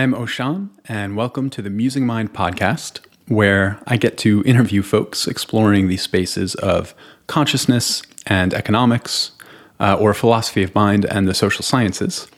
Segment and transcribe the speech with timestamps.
[0.00, 5.26] I'm Oshan, and welcome to the Musing Mind podcast, where I get to interview folks
[5.26, 6.94] exploring the spaces of
[7.26, 9.32] consciousness and economics,
[9.78, 12.28] uh, or philosophy of mind and the social sciences.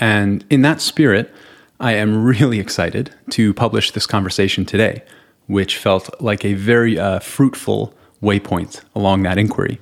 [0.00, 1.32] And in that spirit,
[1.78, 5.04] I am really excited to publish this conversation today,
[5.46, 9.78] which felt like a very uh, fruitful waypoint along that inquiry.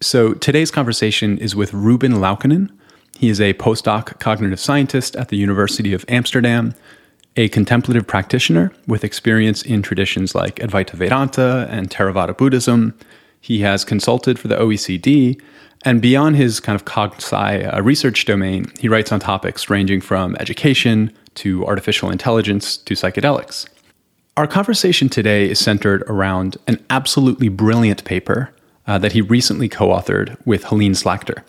[0.00, 2.70] So today's conversation is with Ruben Laukkonen,
[3.18, 6.72] he is a postdoc cognitive scientist at the University of Amsterdam,
[7.36, 12.96] a contemplative practitioner with experience in traditions like Advaita Vedanta and Theravada Buddhism.
[13.40, 15.40] He has consulted for the OECD,
[15.84, 20.00] and beyond his kind of cog sci uh, research domain, he writes on topics ranging
[20.00, 23.68] from education to artificial intelligence to psychedelics.
[24.36, 28.54] Our conversation today is centered around an absolutely brilliant paper
[28.86, 31.42] uh, that he recently co authored with Heleen Slagter.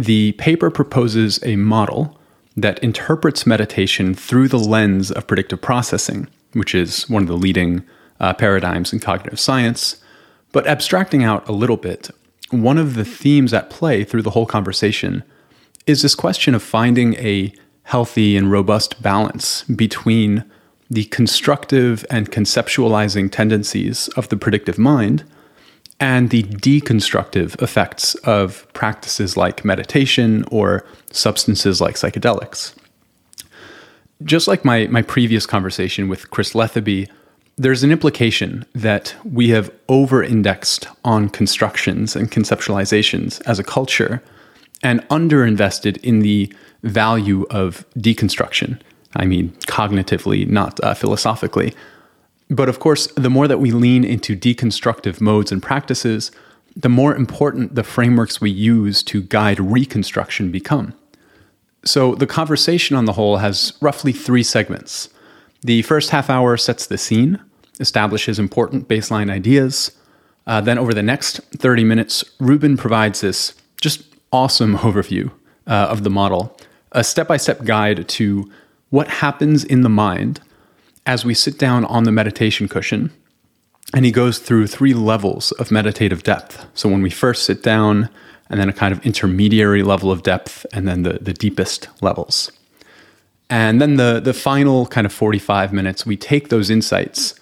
[0.00, 2.18] The paper proposes a model
[2.56, 7.84] that interprets meditation through the lens of predictive processing, which is one of the leading
[8.18, 10.02] uh, paradigms in cognitive science.
[10.52, 12.08] But abstracting out a little bit,
[12.48, 15.22] one of the themes at play through the whole conversation
[15.86, 20.50] is this question of finding a healthy and robust balance between
[20.88, 25.24] the constructive and conceptualizing tendencies of the predictive mind
[26.00, 32.74] and the deconstructive effects of practices like meditation or substances like psychedelics.
[34.24, 37.08] Just like my, my previous conversation with Chris Letheby,
[37.56, 44.22] there's an implication that we have over indexed on constructions and conceptualizations as a culture
[44.82, 48.80] and underinvested in the value of deconstruction.
[49.16, 51.74] I mean, cognitively, not uh, philosophically.
[52.50, 56.32] But of course, the more that we lean into deconstructive modes and practices,
[56.74, 60.94] the more important the frameworks we use to guide reconstruction become.
[61.84, 65.08] So the conversation on the whole has roughly three segments.
[65.62, 67.40] The first half hour sets the scene,
[67.78, 69.92] establishes important baseline ideas.
[70.46, 74.02] Uh, then, over the next 30 minutes, Ruben provides this just
[74.32, 75.30] awesome overview
[75.66, 76.56] uh, of the model,
[76.92, 78.50] a step by step guide to
[78.90, 80.40] what happens in the mind
[81.10, 83.10] as we sit down on the meditation cushion,
[83.92, 86.64] and he goes through three levels of meditative depth.
[86.72, 88.08] So when we first sit down,
[88.48, 92.52] and then a kind of intermediary level of depth, and then the, the deepest levels.
[93.48, 97.34] And then the, the final kind of 45 minutes, we take those insights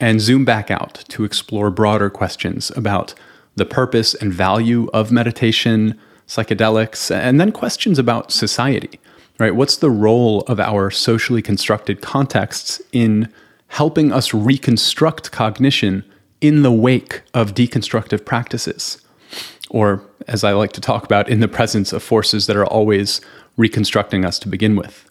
[0.00, 3.14] and zoom back out to explore broader questions about
[3.54, 5.96] the purpose and value of meditation,
[6.26, 8.98] psychedelics, and then questions about society
[9.38, 9.54] right?
[9.54, 13.32] What's the role of our socially constructed contexts in
[13.68, 16.04] helping us reconstruct cognition
[16.40, 19.00] in the wake of deconstructive practices?
[19.70, 23.20] Or, as I like to talk about, in the presence of forces that are always
[23.56, 25.08] reconstructing us to begin with.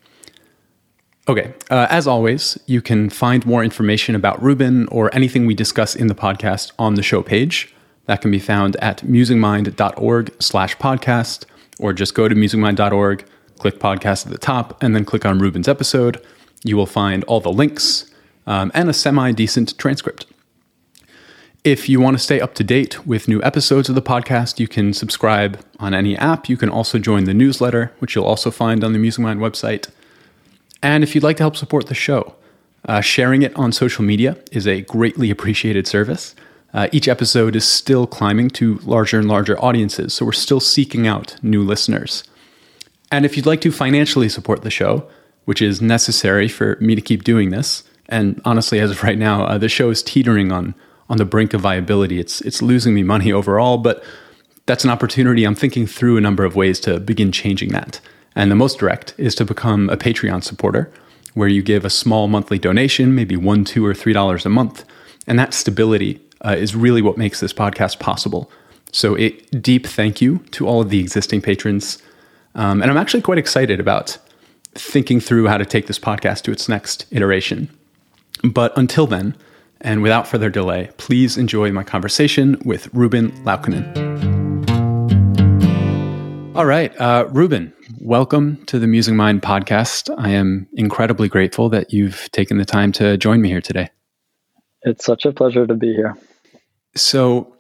[1.28, 5.96] Okay, uh, as always, you can find more information about Ruben or anything we discuss
[5.96, 7.74] in the podcast on the show page.
[8.06, 11.46] That can be found at musingmind.org slash podcast,
[11.80, 13.26] or just go to musingmind.org
[13.60, 16.22] click podcast at the top, and then click on Ruben's episode.
[16.64, 18.10] You will find all the links
[18.48, 20.26] um, and a semi decent transcript.
[21.64, 24.68] If you want to stay up to date with new episodes of the podcast, you
[24.68, 26.50] can subscribe on any app.
[26.50, 29.90] You can also join the newsletter, which you'll also find on the Musing Mind website.
[30.82, 32.36] And if you'd like to help support the show,
[32.86, 36.36] uh, sharing it on social media is a greatly appreciated service.
[36.74, 41.08] Uh, each episode is still climbing to larger and larger audiences, so we're still seeking
[41.08, 42.26] out new listeners.
[43.14, 45.08] And if you'd like to financially support the show,
[45.46, 49.46] which is necessary for me to keep doing this, and honestly, as of right now,
[49.46, 50.74] uh, the show is teetering on
[51.10, 52.20] on the brink of viability.
[52.20, 54.04] It's it's losing me money overall, but
[54.66, 55.44] that's an opportunity.
[55.44, 58.02] I'm thinking through a number of ways to begin changing that.
[58.36, 60.92] And the most direct is to become a Patreon supporter,
[61.36, 64.86] where you give a small monthly donation, maybe one, two, or three dollars a month,
[65.28, 68.50] and that stability uh, is really what makes this podcast possible.
[68.92, 69.30] So, a
[69.70, 72.02] deep thank you to all of the existing patrons.
[72.56, 74.18] Um, and I'm actually quite excited about
[74.76, 77.70] thinking through how to take this podcast to its next iteration.
[78.44, 79.36] But until then,
[79.82, 84.14] and without further delay, please enjoy my conversation with Ruben Laukkonen.
[86.56, 90.14] All right, uh, Ruben, welcome to the Musing Mind podcast.
[90.20, 93.90] I am incredibly grateful that you've taken the time to join me here today.
[94.84, 96.16] It's such a pleasure to be here.
[96.96, 97.56] So,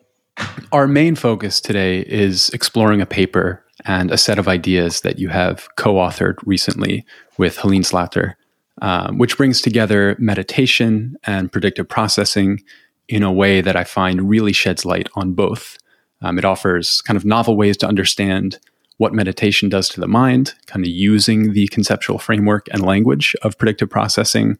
[0.71, 5.29] our main focus today is exploring a paper and a set of ideas that you
[5.29, 7.05] have co authored recently
[7.37, 8.35] with Heleen Slagter,
[8.81, 12.61] um, which brings together meditation and predictive processing
[13.09, 15.77] in a way that I find really sheds light on both.
[16.21, 18.59] Um, it offers kind of novel ways to understand
[18.97, 23.57] what meditation does to the mind, kind of using the conceptual framework and language of
[23.57, 24.57] predictive processing,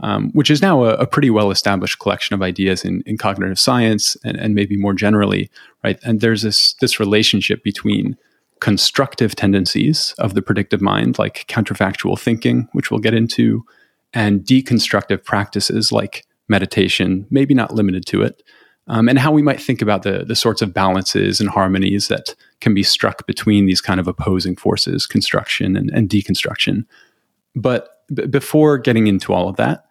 [0.00, 3.58] um, which is now a, a pretty well established collection of ideas in, in cognitive
[3.58, 5.50] science and, and, maybe more generally,
[5.82, 5.98] right?
[6.02, 8.16] And there's this this relationship between
[8.64, 13.62] constructive tendencies of the predictive mind, like counterfactual thinking, which we'll get into,
[14.14, 18.42] and deconstructive practices like meditation, maybe not limited to it,
[18.86, 22.34] um, and how we might think about the the sorts of balances and harmonies that
[22.62, 26.86] can be struck between these kind of opposing forces, construction and, and deconstruction.
[27.54, 29.84] But b- before getting into all of that,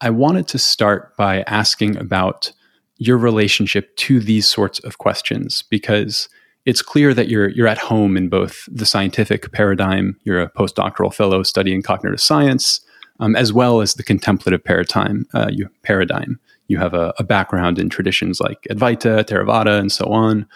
[0.00, 2.50] I wanted to start by asking about
[2.96, 6.30] your relationship to these sorts of questions because
[6.66, 10.18] it's clear that you're you're at home in both the scientific paradigm.
[10.24, 12.80] You're a postdoctoral fellow studying cognitive science,
[13.20, 15.26] um, as well as the contemplative paradigm.
[15.32, 20.06] Uh, you, paradigm you have a, a background in traditions like Advaita, Theravada, and so
[20.06, 20.46] on.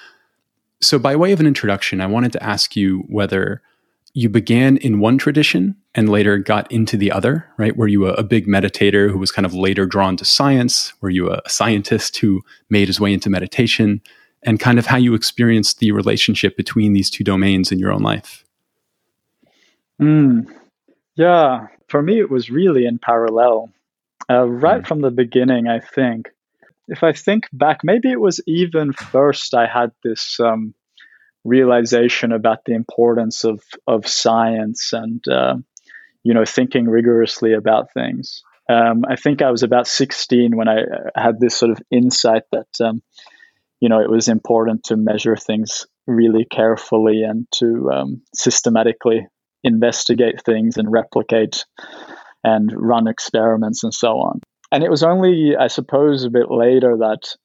[0.80, 3.62] So, by way of an introduction, I wanted to ask you whether
[4.12, 7.76] you began in one tradition and later got into the other, right?
[7.76, 10.92] Were you a, a, big meditator who was kind of later drawn to science?
[11.00, 14.00] Were you a, a scientist who made his way into meditation?
[14.42, 18.02] And kind of how you experienced the relationship between these two domains in your own
[18.02, 18.44] life?
[20.00, 20.46] Mm,
[21.14, 23.70] yeah, for me, it was really in parallel
[24.30, 24.86] uh, right mm.
[24.86, 26.30] from the beginning, I think.
[26.88, 30.74] If I think back, maybe it was even first I had this um,
[31.44, 35.56] realization about the importance of of science and uh,
[36.22, 38.42] you know thinking rigorously about things.
[38.68, 42.42] Um, I think I was about 16 when I uh, had this sort of insight
[42.52, 43.02] that um,
[43.80, 49.26] you know it was important to measure things really carefully and to um, systematically
[49.62, 51.64] investigate things and replicate
[52.42, 54.40] and run experiments and so on.
[54.72, 57.36] And it was only, I suppose, a bit later that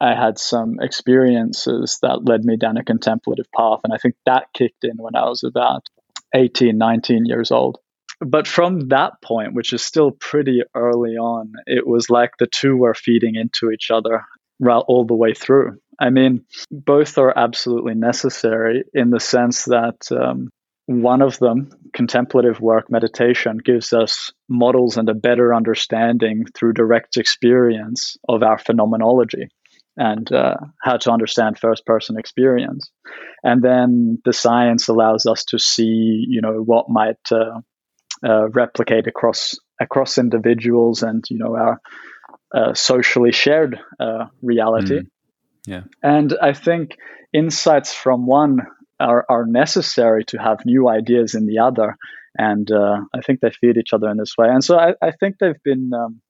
[0.00, 3.80] I had some experiences that led me down a contemplative path.
[3.84, 5.86] And I think that kicked in when I was about
[6.34, 7.78] 18, 19 years old.
[8.20, 12.76] But from that point, which is still pretty early on, it was like the two
[12.76, 14.24] were feeding into each other
[14.66, 15.78] all the way through.
[16.00, 20.50] I mean, both are absolutely necessary in the sense that um,
[20.86, 27.16] one of them, contemplative work, meditation, gives us models and a better understanding through direct
[27.16, 29.48] experience of our phenomenology
[29.96, 32.90] and uh, how to understand first person experience.
[33.42, 37.60] And then the science allows us to see, you know, what might uh,
[38.24, 41.80] uh, replicate across across individuals and you know our
[42.54, 45.00] uh, socially shared uh, reality.
[45.00, 45.06] Mm.
[45.66, 45.82] Yeah.
[46.02, 46.96] And I think
[47.32, 48.60] insights from one
[48.98, 51.96] are, are necessary to have new ideas in the other.
[52.36, 54.48] And uh, I think they feed each other in this way.
[54.48, 56.20] And so I, I think they've been um,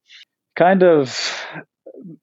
[0.57, 1.37] kind of,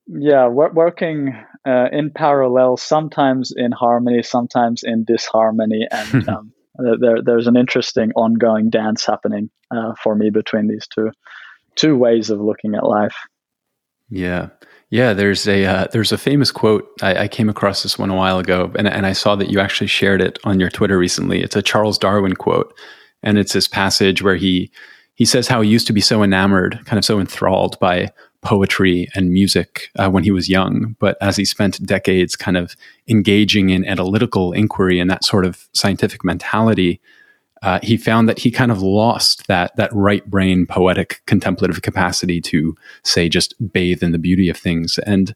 [0.07, 1.33] yeah, working
[1.67, 5.87] uh, in parallel, sometimes in harmony, sometimes in disharmony.
[5.91, 11.11] And um, there, there's an interesting ongoing dance happening uh, for me between these two
[11.75, 13.15] two ways of looking at life.
[14.15, 14.49] Yeah.
[14.91, 18.15] Yeah, there's a uh, there's a famous quote I, I, came across this one a
[18.15, 21.41] while ago, and, and I saw that you actually shared it on your Twitter recently.
[21.41, 22.73] It's a Charles Darwin quote,
[23.23, 24.71] and it's this passage where he
[25.15, 29.09] he says how he used to be so enamored, kind of so enthralled by poetry
[29.15, 32.75] and music uh, when he was young, but as he spent decades kind of
[33.07, 37.01] engaging in analytical inquiry and that sort of scientific mentality,
[37.65, 42.39] uh, he found that he kind of lost that that right brain poetic contemplative capacity
[42.39, 44.99] to say just bathe in the beauty of things.
[44.99, 45.33] And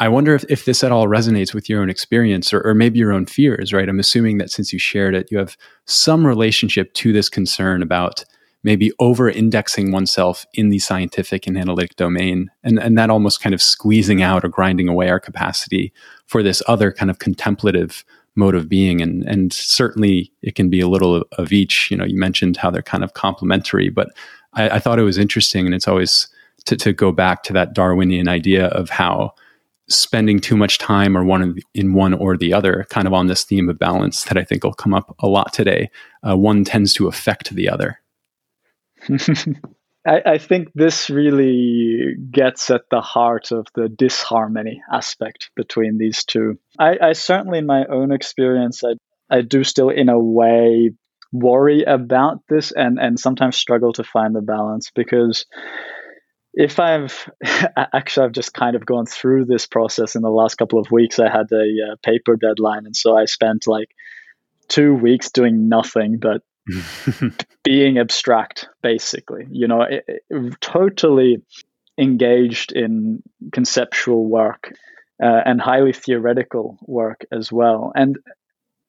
[0.00, 2.98] i wonder if, if this at all resonates with your own experience or, or maybe
[2.98, 3.88] your own fears right?
[3.88, 8.24] I'm assuming that since you shared it you have some relationship to this concern about
[8.62, 13.54] maybe over indexing oneself in the scientific and analytic domain and, and that almost kind
[13.54, 15.92] of squeezing out or grinding away our capacity
[16.26, 18.04] for this other kind of contemplative
[18.40, 21.90] mode of being and and certainly it can be a little of, each.
[21.90, 24.08] You know you mentioned how they're kind of complementary but
[24.54, 26.26] I, I, thought it was interesting and it's always
[26.64, 29.34] to, to go back to that darwinian idea of how
[29.88, 33.44] spending too much time or one in one or the other kind of on this
[33.44, 35.90] theme of balance that i think will come up a lot today
[36.28, 38.00] uh, one tends to affect the other
[40.10, 46.24] I, I, think this really gets at the heart of the disharmony aspect between these
[46.24, 46.58] two.
[46.76, 48.94] I, I certainly, in my own experience, I,
[49.30, 50.90] I do still, in a way,
[51.32, 55.46] worry about this and, and sometimes struggle to find the balance because
[56.54, 57.30] if I've
[57.94, 61.20] actually I've just kind of gone through this process in the last couple of weeks.
[61.20, 63.90] I had a uh, paper deadline, and so I spent like
[64.66, 66.42] two weeks doing nothing but
[67.64, 69.46] being abstract, basically.
[69.50, 71.42] You know, it, it, totally
[71.98, 74.72] engaged in conceptual work
[75.22, 77.92] uh, and highly theoretical work as well.
[77.94, 78.18] And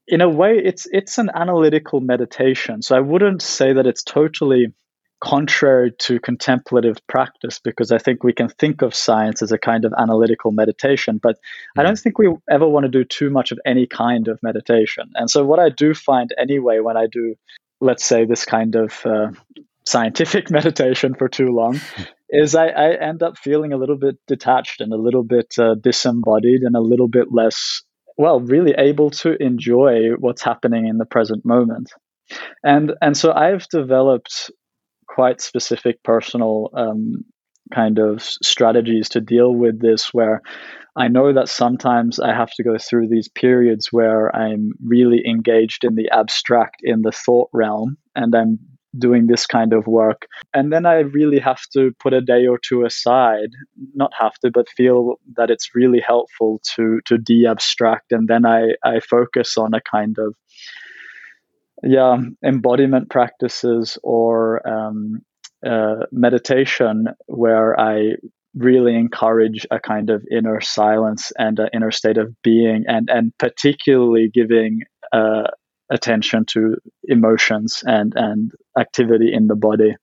[0.07, 2.81] in a way, it's it's an analytical meditation.
[2.81, 4.73] So I wouldn't say that it's totally
[5.21, 9.85] contrary to contemplative practice because I think we can think of science as a kind
[9.85, 11.79] of analytical meditation, but mm-hmm.
[11.79, 15.11] I don't think we ever want to do too much of any kind of meditation.
[15.13, 17.35] And so, what I do find anyway when I do,
[17.81, 19.31] let's say, this kind of uh,
[19.85, 21.79] scientific meditation for too long,
[22.29, 25.75] is I, I, end up feeling a little bit detached and a little bit uh,
[25.75, 27.83] disembodied and a little bit less,
[28.17, 31.91] well, really able to enjoy what's happening in the present moment.
[32.63, 34.51] And and so I've developed
[35.07, 37.25] quite specific personal um,
[37.73, 40.41] kind of strategies to deal with this where
[40.95, 45.85] I know that sometimes I have to go through these periods where I'm really engaged
[45.85, 48.59] in the abstract, in the thought realm, and I'm
[48.97, 50.27] doing this kind of work.
[50.53, 53.51] And then I really have to put a day or two aside,
[53.93, 58.11] not have to, but feel that it's really helpful to to de-abstract.
[58.11, 60.35] And then I, I focus on a kind of
[61.83, 65.21] yeah embodiment practices or um,
[65.65, 68.15] uh, meditation where I
[68.55, 73.31] really encourage a kind of inner silence and an inner state of being, and and
[73.37, 74.81] particularly giving
[75.13, 75.47] uh,
[75.89, 79.95] attention to emotions and and activity in the body.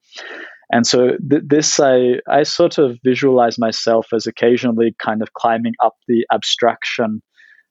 [0.71, 5.75] And so th- this I I sort of visualize myself as occasionally kind of climbing
[5.83, 7.23] up the abstraction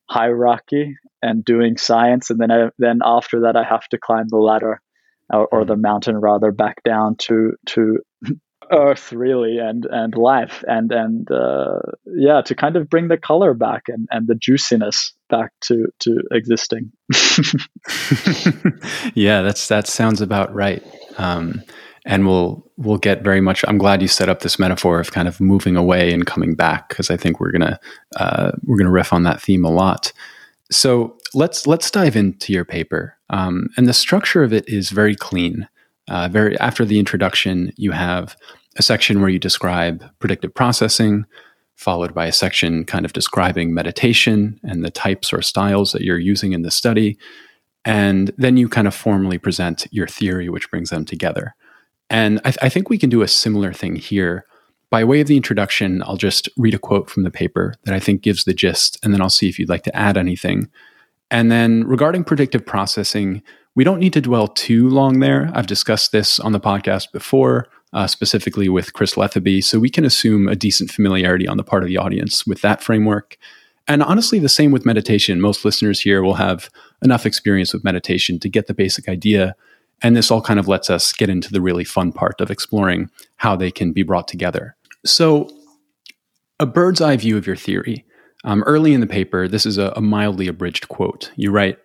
[0.10, 4.38] hierarchy and doing science, and then I, then after that I have to climb the
[4.38, 4.82] ladder
[5.32, 5.82] or, or the mm-hmm.
[5.82, 8.00] mountain rather back down to to
[8.72, 10.64] earth really and and life.
[10.68, 15.14] And and uh, yeah to kind of bring the color back and and the juiciness
[15.30, 16.92] back to to existing.
[19.14, 20.84] Yeah that's that sounds about right.
[21.18, 21.64] Um,
[22.06, 25.28] and we'll we'll get very much i'm glad you set up this metaphor of kind
[25.28, 27.78] of moving away and coming back because i think we're gonna
[28.16, 30.14] uh, we're gonna riff on that theme a lot.
[30.72, 35.16] So let's let's dive into your paper um, and the structure of it is very
[35.16, 35.68] clean
[36.10, 38.36] uh, very after the introduction you have
[38.78, 41.26] a section where you describe predictive processing
[41.76, 46.18] followed by a section kind of describing meditation and the types or styles that you're
[46.18, 47.18] using in the study
[47.86, 51.56] and then you kind of formally present your theory which brings them together
[52.10, 54.46] and I, th- I, think we can do a similar thing here.
[54.90, 58.00] By way of the introduction, I'll just read a quote from the paper that I
[58.00, 60.70] think gives the gist, and then I'll see if you'd like to add anything.
[61.30, 63.42] And then regarding predictive processing,
[63.76, 65.52] we don't need to dwell too long there.
[65.54, 70.06] I've discussed this on the podcast before, uh, specifically with Chris Letheby, so we can
[70.06, 73.38] assume a decent familiarity on the part of the audience with that framework.
[73.88, 75.40] And honestly, the same with meditation.
[75.40, 76.70] Most listeners here will have
[77.02, 79.56] enough experience with meditation to get the basic idea
[80.02, 83.10] and this all kind of lets us get into the really fun part of exploring
[83.38, 84.76] how they can be brought together.
[85.06, 85.50] So,
[86.60, 88.06] a bird's eye view of your theory.
[88.48, 91.34] Um, early in the paper, this is a, a mildly abridged quote.
[91.36, 91.80] You write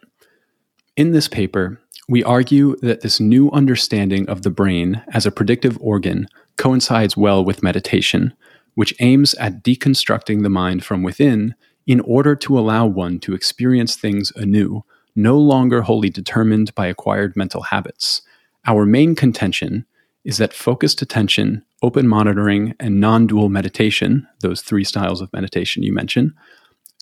[0.96, 5.76] In this paper, we argue that this new understanding of the brain as a predictive
[5.80, 8.32] organ coincides well with meditation,
[8.76, 11.56] which aims at deconstructing the mind from within
[11.88, 14.84] in order to allow one to experience things anew
[15.16, 18.22] no longer wholly determined by acquired mental habits.
[18.66, 19.84] Our main contention
[20.24, 25.82] is that focused attention, open monitoring, and non dual meditation, those three styles of meditation
[25.82, 26.32] you mentioned,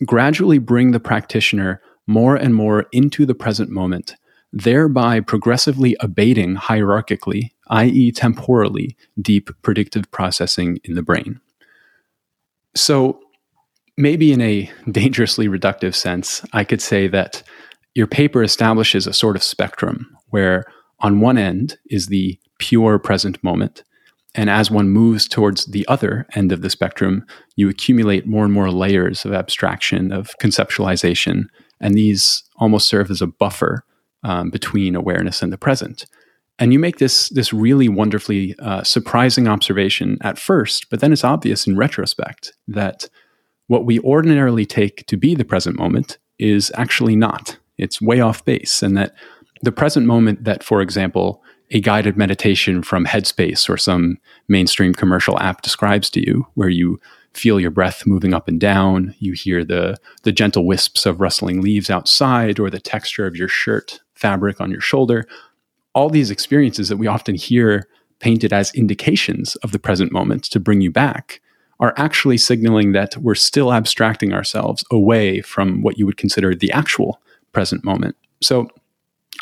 [0.07, 4.17] gradually bring the practitioner more and more into the present moment,
[4.53, 11.41] thereby progressively abating hierarchically, i.e., temporally, deep predictive processing in the brain.
[12.75, 13.21] So,
[13.97, 17.43] maybe in a dangerously reductive sense, I could say that
[17.95, 20.65] your paper establishes a sort of spectrum where
[21.01, 23.83] on one end is the pure present moment.
[24.35, 27.25] And as one moves towards the other end of the spectrum,
[27.57, 31.47] you accumulate more and more layers of abstraction, of conceptualization,
[31.81, 33.85] and these almost serve as a buffer
[34.23, 36.07] um, between awareness and the present.
[36.59, 41.25] And you make this, this really wonderfully uh, surprising observation at first, but then it's
[41.25, 43.09] obvious in retrospect that
[43.67, 48.45] what we ordinarily take to be the present moment is actually not it's way off
[48.45, 49.15] base and that
[49.63, 55.39] the present moment that for example a guided meditation from headspace or some mainstream commercial
[55.41, 57.01] app describes to you where you
[57.33, 61.61] feel your breath moving up and down you hear the the gentle wisps of rustling
[61.61, 65.27] leaves outside or the texture of your shirt fabric on your shoulder
[65.95, 70.61] all these experiences that we often hear painted as indications of the present moment to
[70.61, 71.41] bring you back
[71.81, 76.71] are actually signaling that we're still abstracting ourselves away from what you would consider the
[76.73, 77.21] actual
[77.53, 78.15] present moment.
[78.43, 78.69] So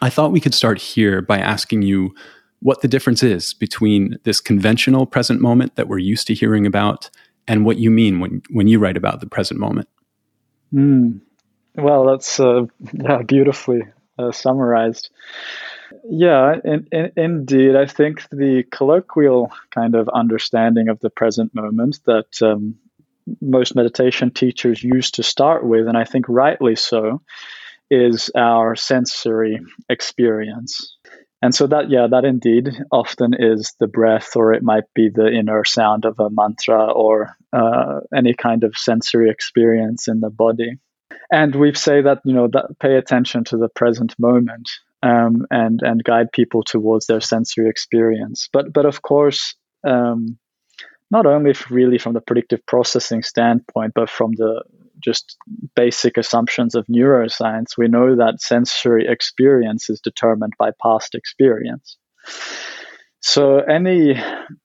[0.00, 2.14] I thought we could start here by asking you
[2.60, 7.10] what the difference is between this conventional present moment that we're used to hearing about
[7.46, 9.88] and what you mean when, when you write about the present moment.
[10.72, 11.20] Mm.
[11.76, 13.82] Well, that's uh, yeah, beautifully
[14.18, 15.10] uh, summarized.
[16.10, 17.76] Yeah, in, in, indeed.
[17.76, 22.76] I think the colloquial kind of understanding of the present moment that um,
[23.40, 27.22] most meditation teachers used to start with, and I think rightly so,
[27.90, 30.96] is our sensory experience.
[31.40, 35.28] And so that, yeah, that indeed often is the breath, or it might be the
[35.28, 40.78] inner sound of a mantra or uh, any kind of sensory experience in the body.
[41.30, 44.68] And we say that, you know, that pay attention to the present moment
[45.02, 48.48] um, and, and guide people towards their sensory experience.
[48.52, 49.54] But, but of course,
[49.86, 50.38] um,
[51.10, 54.64] not only really from the predictive processing standpoint, but from the
[55.02, 55.36] just
[55.74, 61.96] basic assumptions of neuroscience, we know that sensory experience is determined by past experience.
[63.20, 64.14] So any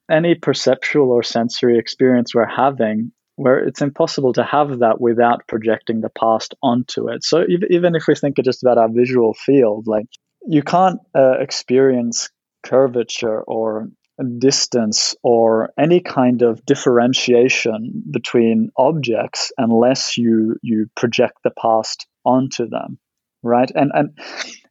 [0.09, 6.01] any perceptual or sensory experience we're having, where it's impossible to have that without projecting
[6.01, 7.23] the past onto it.
[7.23, 10.05] So even if we think just about our visual field, like
[10.47, 12.29] you can't uh, experience
[12.63, 13.89] curvature or
[14.37, 22.67] distance or any kind of differentiation between objects unless you you project the past onto
[22.67, 22.99] them
[23.43, 23.69] right?
[23.75, 24.19] And and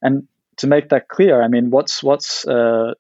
[0.01, 2.93] and to make that clear i mean what's what's uh,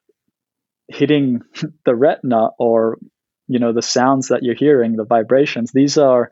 [0.89, 1.43] hitting
[1.85, 2.99] the retina or
[3.47, 6.31] you know the sounds that you're hearing the vibrations these are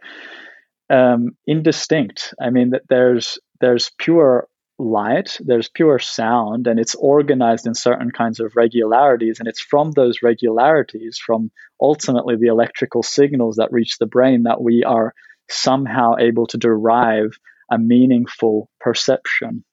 [0.90, 2.35] um, indistinct.
[2.40, 4.49] I mean that there's there's pure
[4.80, 9.38] light, there's pure sound, and it's organized in certain kinds of regularities.
[9.38, 14.62] And it's from those regularities, from ultimately the electrical signals that reach the brain, that
[14.62, 15.14] we are
[15.49, 17.38] somehow able to derive
[17.70, 19.64] a meaningful perception.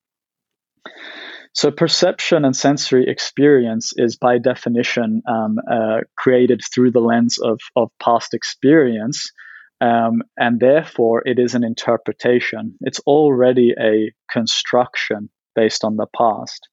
[1.53, 7.59] So, perception and sensory experience is by definition um, uh, created through the lens of,
[7.75, 9.31] of past experience.
[9.79, 12.75] Um, and therefore, it is an interpretation.
[12.81, 16.67] It's already a construction based on the past.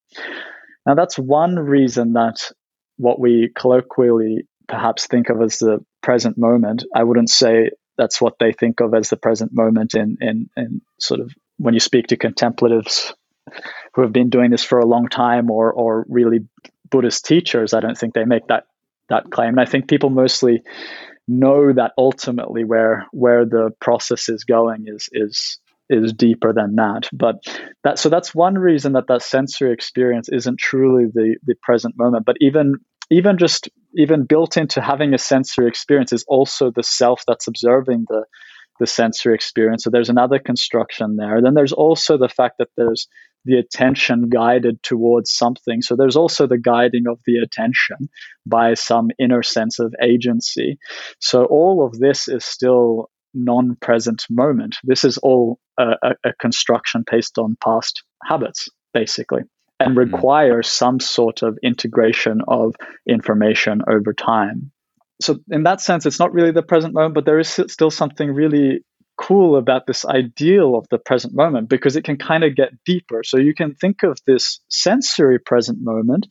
[0.87, 2.51] Now, that's one reason that
[2.97, 8.39] what we colloquially perhaps think of as the present moment, I wouldn't say that's what
[8.39, 12.09] they think of as the present moment in, in, in sort of when you speak
[12.09, 13.15] to contemplatives
[13.95, 16.41] who have been doing this for a long time or, or really
[16.91, 18.65] Buddhist teachers, I don't think they make that,
[19.09, 19.51] that claim.
[19.51, 20.63] And I think people mostly
[21.27, 25.59] know that ultimately where where the process is going is is
[25.91, 27.09] is deeper than that.
[27.13, 27.37] But
[27.83, 32.27] that so that's one reason that that sensory experience isn't truly the the present moment.
[32.27, 32.75] But even
[33.11, 38.07] even just even built into having a sensory experience is also the self that's observing
[38.09, 38.25] the
[38.81, 39.85] the sensory experience.
[39.85, 41.41] So there's another construction there.
[41.41, 43.07] Then there's also the fact that there's
[43.45, 45.83] the attention guided towards something.
[45.83, 48.09] So there's also the guiding of the attention
[48.47, 50.79] by some inner sense of agency.
[51.21, 54.77] So all of this is still non present moment.
[54.85, 59.43] This is all a, a, construction based on past habits, basically,
[59.81, 59.99] and hmm.
[59.99, 62.75] requires some sort of integration of
[63.09, 64.71] information over time.
[65.21, 68.31] So, in that sense, it's not really the present moment, but there is still something
[68.31, 68.81] really
[69.17, 73.23] cool about this ideal of the present moment because it can kind of get deeper.
[73.25, 76.27] So you can think of this sensory present moment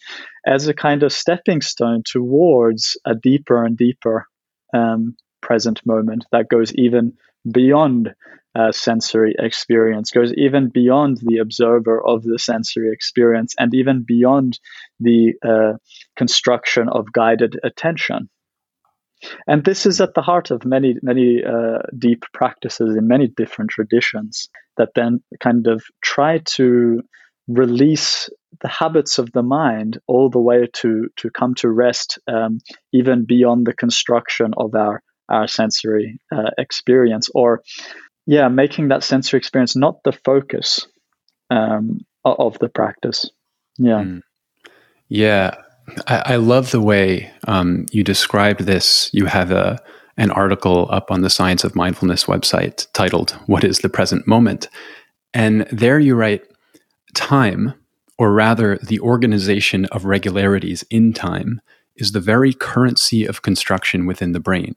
[0.46, 4.28] as a kind of stepping stone towards a deeper and deeper
[4.74, 7.14] um, present moment that goes even
[7.50, 8.14] beyond
[8.56, 14.60] uh, sensory experience, goes even beyond the observer of the sensory experience, and even beyond
[15.00, 15.78] the uh,
[16.16, 18.30] construction of guided attention.
[19.48, 23.72] And this is at the heart of many, many uh, deep practices in many different
[23.72, 27.02] traditions that then kind of try to
[27.48, 28.30] release
[28.62, 32.60] the habits of the mind all the way to, to come to rest, um,
[32.94, 37.62] even beyond the construction of our, our sensory uh, experience, or,
[38.26, 40.88] yeah, making that sensory experience not the focus
[41.50, 43.30] um, of the practice.
[43.78, 44.04] Yeah.
[44.04, 44.22] Mm.
[45.10, 45.56] Yeah.
[46.08, 49.10] I, I love the way um, you described this.
[49.14, 49.82] You have a
[50.16, 54.70] an article up on the Science of Mindfulness website titled "What is the Present Moment,"
[55.34, 56.44] and there you write,
[57.14, 57.74] "Time,
[58.18, 61.62] or rather, the organization of regularities in time."
[61.96, 64.74] Is the very currency of construction within the brain.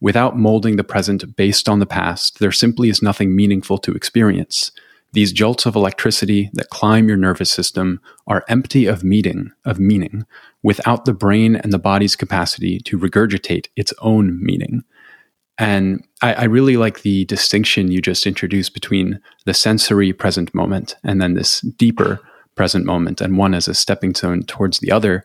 [0.00, 4.72] Without molding the present based on the past, there simply is nothing meaningful to experience.
[5.16, 10.26] These jolts of electricity that climb your nervous system are empty of meaning, of meaning,
[10.62, 14.82] without the brain and the body's capacity to regurgitate its own meaning.
[15.56, 20.96] And I, I, really like the distinction you just introduced between the sensory present moment
[21.02, 22.20] and then this deeper
[22.54, 25.24] present moment, and one as a stepping stone towards the other,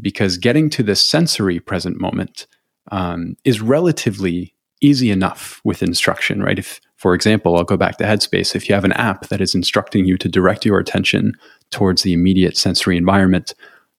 [0.00, 2.48] because getting to the sensory present moment
[2.90, 6.58] um, is relatively easy enough with instruction, right?
[6.58, 8.54] If For example, I'll go back to Headspace.
[8.54, 11.32] If you have an app that is instructing you to direct your attention
[11.70, 13.54] towards the immediate sensory environment,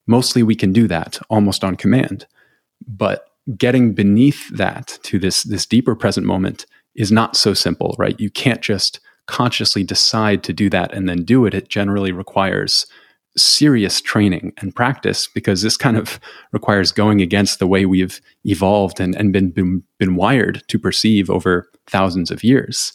[0.05, 2.27] mostly we can do that almost on command.
[2.85, 3.25] But
[3.57, 8.19] getting beneath that to this, this deeper present moment is not so simple, right?
[8.19, 11.53] You can't just consciously decide to do that and then do it.
[11.53, 12.85] It generally requires
[13.37, 16.19] serious training and practice because this kind of
[16.51, 21.29] requires going against the way we've evolved and, and been, been, been wired to perceive
[21.29, 22.93] over thousands of years.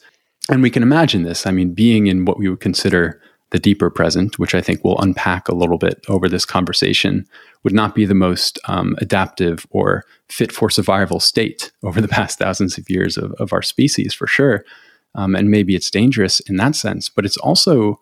[0.51, 1.47] And we can imagine this.
[1.47, 4.99] I mean, being in what we would consider the deeper present, which I think we'll
[4.99, 7.27] unpack a little bit over this conversation,
[7.63, 12.39] would not be the most um, adaptive or fit for survival state over the past
[12.39, 14.65] thousands of years of, of our species, for sure.
[15.15, 18.01] Um, and maybe it's dangerous in that sense, but it's also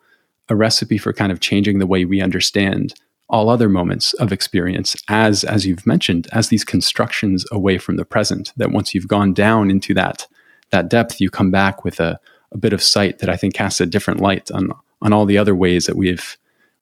[0.49, 2.93] a recipe for kind of changing the way we understand
[3.29, 8.05] all other moments of experience as as you've mentioned as these constructions away from the
[8.05, 10.27] present that once you've gone down into that
[10.73, 12.19] that depth you come back with a,
[12.51, 14.69] a bit of sight that i think casts a different light on
[15.01, 16.37] on all the other ways that we've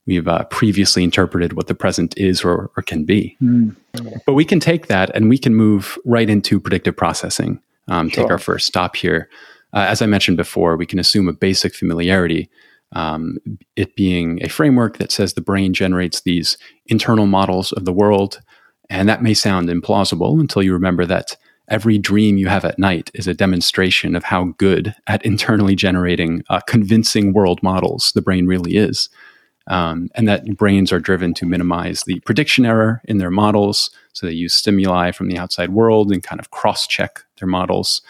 [0.08, 3.76] we've uh, previously interpreted what the present is or, or can be mm.
[4.26, 8.24] but we can take that and we can move right into predictive processing um, sure.
[8.24, 9.30] take our first stop here
[9.74, 12.50] uh, as i mentioned before we can assume a basic familiarity
[12.94, 13.38] um,
[13.76, 18.42] it being a framework that says the brain generates these internal models of the world.
[18.90, 23.12] And that may sound implausible until you remember that every dream you have at night
[23.14, 28.48] is a demonstration of how good at internally generating uh, convincing world models the brain
[28.48, 29.10] really is.
[29.68, 33.92] Um, and that brains are driven to minimize the prediction error in their models.
[34.12, 38.02] So they use stimuli from the outside world and kind of cross check their models.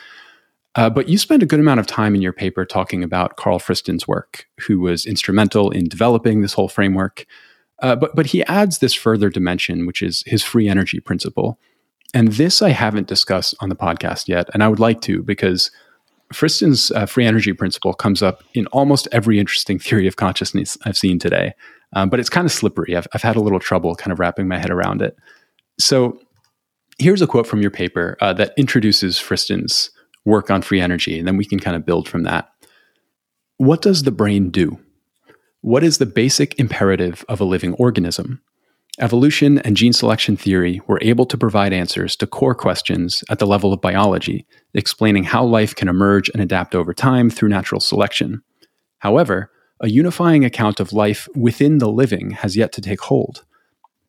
[0.75, 3.59] Uh, but you spend a good amount of time in your paper talking about Karl
[3.59, 7.25] Friston's work, who was instrumental in developing this whole framework.
[7.79, 11.59] Uh, but but he adds this further dimension, which is his free energy principle.
[12.13, 15.71] And this I haven't discussed on the podcast yet, and I would like to because
[16.34, 20.97] Friston's uh, free energy principle comes up in almost every interesting theory of consciousness I've
[20.97, 21.54] seen today.
[21.93, 22.95] Um, but it's kind of slippery.
[22.95, 25.17] I've, I've had a little trouble kind of wrapping my head around it.
[25.78, 26.19] So
[27.00, 29.89] here's a quote from your paper uh, that introduces Friston's
[30.26, 32.50] work on free energy, and then we can kind of build from that.
[33.58, 34.80] What does the brain do?
[35.62, 38.41] What is the basic imperative of a living organism?
[38.99, 43.47] Evolution and gene selection theory were able to provide answers to core questions at the
[43.47, 48.43] level of biology, explaining how life can emerge and adapt over time through natural selection.
[48.99, 49.49] However,
[49.80, 53.45] a unifying account of life within the living has yet to take hold.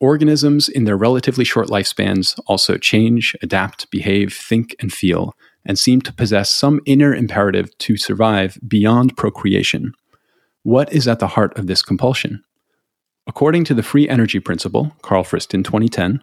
[0.01, 6.01] Organisms, in their relatively short lifespans, also change, adapt, behave, think, and feel, and seem
[6.03, 9.95] to possess some inner imperative to survive beyond procreation.
[10.64, 12.42] What is at the heart of this compulsion?
[13.26, 16.22] According to the free energy principle, Karl Friston 2010,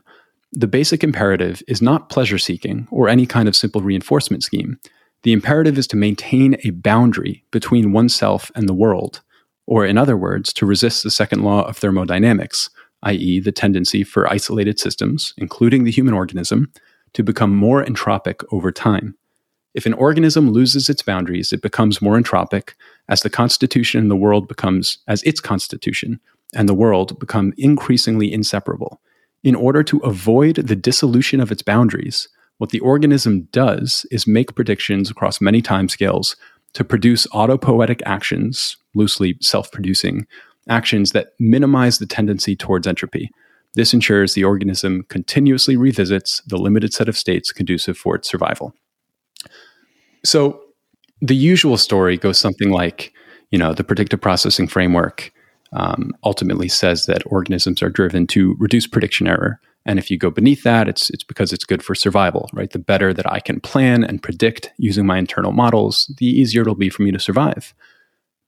[0.51, 4.79] the basic imperative is not pleasure seeking or any kind of simple reinforcement scheme.
[5.23, 9.21] The imperative is to maintain a boundary between oneself and the world,
[9.65, 12.69] or in other words, to resist the second law of thermodynamics,
[13.03, 16.71] i.e., the tendency for isolated systems, including the human organism,
[17.13, 19.15] to become more entropic over time.
[19.73, 22.73] If an organism loses its boundaries, it becomes more entropic
[23.07, 26.19] as the constitution in the world becomes as its constitution,
[26.55, 29.01] and the world become increasingly inseparable.
[29.43, 34.55] In order to avoid the dissolution of its boundaries, what the organism does is make
[34.55, 36.35] predictions across many timescales
[36.73, 40.27] to produce autopoietic actions, loosely self producing
[40.67, 43.29] actions that minimize the tendency towards entropy.
[43.75, 48.73] This ensures the organism continuously revisits the limited set of states conducive for its survival.
[50.25, 50.61] So
[51.21, 53.13] the usual story goes something like,
[53.51, 55.31] you know, the predictive processing framework
[55.73, 59.59] um, ultimately says that organisms are driven to reduce prediction error.
[59.85, 62.69] And if you go beneath that, it's it's because it's good for survival, right?
[62.69, 66.75] The better that I can plan and predict using my internal models, the easier it'll
[66.75, 67.73] be for me to survive.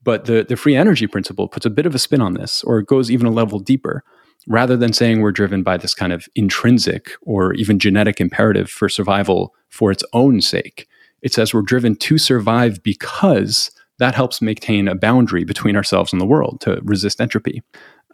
[0.04, 2.82] But the, the free energy principle puts a bit of a spin on this, or
[2.82, 4.04] goes even a level deeper.
[4.48, 8.90] Rather than saying we're driven by this kind of intrinsic or even genetic imperative for
[8.90, 10.88] survival for its own sake,
[11.22, 13.70] it says we're driven to survive because
[14.02, 17.62] that helps maintain a boundary between ourselves and the world to resist entropy.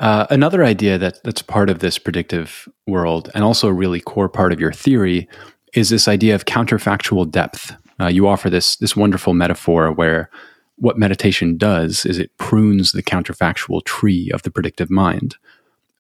[0.02, 4.28] Uh, another idea that, that's part of this predictive world, and also a really core
[4.28, 5.30] part of your theory,
[5.74, 7.74] is this idea of counterfactual depth.
[8.02, 10.30] Uh, you offer this this wonderful metaphor where
[10.76, 15.38] what meditation does is it prunes the counterfactual tree of the predictive mind.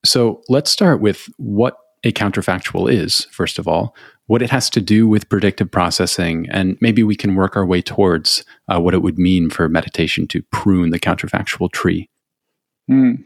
[0.04, 3.96] So let's start with what a counterfactual is, first of all,
[4.28, 7.82] what it has to do with predictive processing, and maybe we can work our way
[7.82, 12.10] towards uh, what it would mean for meditation to prune the counterfactual tree.
[12.90, 13.24] Mm.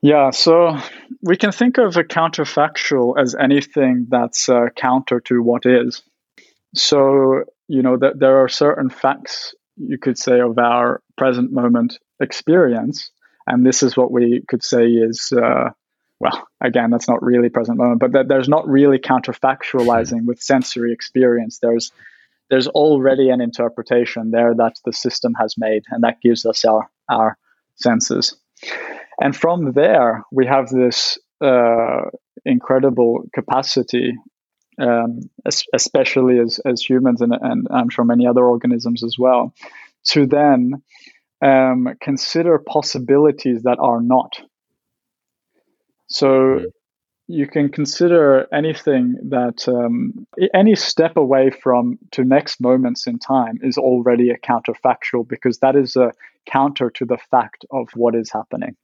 [0.00, 0.76] Yeah, so
[1.22, 6.02] we can think of a counterfactual as anything that's uh, counter to what is.
[6.74, 11.98] So you know, that there are certain facts you could say of our present moment
[12.20, 13.10] experience,
[13.46, 15.32] and this is what we could say is.
[15.32, 15.70] Uh,
[16.22, 20.92] well, again, that's not really present moment, but that there's not really counterfactualizing with sensory
[20.92, 21.58] experience.
[21.60, 21.90] There's
[22.48, 26.88] there's already an interpretation there that the system has made, and that gives us our
[27.10, 27.36] our
[27.74, 28.36] senses.
[29.20, 32.02] And from there, we have this uh,
[32.44, 34.12] incredible capacity,
[34.80, 35.20] um,
[35.74, 39.54] especially as, as humans, and, and I'm sure many other organisms as well,
[40.10, 40.82] to then
[41.44, 44.40] um, consider possibilities that are not.
[46.12, 46.60] So
[47.26, 53.58] you can consider anything that um, any step away from to next moments in time
[53.62, 56.12] is already a counterfactual because that is a
[56.46, 58.76] counter to the fact of what is happening.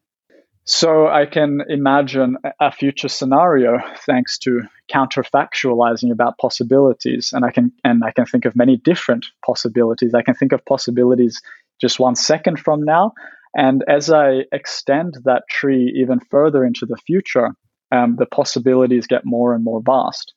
[0.65, 4.63] So I can imagine a future scenario thanks to
[4.93, 10.15] counterfactualizing about possibilities, and I can and I can think of many different possibilities.
[10.15, 11.41] I can think of possibilities
[11.81, 13.13] just one second from now,
[13.59, 17.49] and as I extend that tree even further into the future,
[17.91, 20.33] um, the possibilities get more and more vast.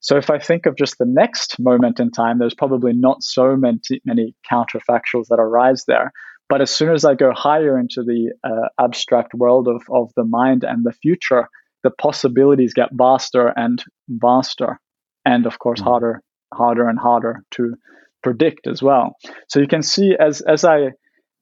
[0.00, 3.56] So if I think of just the next moment in time, there's probably not so
[3.56, 6.10] many, many counterfactuals that arise there.
[6.48, 10.24] But as soon as I go higher into the uh, abstract world of, of the
[10.24, 11.48] mind and the future,
[11.84, 14.80] the possibilities get vaster and vaster,
[15.24, 15.90] and of course mm-hmm.
[15.90, 17.76] harder, harder and harder to
[18.24, 19.14] predict as well.
[19.48, 20.92] So you can see as as I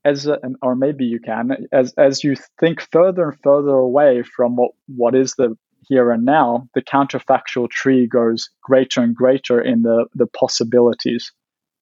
[0.07, 0.29] as
[0.63, 5.15] or maybe you can as as you think further and further away from what what
[5.15, 5.57] is the
[5.89, 11.33] here and now, the counterfactual tree goes greater and greater in the the possibilities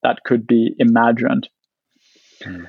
[0.03, 1.49] that could be imagined.
[2.43, 2.67] Mm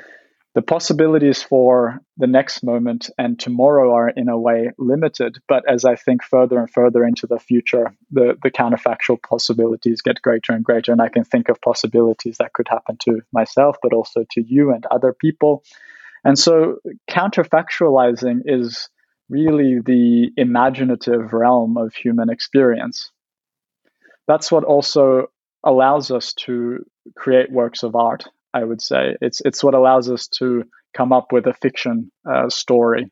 [0.56, 5.86] the possibilities for the next moment and tomorrow are in a way limited but as
[5.86, 10.64] i think further and further into the future the, the counterfactual possibilities get greater and
[10.64, 10.92] greater.
[10.92, 14.72] And i can think of possibilities that could happen to myself but also to you
[14.72, 15.64] and other people.
[16.24, 18.90] And so counterfactualizing is
[19.30, 23.12] really the imaginative realm of human experience.
[24.28, 25.28] That's what also
[25.64, 30.28] allows us to create works of art I would say it's it's what allows us
[30.40, 30.64] to
[30.96, 33.12] come up with a fiction uh, story.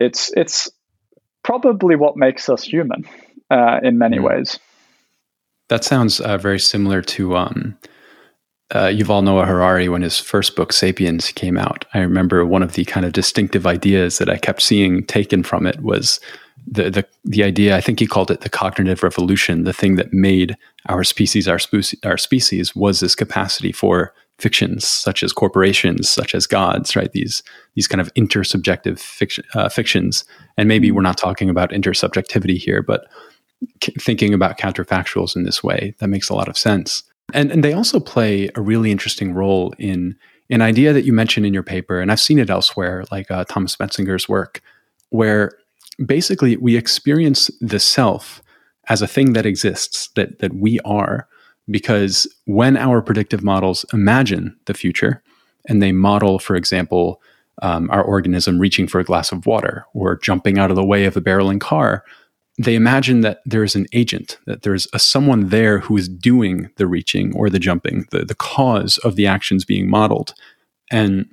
[0.00, 0.70] It's it's
[1.44, 3.04] probably what makes us human
[3.50, 4.24] uh, in many mm.
[4.24, 4.58] ways.
[5.68, 7.76] That sounds uh, very similar to um,
[8.70, 11.84] uh, Yuval Noah Harari when his first book *Sapiens* came out.
[11.92, 15.66] I remember one of the kind of distinctive ideas that I kept seeing taken from
[15.66, 16.18] it was
[16.66, 17.76] the the the idea.
[17.76, 19.64] I think he called it the cognitive revolution.
[19.64, 24.86] The thing that made our species our, spe- our species was this capacity for fictions
[24.86, 27.12] such as corporations such as gods right?
[27.12, 27.42] These
[27.74, 30.24] these kind of intersubjective fiction, uh, fictions.
[30.56, 33.06] And maybe we're not talking about intersubjectivity here but
[33.82, 37.02] c- thinking about counterfactuals in this way that makes a lot of sense.
[37.34, 40.16] And and they also play a really interesting role in
[40.50, 43.44] an idea that you mentioned in your paper and i've seen it elsewhere like uh,
[43.44, 44.60] thomas metzinger's work
[45.10, 45.52] where
[46.04, 48.42] basically we experience the self
[48.88, 51.28] as a thing that exists that that we are
[51.70, 55.22] because when our predictive models imagine the future
[55.68, 57.20] and they model, for example,
[57.62, 61.04] um, our organism reaching for a glass of water or jumping out of the way
[61.04, 62.04] of a barreling car,
[62.58, 66.86] they imagine that there's an agent, that there's a someone there who is doing the
[66.86, 70.34] reaching or the jumping, the, the cause of the actions being modeled.
[70.90, 71.26] And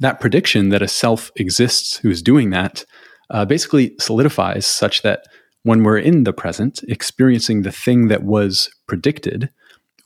[0.00, 2.84] that prediction that a self exists who is doing that
[3.30, 5.26] uh, basically solidifies such that
[5.64, 9.50] when we're in the present, experiencing the thing that was predicted,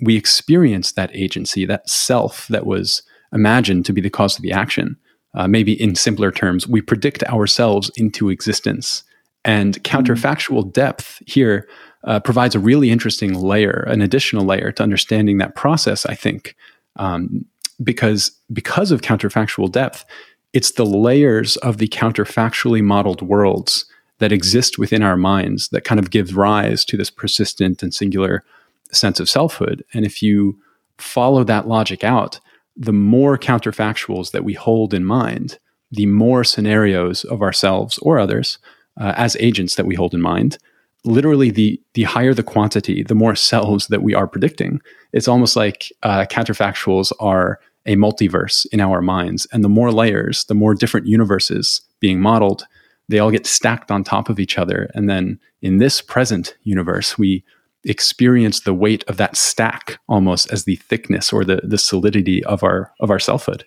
[0.00, 4.52] we experience that agency, that self that was imagined to be the cause of the
[4.52, 4.96] action.
[5.34, 9.02] Uh, maybe in simpler terms, we predict ourselves into existence.
[9.44, 11.68] And counterfactual depth here
[12.04, 16.54] uh, provides a really interesting layer, an additional layer to understanding that process, I think.
[16.96, 17.44] Um,
[17.82, 20.04] because because of counterfactual depth,
[20.52, 23.84] it's the layers of the counterfactually modeled worlds
[24.18, 28.44] that exist within our minds that kind of give rise to this persistent and singular
[28.92, 29.84] sense of selfhood.
[29.94, 30.58] And if you
[30.98, 32.40] follow that logic out,
[32.76, 35.58] the more counterfactuals that we hold in mind,
[35.90, 38.58] the more scenarios of ourselves or others
[39.00, 40.58] uh, as agents that we hold in mind.
[41.04, 44.80] Literally, the the higher the quantity, the more selves that we are predicting.
[45.12, 50.44] It's almost like uh, counterfactuals are a multiverse in our minds, and the more layers,
[50.44, 52.66] the more different universes being modeled,
[53.08, 54.90] they all get stacked on top of each other.
[54.94, 57.44] And then in this present universe, we
[57.84, 62.62] experience the weight of that stack almost as the thickness or the, the solidity of
[62.62, 63.64] our of our selfhood.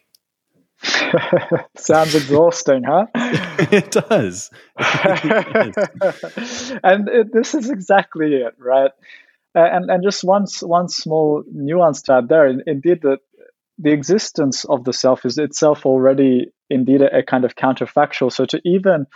[1.77, 3.06] Sounds exhausting, huh?
[3.15, 4.49] it does.
[6.84, 8.91] and it, this is exactly it, right?
[9.54, 12.47] and and just one one small nuance to add there.
[12.47, 13.19] Indeed, that
[13.77, 18.31] the existence of the self is itself already indeed a, a kind of counterfactual.
[18.31, 19.07] So to even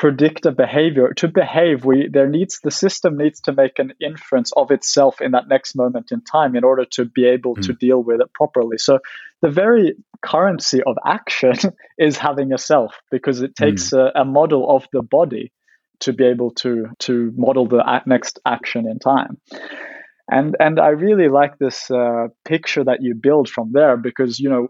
[0.00, 4.50] predict a behavior to behave we there needs the system needs to make an inference
[4.56, 7.60] of itself in that next moment in time in order to be able mm.
[7.60, 8.98] to deal with it properly so
[9.42, 11.52] the very currency of action
[11.98, 13.98] is having a self because it takes mm.
[13.98, 15.52] a, a, model of the body
[15.98, 19.36] to be able to to model the next action in time
[20.30, 24.48] and and i really like this uh, picture that you build from there because you
[24.48, 24.68] know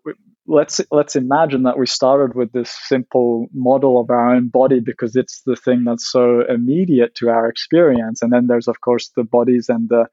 [0.51, 5.15] let's let's imagine that we started with this simple model of our own body because
[5.15, 8.21] it's the thing that's so immediate to our experience.
[8.21, 10.07] And then there's of course the bodies and the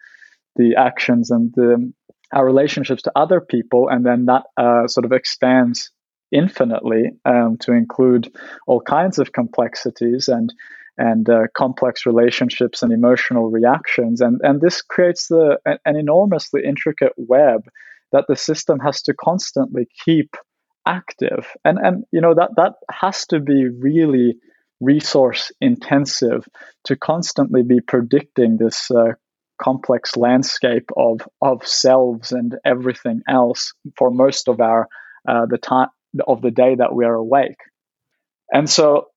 [0.55, 1.91] the actions and the
[2.33, 3.89] our relationships to other people.
[3.89, 5.91] And then that uh, sort of expands
[6.31, 8.31] infinitely um, to include
[8.67, 10.53] all kinds of complexities and
[10.99, 14.21] and uh, complex relationships and emotional reactions.
[14.21, 17.63] And and this creates the an enormously intricate web
[18.11, 20.35] that the system has to constantly keep
[20.85, 21.47] active.
[21.65, 24.35] And and you know that that has to be really
[24.79, 26.47] resource intensive
[26.85, 29.13] to constantly be predicting this uh,
[29.61, 34.87] complex landscape of of selves and everything else for most of our
[35.27, 35.89] uh, the time
[36.27, 37.59] of the day that we are awake.
[38.51, 39.07] And so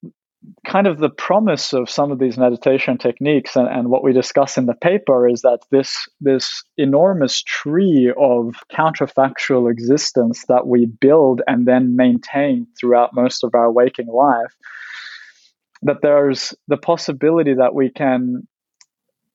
[0.65, 4.57] kind of the promise of some of these meditation techniques and, and what we discuss
[4.57, 11.41] in the paper is that this this enormous tree of counterfactual existence that we build
[11.45, 14.55] and then maintain throughout most of our waking life
[15.83, 18.47] that there's the possibility that we can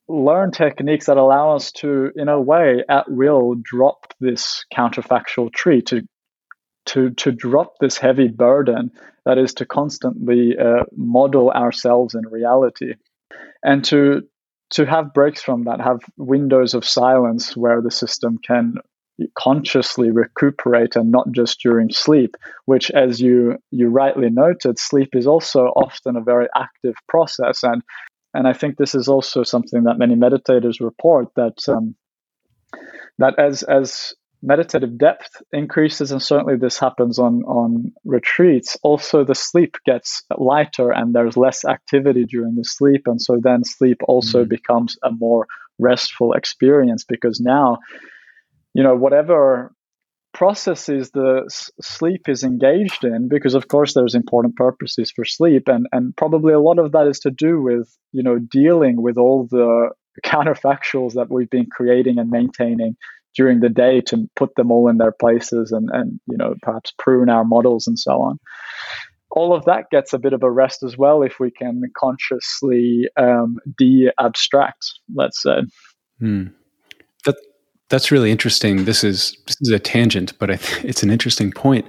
[0.09, 5.83] learn techniques that allow us to in a way at will drop this counterfactual tree
[5.83, 6.03] to
[6.87, 8.91] to to drop this heavy burden
[9.25, 12.95] that is to constantly uh, model ourselves in reality.
[13.63, 14.23] And to
[14.71, 18.77] to have breaks from that have windows of silence where the system can
[19.39, 25.27] consciously recuperate and not just during sleep which as you you rightly noted sleep is
[25.27, 27.63] also often a very active process.
[27.63, 27.83] And
[28.35, 31.95] and i think this is also something that many meditators report that um,
[33.19, 34.15] that as as
[34.47, 40.93] meditative depth increases, and certainly this happens on, on retreats, also the sleep gets lighter
[40.93, 43.03] and there's less activity during the sleep.
[43.07, 44.49] And so then sleep also mm-hmm.
[44.49, 45.47] becomes a more
[45.81, 47.79] restful experience because now,
[48.73, 49.75] you know, whatever
[50.33, 55.67] processes the s- sleep is engaged in because of course there's important purposes for sleep
[55.67, 59.17] and and probably a lot of that is to do with you know dealing with
[59.17, 59.89] all the
[60.27, 62.97] counterfactuals that we've been creating and maintaining
[63.37, 66.93] during the day to put them all in their places and, and you know perhaps
[66.99, 68.39] prune our models and so on.
[69.31, 73.09] All of that gets a bit of a rest as well if we can consciously
[73.17, 75.63] um, de-abstract let's say.
[76.19, 76.47] Hmm.
[77.25, 77.37] that
[77.91, 78.85] that's really interesting.
[78.87, 80.51] This is this is a tangent but
[80.85, 81.87] it's an interesting point.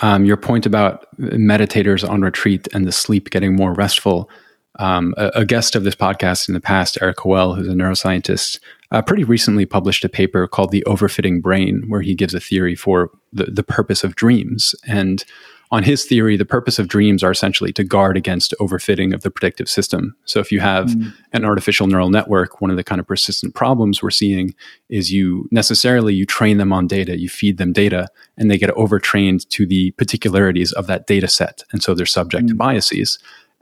[0.00, 4.30] Um, your point about meditators on retreat and the sleep getting more restful.
[4.78, 8.60] Um, a, a, guest of this podcast in the past, Eric Hoel, who's a neuroscientist,
[8.90, 12.74] uh, pretty recently published a paper called The Overfitting Brain, where he gives a theory
[12.74, 14.74] for the, the purpose of dreams.
[14.86, 15.24] And
[15.70, 19.30] on his theory, the purpose of dreams are essentially to guard against overfitting of the
[19.30, 20.16] predictive system.
[20.24, 21.12] So if you have mm.
[21.34, 24.54] an artificial neural network, one of the kind of persistent problems we're seeing
[24.88, 28.70] is you necessarily you train them on data, you feed them data, and they get
[28.70, 31.62] overtrained to the particularities of that data set.
[31.70, 32.48] And so they're subject mm.
[32.48, 33.18] to biases.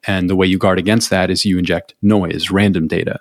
[0.07, 3.19] And the way you guard against that is you inject noise, random data.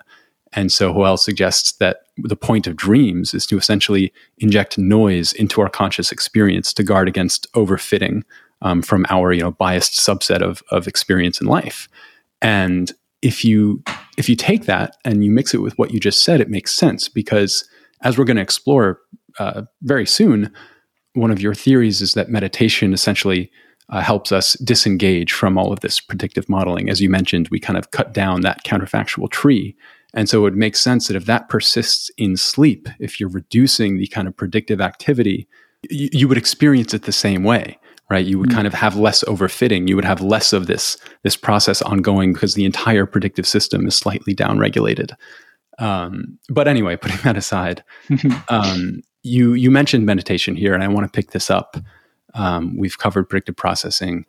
[0.56, 5.60] And so Hoel suggests that the point of dreams is to essentially inject noise into
[5.60, 8.22] our conscious experience to guard against overfitting
[8.62, 11.88] um, from our you know biased subset of, of experience in life.
[12.40, 12.90] And
[13.22, 13.82] if you
[14.16, 16.72] if you take that and you mix it with what you just said, it makes
[16.72, 17.68] sense because
[18.00, 19.00] as we're going to explore
[19.38, 20.52] uh, very soon,
[21.12, 23.50] one of your theories is that meditation essentially
[23.88, 26.88] uh, helps us disengage from all of this predictive modeling.
[26.88, 29.76] As you mentioned, we kind of cut down that counterfactual tree.
[30.16, 34.08] And so it makes sense that if that persists in sleep, if you're reducing the
[34.08, 35.46] kind of predictive activity,
[35.88, 37.78] you, you would experience it the same way,
[38.10, 38.26] right?
[38.26, 38.56] You would mm-hmm.
[38.56, 39.88] kind of have less overfitting.
[39.88, 43.94] You would have less of this this process ongoing because the entire predictive system is
[43.94, 45.12] slightly downregulated.
[45.78, 47.84] Um, but anyway, putting that aside,
[48.48, 51.76] um, you you mentioned meditation here, and I want to pick this up
[52.36, 54.24] um, we've covered predictive processing.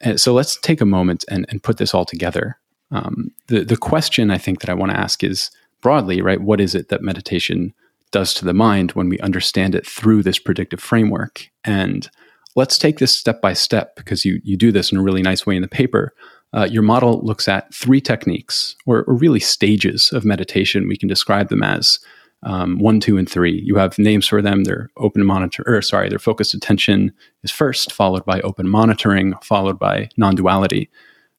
[0.00, 2.58] And so let's take a moment and, and put this all together.
[2.92, 6.40] Um, the, the question I think that I want to ask is broadly, right?
[6.40, 7.74] What is it that meditation
[8.12, 11.48] does to the mind when we understand it through this predictive framework?
[11.64, 12.08] And
[12.54, 15.46] let's take this step by step because you, you do this in a really nice
[15.46, 16.12] way in the paper.
[16.54, 20.86] uh, your model looks at three techniques, or, or, really stages of meditation.
[20.86, 21.98] We can describe them as
[22.42, 23.62] um, one, two, and three.
[23.64, 24.64] You have names for them.
[24.64, 27.12] They're open monitor, or sorry, their focused attention
[27.42, 30.90] is first, followed by open monitoring, followed by non-duality.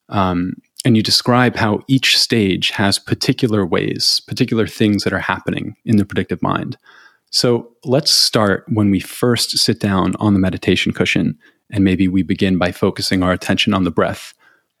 [0.08, 0.54] Um,
[0.84, 5.96] and you describe how each stage has particular ways, particular things that are happening in
[5.96, 6.76] the predictive mind.
[7.30, 11.38] So let's start when we first sit down on the meditation cushion,
[11.70, 14.34] and maybe we begin by focusing our attention on the breath.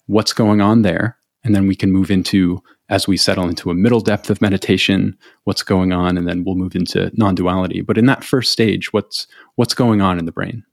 [0.06, 1.16] What's going on there?
[1.42, 5.16] And then we can move into, as we settle into a middle depth of meditation,
[5.44, 7.80] what's going on, and then we'll move into non-duality.
[7.80, 9.26] But in that first stage, what's
[9.56, 10.64] what's going on in the brain?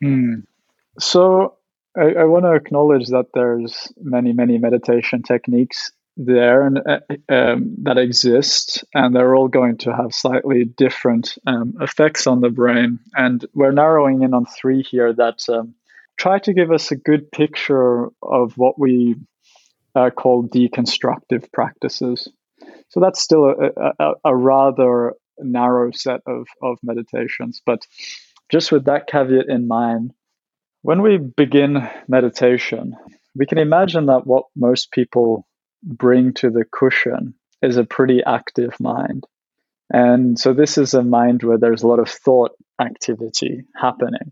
[0.00, 0.40] Hmm.
[0.98, 1.56] So
[1.96, 7.76] I, I want to acknowledge that there's many, many meditation techniques there and uh, um,
[7.82, 12.98] that exist, and they're all going to have slightly different um, effects on the brain.
[13.14, 15.74] And we're narrowing in on three here that um,
[16.16, 19.16] try to give us a good picture of what we
[19.94, 22.28] uh, call deconstructive practices.
[22.88, 27.86] So that's still a, a, a rather narrow set of, of meditations, but
[28.50, 30.12] just with that caveat in mind,
[30.86, 32.94] when we begin meditation,
[33.34, 35.44] we can imagine that what most people
[35.82, 39.26] bring to the cushion is a pretty active mind.
[39.92, 44.30] And so this is a mind where there's a lot of thought activity happening.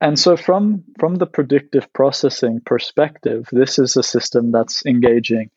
[0.00, 5.50] And so from from the predictive processing perspective, this is a system that's engaging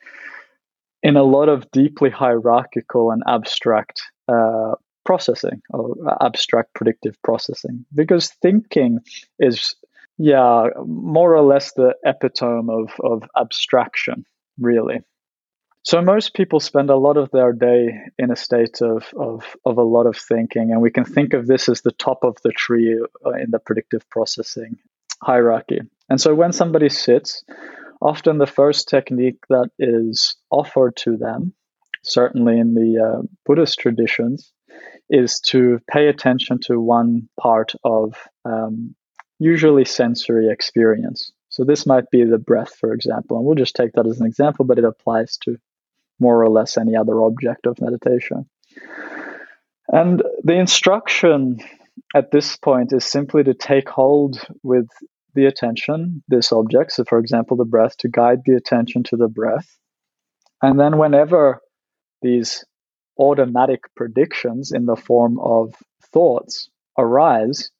[1.04, 4.74] in a lot of deeply hierarchical and abstract uh,
[5.06, 8.99] processing or abstract predictive processing because thinking
[9.39, 9.76] is
[10.24, 14.24] yeah, more or less the epitome of, of abstraction,
[14.59, 14.99] really.
[15.82, 19.80] So most people spend a lot of their day in a state of, of, of
[19.80, 22.51] a lot of thinking, and we can think of this as the top of the
[22.51, 24.78] tree uh, in the predictive processing
[25.24, 25.80] hierarchy.
[26.07, 27.43] And so when somebody sits,
[27.99, 31.51] often the first technique that is offered to them,
[32.03, 34.53] certainly in the uh, Buddhist traditions,
[35.09, 38.15] is to pay attention to one part of
[38.45, 38.93] um,
[39.42, 41.32] usually sensory experience.
[41.50, 44.28] So this might be the breath, for example, and we'll just take that as an
[44.28, 45.58] example, but it applies to
[46.20, 48.48] more or less any other object of meditation.
[49.88, 51.60] And the instruction
[52.16, 54.88] at this point is simply to take hold with
[55.34, 59.28] the attention, this object, so for example, the breath, to guide the attention to the
[59.28, 59.76] breath.
[60.62, 61.62] And then whenever
[62.22, 62.64] these
[63.18, 65.74] automatic predictions in the form of
[66.14, 67.72] thoughts arise,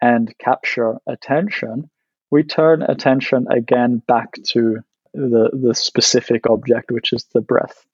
[0.00, 1.90] and capture attention,
[2.30, 4.78] we turn attention again back to
[5.14, 7.84] the, the specific object, which is the breath.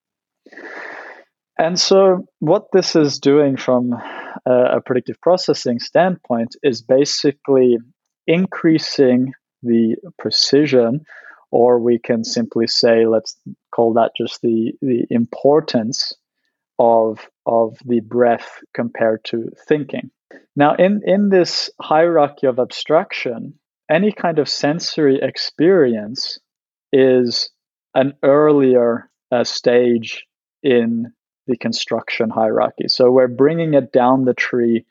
[1.58, 7.78] And so, what this is doing from a, a predictive processing standpoint is basically
[8.26, 9.32] increasing
[9.62, 11.04] the precision,
[11.52, 13.36] or we can simply say, let's
[13.72, 16.14] call that just the, the importance
[16.78, 20.10] of, of the breath compared to thinking.
[20.56, 23.54] Now, in, in this hierarchy of abstraction,
[23.90, 26.38] any kind of sensory experience
[26.92, 27.50] is
[27.94, 30.26] an earlier uh, stage
[30.62, 31.12] in
[31.46, 32.88] the construction hierarchy.
[32.88, 34.86] So we're bringing it down the tree,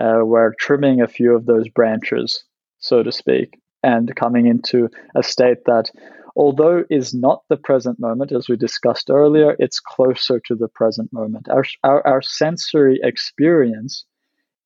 [0.00, 2.44] uh, we're trimming a few of those branches,
[2.78, 5.90] so to speak, and coming into a state that,
[6.36, 11.12] although is not the present moment, as we discussed earlier, it's closer to the present
[11.12, 11.48] moment.
[11.48, 14.04] Our, our, our sensory experience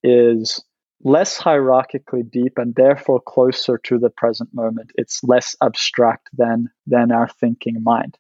[0.02, 0.62] is
[1.02, 4.90] less hierarchically deep and therefore closer to the present moment.
[4.96, 8.18] It's less abstract than than our thinking mind.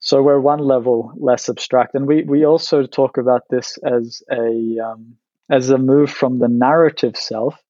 [0.00, 4.78] So we're one level less abstract, and we we also talk about this as a
[4.78, 5.16] um,
[5.50, 7.60] as a move from the narrative self.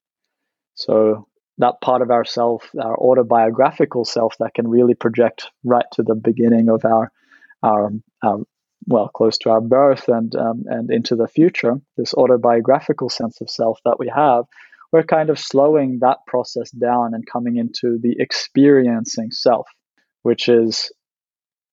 [0.75, 1.28] So
[1.59, 6.69] that part of ourself, our autobiographical self, that can really project right to the beginning
[6.69, 7.11] of our
[7.63, 7.91] our,
[8.23, 8.39] our
[8.87, 13.51] well close to our birth and um, and into the future this autobiographical sense of
[13.51, 14.45] self that we have
[14.93, 19.67] we're kind of slowing that process down and coming into the experiencing self
[20.23, 20.93] which is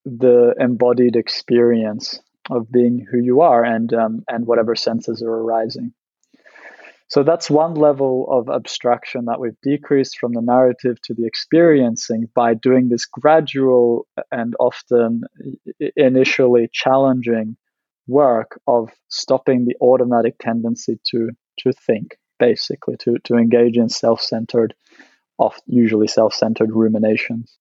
[0.03, 2.19] the embodied experience
[2.51, 5.93] of being who you are and um, and whatever senses are arising
[7.07, 12.27] so that's one level of abstraction that we've decreased from the narrative to the experiencing
[12.33, 15.21] by doing this gradual and often
[15.95, 17.57] initially challenging
[18.07, 21.29] work of stopping the automatic tendency to
[21.59, 24.73] to think basically to to engage in self-centered
[25.67, 27.57] usually self-centered ruminations.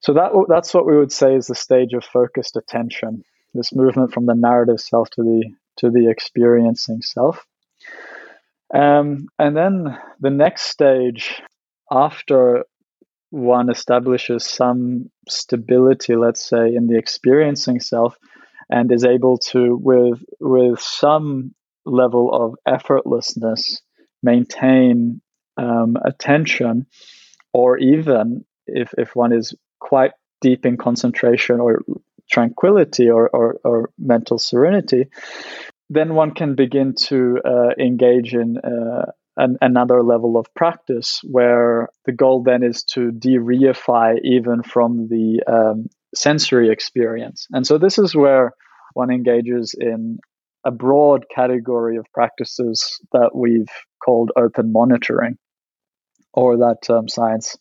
[0.00, 4.12] So that that's what we would say is the stage of focused attention this movement
[4.12, 7.46] from the narrative self to the to the experiencing self
[8.74, 11.42] um, and then the next stage
[11.90, 12.64] after
[13.30, 18.16] one establishes some stability, let's say, in the experiencing self,
[18.68, 21.54] and is able to, with with some
[21.84, 23.80] level of effortlessness,
[24.22, 25.20] maintain
[25.56, 26.86] um, attention,
[27.52, 31.82] or even if if one is quite deep in concentration or
[32.30, 35.06] tranquility or, or, or mental serenity,
[35.90, 41.88] then one can begin to uh, engage in uh, an, another level of practice where
[42.06, 47.46] the goal then is to de-reify even from the um, sensory experience.
[47.50, 48.52] And so this is where
[48.94, 50.18] one engages in
[50.64, 53.74] a broad category of practices that we've
[54.04, 55.38] called open monitoring,
[56.32, 57.56] or that um, science,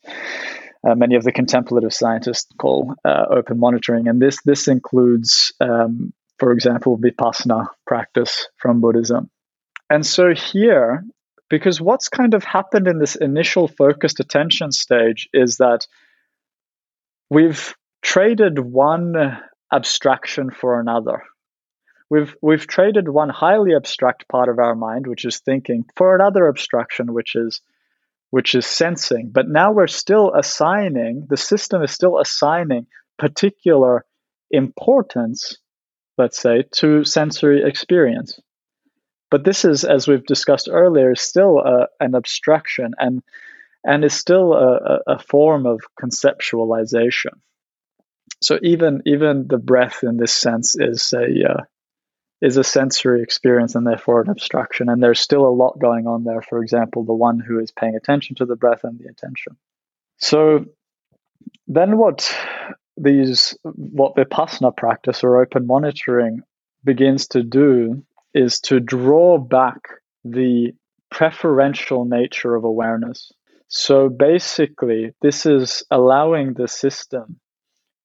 [0.88, 4.07] uh, many of the contemplative scientists call uh, open monitoring.
[4.07, 9.30] And this this includes, um, for example, vipassana practice from Buddhism.
[9.90, 11.04] And so here,
[11.50, 15.88] because what's kind of happened in this initial focused attention stage is that
[17.30, 19.40] we've traded one
[19.72, 21.24] abstraction for another.
[22.10, 26.48] We've we've traded one highly abstract part of our mind, which is thinking, for another
[26.48, 27.62] abstraction, which is
[28.32, 29.30] which is sensing.
[29.32, 32.88] But now we're still assigning, the system is still assigning
[33.18, 34.06] particular
[34.52, 35.58] importance,
[36.20, 38.39] let's say, to sensory experience.
[39.32, 43.24] But this is, as we've discussed earlier, still a, an abstraction and
[43.86, 47.39] and is still a, a form of conceptualization.
[48.41, 51.63] So even even the breath in this sense is a uh,
[52.41, 54.89] is a sensory experience and therefore an abstraction.
[54.89, 56.41] And there's still a lot going on there.
[56.41, 59.57] For example, the one who is paying attention to the breath and the attention.
[60.17, 60.65] So
[61.67, 62.34] then what
[63.02, 66.41] these what vipassana practice or open monitoring
[66.84, 69.82] begins to do is to draw back
[70.24, 70.74] the
[71.10, 73.32] preferential nature of awareness.
[73.68, 77.39] So basically, this is allowing the system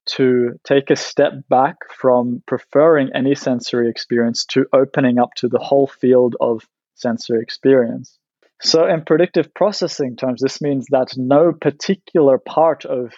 [0.06, 5.58] to take a step back from preferring any sensory experience to opening up to the
[5.58, 6.62] whole field of
[6.94, 8.18] sensory experience.
[8.60, 13.12] So, in predictive processing terms, this means that no particular part of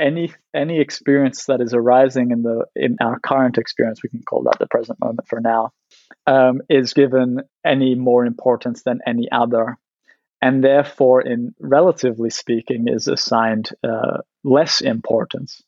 [0.00, 4.42] any any experience that is arising in the in our current experience, we can call
[4.44, 5.72] that the present moment for now,
[6.26, 9.76] um, is given any more importance than any other,
[10.40, 15.62] and therefore, in relatively speaking, is assigned uh, less importance.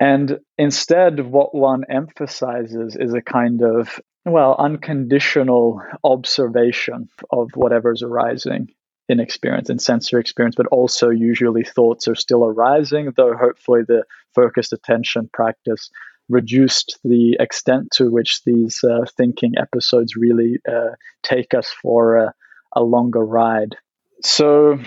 [0.00, 8.68] And instead, what one emphasizes is a kind of, well, unconditional observation of whatever's arising
[9.10, 14.04] in experience, in sensory experience, but also usually thoughts are still arising, though hopefully the
[14.34, 15.90] focused attention practice
[16.28, 20.94] reduced the extent to which these uh, thinking episodes really uh,
[21.24, 22.34] take us for a,
[22.76, 23.76] a longer ride.
[24.22, 24.78] So,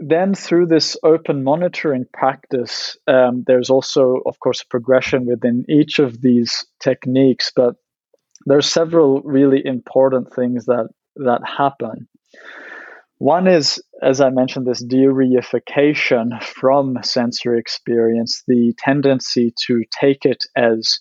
[0.00, 6.00] then through this open monitoring practice, um, there's also, of course, a progression within each
[6.00, 7.76] of these techniques, but
[8.46, 12.08] there's several really important things that that happen.
[13.18, 20.44] One is, as I mentioned, this de-reification from sensory experience, the tendency to take it
[20.56, 20.98] as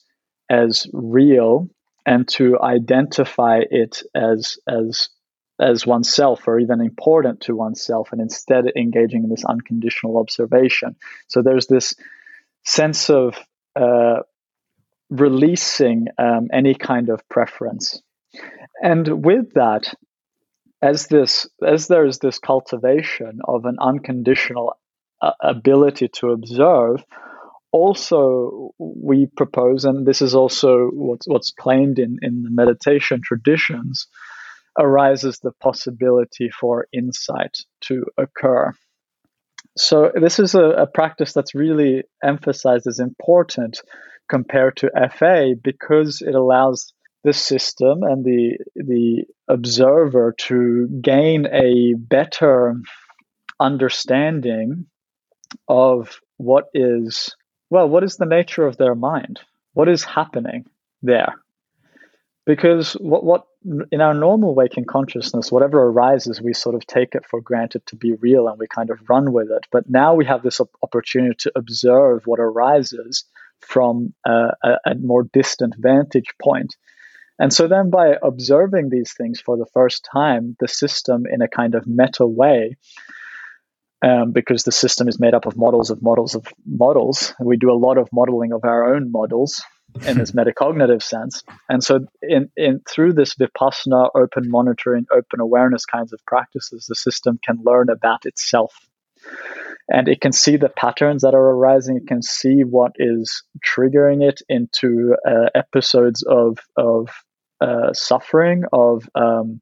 [0.50, 1.70] as real
[2.06, 5.10] and to identify it as as
[5.60, 10.96] as oneself or even important to oneself and instead engaging in this unconditional observation.
[11.28, 11.96] So there's this
[12.66, 13.38] sense of
[13.76, 14.22] uh,
[15.10, 18.02] releasing um, any kind of preference.
[18.82, 19.94] And with that,
[20.84, 24.76] as this as there is this cultivation of an unconditional
[25.22, 27.04] uh, ability to observe,
[27.72, 34.08] also we propose, and this is also what's what's claimed in, in the meditation traditions,
[34.78, 38.74] arises the possibility for insight to occur.
[39.78, 43.82] So, this is a, a, practice that's really emphasized as important
[44.30, 46.94] compared to FA because it allows
[47.24, 52.76] the system and the, the observer to gain a better
[53.60, 54.86] understanding
[55.68, 57.36] of what is,
[57.70, 59.40] well, what is the nature of their mind?
[59.74, 60.66] What is happening
[61.02, 61.36] there?
[62.46, 63.46] because what what
[63.92, 67.96] in our normal waking consciousness whatever arises we sort of take it for granted to
[67.96, 71.36] be real and we kind of run with it but now we have this opportunity
[71.38, 73.24] to observe what arises
[73.62, 76.76] from a, a, a more distant vantage point
[77.44, 81.50] and so then by observing these things for the first time the system in a
[81.50, 82.78] kind of meta way
[84.02, 87.34] um, because the system is made up of models of models of models.
[87.42, 89.62] We do a lot of modeling of our own models
[90.08, 91.44] in this metacognitive sense.
[91.68, 96.96] And so, in, in through this vipassana, open monitoring, open awareness kinds of practices, the
[96.96, 98.74] system can learn about itself.
[99.90, 101.98] and it can see the patterns that are arising.
[101.98, 107.10] It can see what is triggering it into uh, episodes of of
[107.64, 109.62] uh, suffering, of um,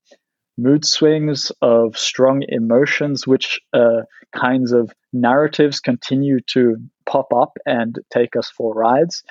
[0.57, 4.01] mood swings, of strong emotions, which uh,
[4.35, 9.23] kinds of narratives continue to pop up and take us for rides.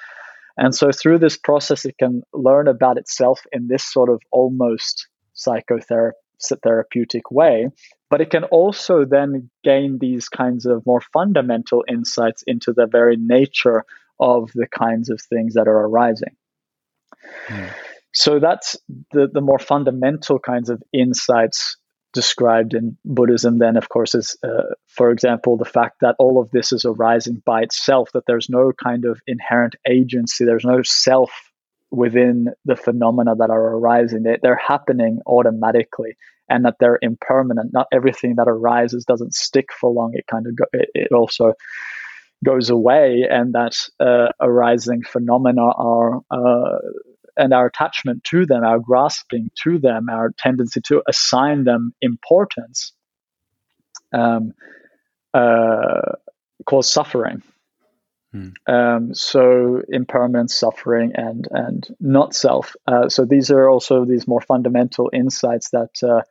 [0.56, 5.08] And so through this process, it can learn about itself in this sort of almost
[5.34, 7.70] psychotherapeutic way.
[8.08, 13.16] But it can also then gain these kinds of more fundamental insights into the very
[13.16, 13.84] nature
[14.20, 16.36] of the kinds of things that are arising.
[17.48, 17.72] Mm.
[18.12, 18.76] So that's
[19.12, 21.76] the, the more fundamental kinds of insights
[22.12, 26.50] described in Buddhism, then, of course, is, uh, for example, the fact that all of
[26.50, 31.30] this is arising by itself, that there's no kind of inherent agency, there's no self
[31.92, 34.22] within the phenomena that are arising.
[34.22, 36.16] They, they're happening automatically
[36.48, 37.72] and that they're impermanent.
[37.72, 40.12] Not everything that arises doesn't stick for long.
[40.14, 41.54] It kind of go, it, it also
[42.44, 46.78] goes away, and that uh, arising phenomena are uh,
[47.40, 52.92] and our attachment to them, our grasping to them, our tendency to assign them importance,
[54.12, 54.52] um,
[55.32, 56.12] uh,
[56.66, 57.42] cause suffering.
[58.32, 58.48] Hmm.
[58.72, 62.76] Um, so impermanence, suffering, and and not self.
[62.86, 66.22] Uh, so these are also these more fundamental insights that, uh,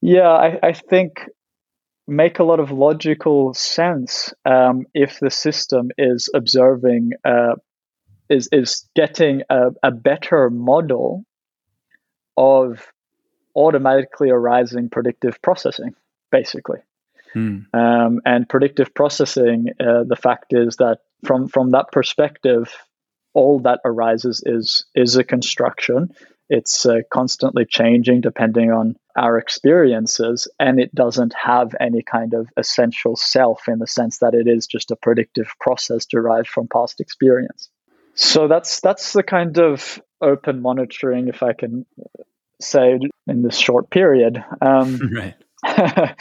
[0.00, 1.28] yeah, I, I, think
[2.06, 7.56] make a lot of logical sense um, if the system is observing uh,
[8.28, 11.24] is is getting a, a better model
[12.36, 12.86] of
[13.54, 15.94] automatically arising predictive processing,
[16.30, 16.80] basically.
[17.32, 17.60] Hmm.
[17.72, 22.72] Um, and predictive processing, uh, the fact is that from from that perspective,
[23.34, 26.14] all that arises is is a construction.
[26.48, 32.48] It's uh, constantly changing depending on our experiences, and it doesn't have any kind of
[32.56, 37.00] essential self in the sense that it is just a predictive process derived from past
[37.00, 37.68] experience.
[38.16, 41.84] So that's that's the kind of open monitoring, if I can
[42.60, 44.42] say, in this short period.
[44.60, 45.34] Um, right.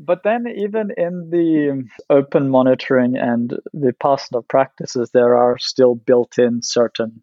[0.00, 6.38] but then, even in the open monitoring and the Vipassana practices, there are still built
[6.38, 7.22] in certain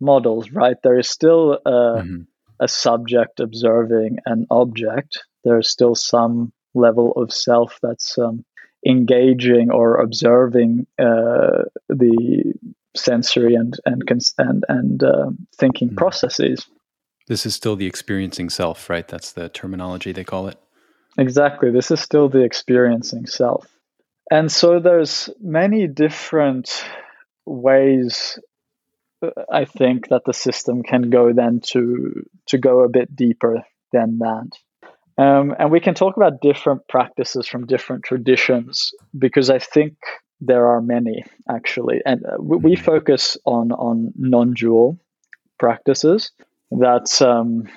[0.00, 0.76] models, right?
[0.82, 2.22] There is still a, mm-hmm.
[2.60, 5.22] a subject observing an object.
[5.44, 8.44] There's still some level of self that's um,
[8.86, 12.54] engaging or observing uh, the
[12.94, 14.02] sensory and and
[14.38, 15.96] and and uh, thinking mm.
[15.96, 16.66] processes.
[17.28, 19.06] This is still the experiencing self, right?
[19.06, 20.58] That's the terminology they call it.
[21.18, 21.70] Exactly.
[21.70, 23.66] This is still the experiencing self.
[24.30, 26.84] And so there's many different
[27.44, 28.38] ways
[29.22, 33.62] uh, I think that the system can go then to to go a bit deeper
[33.92, 34.48] than that.
[35.18, 39.94] Um, and we can talk about different practices from different traditions because I think
[40.44, 42.84] there are many actually, and uh, we, we, mm-hmm.
[42.84, 44.98] focus on on non-dual
[45.58, 46.32] practices
[46.72, 47.68] that um,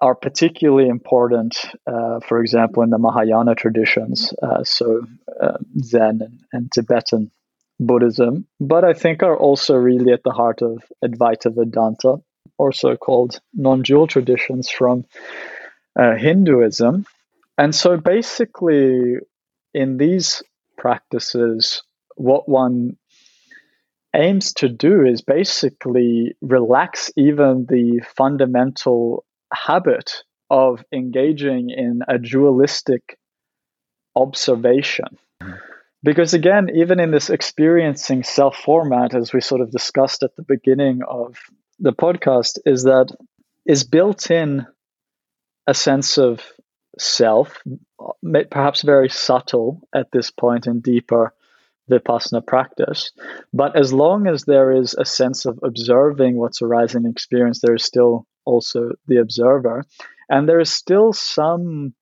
[0.00, 1.58] are particularly important.
[1.86, 5.02] Uh, for example, in the Mahayana traditions, uh, so
[5.40, 7.30] uh, Zen and, Tibetan
[7.80, 12.18] Buddhism, but I think are also really at the heart of Advaita Vedanta,
[12.58, 15.04] or so-called non-dual traditions from
[15.98, 17.04] uh, Hinduism.
[17.58, 19.16] And so, basically,
[19.74, 20.42] in these
[20.78, 21.82] practices,
[22.16, 22.96] what one
[24.14, 33.18] aims to do is basically relax even the fundamental habit of engaging in a dualistic
[34.14, 35.18] observation.
[36.02, 40.42] Because again, even in this experiencing self format, as we sort of discussed at the
[40.42, 41.38] beginning of
[41.78, 43.14] the podcast, is that
[43.64, 44.66] is built in
[45.66, 46.42] a sense of
[46.98, 47.62] self,
[48.50, 51.32] perhaps very subtle at this point and deeper
[51.92, 53.12] vipassana practice.
[53.52, 57.74] But as long as there is a sense of observing what's arising in experience, there
[57.74, 59.84] is still also the observer.
[60.28, 61.94] And there is still some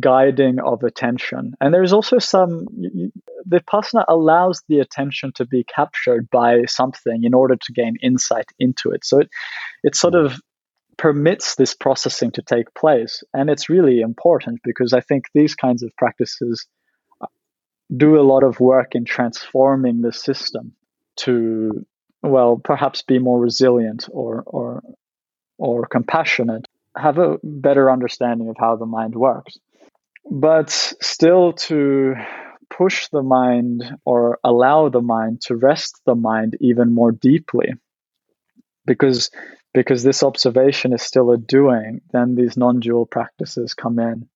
[0.00, 1.54] guiding of attention.
[1.60, 2.66] And there is also some,
[3.48, 8.90] vipassana allows the attention to be captured by something in order to gain insight into
[8.90, 9.04] it.
[9.04, 9.28] So it,
[9.82, 10.26] it sort hmm.
[10.26, 10.40] of
[10.98, 13.22] permits this processing to take place.
[13.34, 16.66] And it's really important because I think these kinds of practices
[17.94, 20.72] do a lot of work in transforming the system
[21.16, 21.86] to
[22.22, 24.82] well perhaps be more resilient or or
[25.58, 26.66] or compassionate
[26.96, 29.58] have a better understanding of how the mind works.
[30.30, 32.14] But still to
[32.70, 37.74] push the mind or allow the mind to rest the mind even more deeply
[38.84, 39.30] because
[39.72, 44.28] because this observation is still a doing then these non-dual practices come in.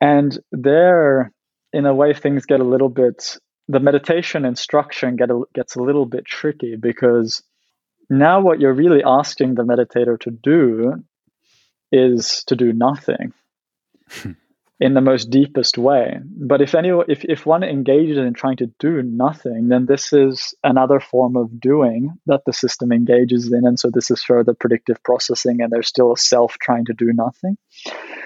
[0.00, 1.32] And there
[1.72, 3.38] in a way, things get a little bit,
[3.68, 7.42] the meditation instruction get a, gets a little bit tricky because
[8.10, 11.04] now what you're really asking the meditator to do
[11.92, 13.32] is to do nothing.
[14.80, 16.20] in the most deepest way.
[16.24, 20.54] But if any, if, if one engages in trying to do nothing, then this is
[20.62, 25.02] another form of doing that the system engages in, and so this is further predictive
[25.02, 27.56] processing, and there's still a self trying to do nothing.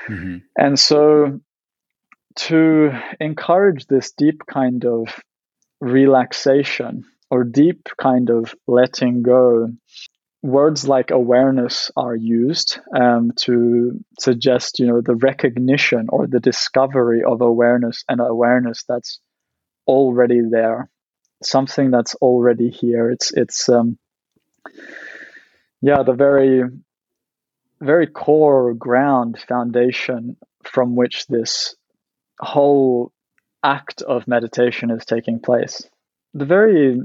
[0.08, 0.38] Mm-hmm.
[0.58, 1.40] And so,
[2.36, 5.08] to encourage this deep kind of
[5.80, 9.68] relaxation or deep kind of letting go
[10.42, 17.22] words like awareness are used um, to suggest you know the recognition or the discovery
[17.22, 19.20] of awareness and awareness that's
[19.86, 20.90] already there.
[21.42, 23.10] Something that's already here.
[23.10, 23.98] It's it's um,
[25.80, 26.62] yeah the very
[27.80, 31.74] very core ground foundation from which this
[32.42, 33.12] whole
[33.62, 35.88] act of meditation is taking place.
[36.34, 37.00] The very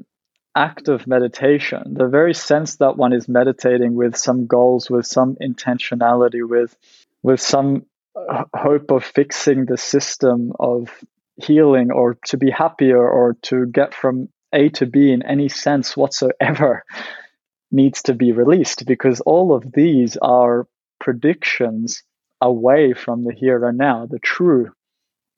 [0.56, 5.36] act of meditation, the very sense that one is meditating with some goals, with some
[5.42, 6.76] intentionality, with
[7.22, 7.86] with some
[8.16, 10.90] uh, hope of fixing the system of
[11.36, 15.96] healing or to be happier or to get from A to B in any sense
[15.96, 16.84] whatsoever
[17.72, 20.68] needs to be released because all of these are
[21.00, 22.04] predictions
[22.42, 24.72] away from the here and now, the true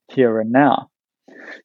[0.09, 0.89] here and now.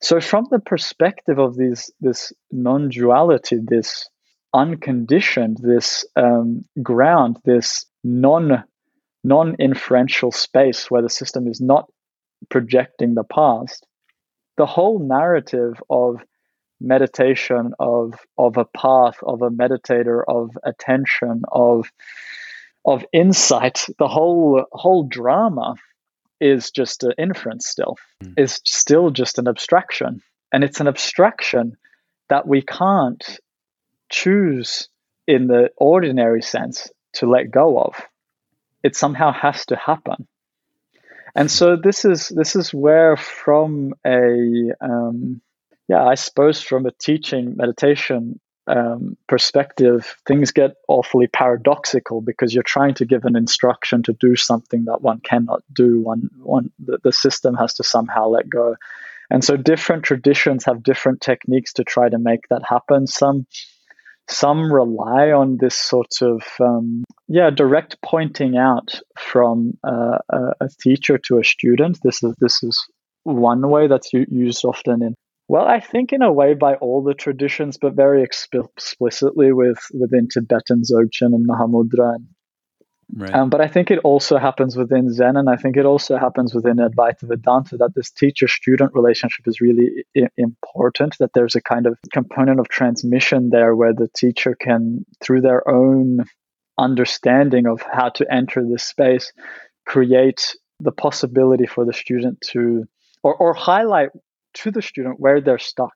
[0.01, 4.09] So, from the perspective of these, this non duality, this
[4.53, 8.65] unconditioned, this um, ground, this non
[9.23, 11.91] non inferential space where the system is not
[12.51, 13.87] projecting the past,
[14.57, 16.23] the whole narrative of
[16.81, 21.91] meditation, of of a path, of a meditator, of attention, of
[22.85, 25.75] of insight, the whole whole drama
[26.41, 28.35] is just an inference still, mm.
[28.37, 30.21] is still just an abstraction.
[30.53, 31.77] And it's an abstraction
[32.29, 33.25] that we can't
[34.11, 34.89] choose
[35.27, 37.95] in the ordinary sense to let go of.
[38.83, 40.27] It somehow has to happen.
[41.35, 45.41] And so this is this is where from a um,
[45.89, 52.63] yeah, I suppose from a teaching meditation um, perspective, things get awfully paradoxical because you're
[52.63, 56.01] trying to give an instruction to do something that one cannot do.
[56.01, 58.77] One, one, the, the system has to somehow let go,
[59.31, 63.07] and so different traditions have different techniques to try to make that happen.
[63.07, 63.47] Some,
[64.29, 70.69] some rely on this sort of um, yeah direct pointing out from uh, a, a
[70.81, 71.99] teacher to a student.
[72.03, 72.83] This is this is
[73.25, 75.15] one way that's used often in
[75.49, 79.79] well, I think in a way by all the traditions, but very exp- explicitly with
[79.93, 82.17] within Tibetan Dzogchen and Mahamudra.
[83.13, 83.35] Right.
[83.35, 86.55] Um, but I think it also happens within Zen, and I think it also happens
[86.55, 91.17] within Advaita Vedanta that this teacher-student relationship is really I- important.
[91.19, 95.69] That there's a kind of component of transmission there, where the teacher can, through their
[95.69, 96.25] own
[96.79, 99.33] understanding of how to enter this space,
[99.87, 102.85] create the possibility for the student to
[103.23, 104.11] or, or highlight
[104.55, 105.95] to the student where they're stuck,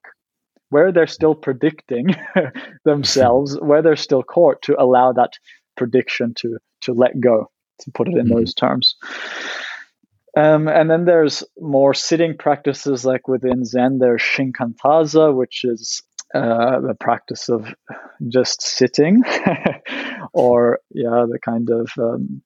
[0.71, 2.15] where they're still predicting
[2.85, 5.33] themselves, where they're still caught to allow that
[5.77, 7.51] prediction to to let go,
[7.81, 8.37] to put it in mm-hmm.
[8.37, 8.97] those terms.
[10.37, 16.03] Um, and then there's more sitting practices like within Zen, there's Shikantaza, which is
[16.35, 17.75] uh, the practice of
[18.29, 19.23] just sitting,
[20.33, 22.43] or yeah, the kind of um,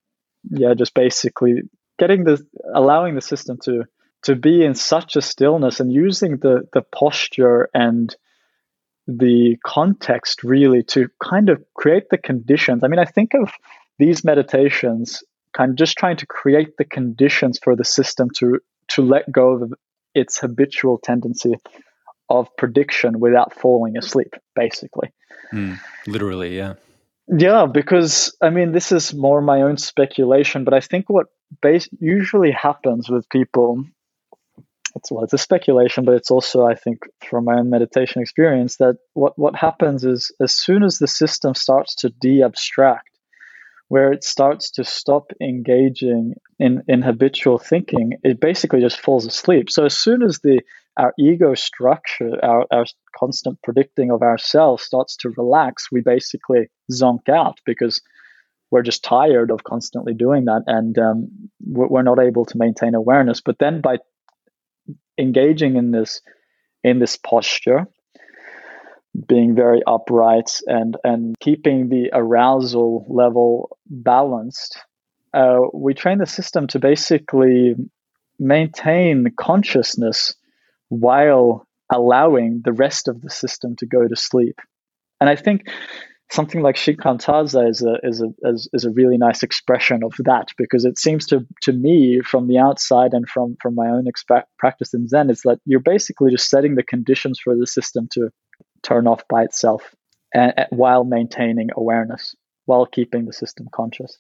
[0.51, 1.63] yeah, just basically
[1.99, 2.45] getting the
[2.75, 3.85] allowing the system to
[4.23, 8.15] to be in such a stillness and using the the posture and
[9.07, 12.85] the context really to kind of create the conditions.
[12.85, 13.51] I mean, I think of
[13.99, 19.03] these meditations kind of just trying to create the conditions for the system to to
[19.03, 19.75] let go of
[20.15, 21.55] its habitual tendency
[22.29, 25.11] of prediction without falling asleep, basically.
[25.53, 26.75] Mm, literally, yeah.
[27.29, 31.27] Yeah, because I mean, this is more my own speculation, but I think what
[31.61, 33.85] base usually happens with people
[34.95, 38.77] it's well, it's a speculation, but it's also, I think, from my own meditation experience,
[38.77, 43.09] that what what happens is as soon as the system starts to de-abstract,
[43.89, 49.71] where it starts to stop engaging in, in habitual thinking, it basically just falls asleep.
[49.71, 50.61] So as soon as the
[50.99, 52.85] our ego structure, our, our
[53.17, 58.01] constant predicting of ourselves starts to relax, we basically zonk out because
[58.71, 61.29] we're just tired of constantly doing that and um,
[61.61, 63.41] we're not able to maintain awareness.
[63.43, 63.99] But then by
[65.19, 66.21] engaging in this
[66.83, 67.87] in this posture
[69.29, 74.79] being very upright and and keeping the arousal level balanced
[75.35, 77.75] uh, we train the system to basically
[78.39, 80.35] maintain consciousness
[80.89, 84.59] while allowing the rest of the system to go to sleep.
[85.21, 85.69] And I think
[86.33, 90.49] something like Shikantaza is a is a is, is, a really nice expression of that
[90.57, 94.45] because it seems to to me from the outside and from from my own exp-
[94.59, 98.31] practice in Zen is that you're basically just setting the conditions for the system to
[98.83, 99.95] turn off by itself
[100.35, 104.19] and, and while maintaining awareness while keeping the system conscious.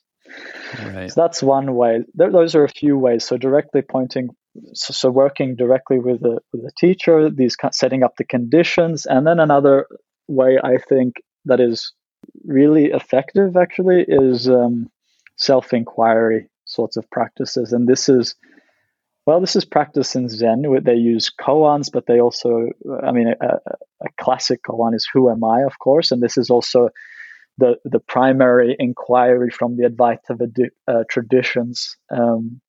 [0.85, 1.11] Right.
[1.11, 2.01] So that's one way.
[2.15, 3.25] There, those are a few ways.
[3.25, 4.29] So directly pointing,
[4.75, 9.27] so, so working directly with the with the teacher, these setting up the conditions, and
[9.27, 9.87] then another
[10.29, 11.15] way I think
[11.47, 11.93] that is
[12.45, 14.91] really effective actually is um,
[15.37, 18.35] self inquiry sorts of practices, and this is
[19.25, 20.65] well, this is practice in Zen.
[20.83, 22.71] They use koans, but they also,
[23.05, 23.47] I mean, a,
[24.05, 26.91] a classic koan is "Who am I?" of course, and this is also
[27.59, 31.97] the the primary inquiry from the Advaita uh, traditions.
[32.11, 32.61] Um,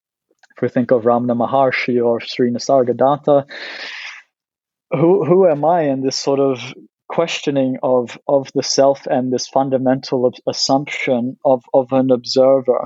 [0.55, 3.45] if we think of Ramana Maharshi or Sri Nisargadatta,
[4.91, 6.59] who who am I in this sort of
[7.07, 12.85] questioning of of the self and this fundamental assumption of of an observer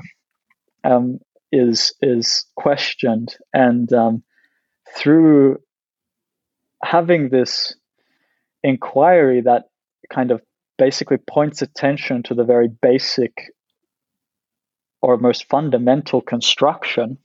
[0.84, 1.18] um,
[1.52, 4.22] is is questioned, and um,
[4.96, 5.58] through
[6.82, 7.74] having this
[8.62, 9.64] inquiry that
[10.10, 10.40] kind of
[10.76, 13.32] basically points attention to the very basic
[15.02, 17.18] or most fundamental construction,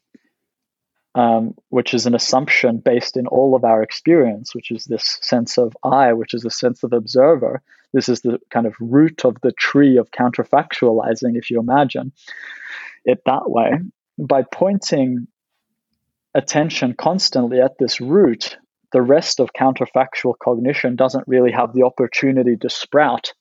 [1.16, 5.57] um, which is an assumption based in all of our experience, which is this sense
[5.57, 7.61] of I, which is the sense of observer.
[7.93, 12.11] This is the kind of root of the tree of counterfactualizing, if you imagine
[13.05, 13.72] it that way.
[14.18, 15.28] By pointing
[16.34, 18.57] attention constantly at this root,
[18.91, 23.34] the rest of counterfactual cognition doesn't really have the opportunity to sprout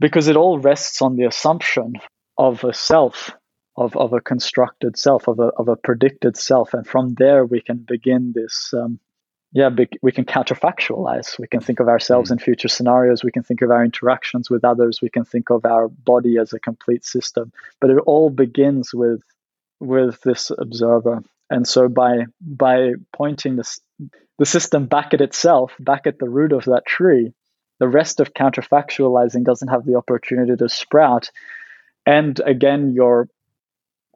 [0.00, 1.94] because it all rests on the assumption
[2.36, 3.32] of a self,
[3.78, 6.74] of, of a constructed self, of a, of a predicted self.
[6.74, 8.74] And from there, we can begin this.
[8.74, 8.98] Um,
[9.52, 11.38] yeah, be, we can counterfactualize.
[11.38, 12.34] We can think of ourselves mm.
[12.34, 13.22] in future scenarios.
[13.22, 15.00] We can think of our interactions with others.
[15.00, 17.52] We can think of our body as a complete system.
[17.80, 19.22] But it all begins with
[19.80, 21.22] with this observer.
[21.48, 23.80] And so by by pointing this
[24.38, 27.32] the system back at itself, back at the root of that tree,
[27.78, 31.30] the rest of counterfactualizing doesn't have the opportunity to sprout.
[32.04, 33.28] And again, you're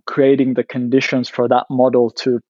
[0.07, 2.41] creating the conditions for that model to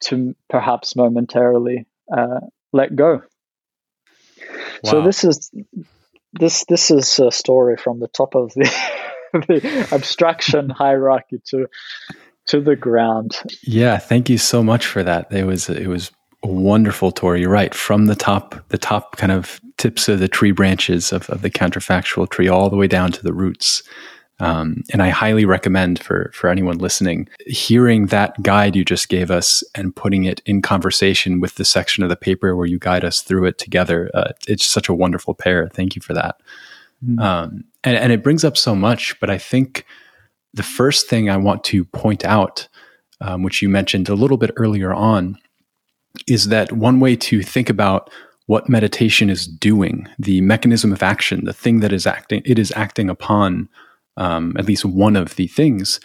[0.00, 2.40] to perhaps momentarily uh,
[2.72, 3.22] let go.
[4.82, 4.90] Wow.
[4.90, 5.50] So this is
[6.32, 8.70] this this is a story from the top of the,
[9.32, 11.68] the abstraction hierarchy to
[12.48, 13.40] to the ground.
[13.62, 15.32] Yeah, thank you so much for that.
[15.32, 16.10] It was it was
[16.42, 17.36] wonderful tour.
[17.36, 17.74] You're right.
[17.74, 21.50] From the top, the top kind of tips of the tree branches of, of the
[21.50, 23.82] counterfactual tree all the way down to the roots.
[24.40, 29.30] Um, and I highly recommend for, for anyone listening, hearing that guide you just gave
[29.30, 33.04] us and putting it in conversation with the section of the paper where you guide
[33.04, 34.10] us through it together.
[34.12, 35.68] Uh, it's such a wonderful pair.
[35.68, 36.40] Thank you for that.
[37.04, 37.18] Mm-hmm.
[37.20, 39.86] Um, and, and it brings up so much, but I think
[40.52, 42.68] the first thing I want to point out,
[43.20, 45.38] um, which you mentioned a little bit earlier on,
[46.26, 48.10] is that one way to think about
[48.46, 52.72] what meditation is doing, the mechanism of action, the thing that is acting, it is
[52.76, 53.68] acting upon
[54.16, 56.00] um, at least one of the things,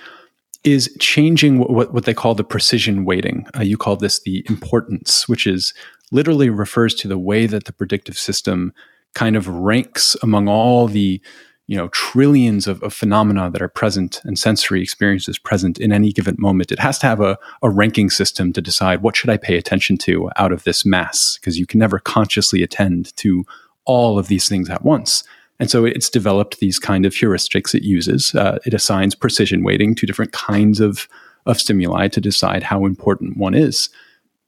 [0.64, 3.46] is changing what, what they call the precision weighting.
[3.58, 5.74] Uh, you call this the importance, which is
[6.12, 8.74] literally refers to the way that the predictive system
[9.14, 11.22] kind of ranks among all the
[11.68, 16.12] you know trillions of, of, phenomena that are present and sensory experiences present in any
[16.12, 19.38] given moment it has to have a, a ranking system to decide what should i
[19.38, 23.46] pay attention to out of this mass because you can never consciously attend to
[23.86, 25.24] all of these things at once
[25.60, 28.34] and so it's developed these kind of heuristics it uses.
[28.34, 31.08] Uh, it assigns precision weighting to different kinds of
[31.46, 33.90] of stimuli to decide how important one is.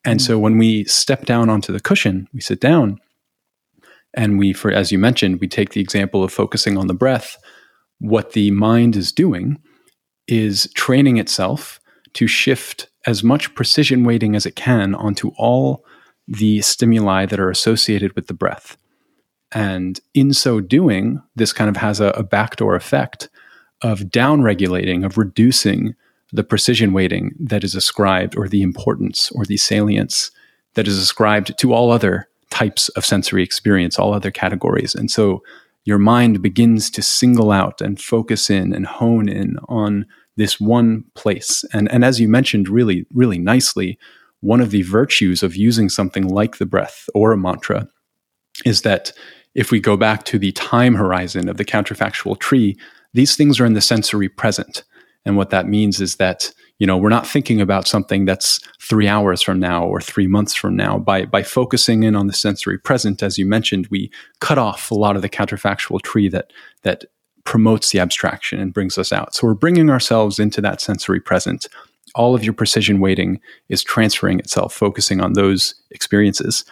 [0.06, 0.26] And mm-hmm.
[0.26, 3.00] so when we step down onto the cushion we sit down
[4.14, 7.38] and we for as you mentioned we take the example of focusing on the breath.
[8.00, 9.62] What the mind is doing
[10.28, 11.80] is training itself
[12.14, 15.86] to shift as much precision weighting as it can onto all
[16.28, 18.78] the stimuli that are associated with the breath
[19.52, 23.30] and in so doing this kind of has a, a backdoor effect
[23.82, 25.96] of downregulating of reducing
[26.32, 30.32] the precision weighting that is ascribed or the importance or the salience
[30.76, 34.96] that is ascribed to all other types of sensory experience, all other categories.
[34.96, 35.44] And so
[35.84, 40.06] your mind begins to single out and focus in and hone in on
[40.38, 41.66] this one place.
[41.74, 43.98] And, and as you mentioned really, really nicely,
[44.40, 47.88] one of the virtues of using something like the breath or a mantra
[48.66, 49.12] is that
[49.54, 52.78] if we go back to the time horizon of the counterfactual tree,
[53.14, 54.84] these things are in the sensory present.
[55.26, 59.08] And what that means is that, you know, we're not thinking about something that's three
[59.08, 60.98] hours from now or three months from now.
[60.98, 64.96] By, by focusing in on the sensory present, as you mentioned, we cut off a
[64.96, 66.52] lot of the counterfactual tree that,
[66.84, 67.06] that
[67.44, 69.36] promotes the abstraction and brings us out.
[69.36, 71.68] So we're bringing ourselves into that sensory present.
[72.16, 73.40] All of your precision weighting
[73.70, 76.66] is transferring itself, focusing on those experiences.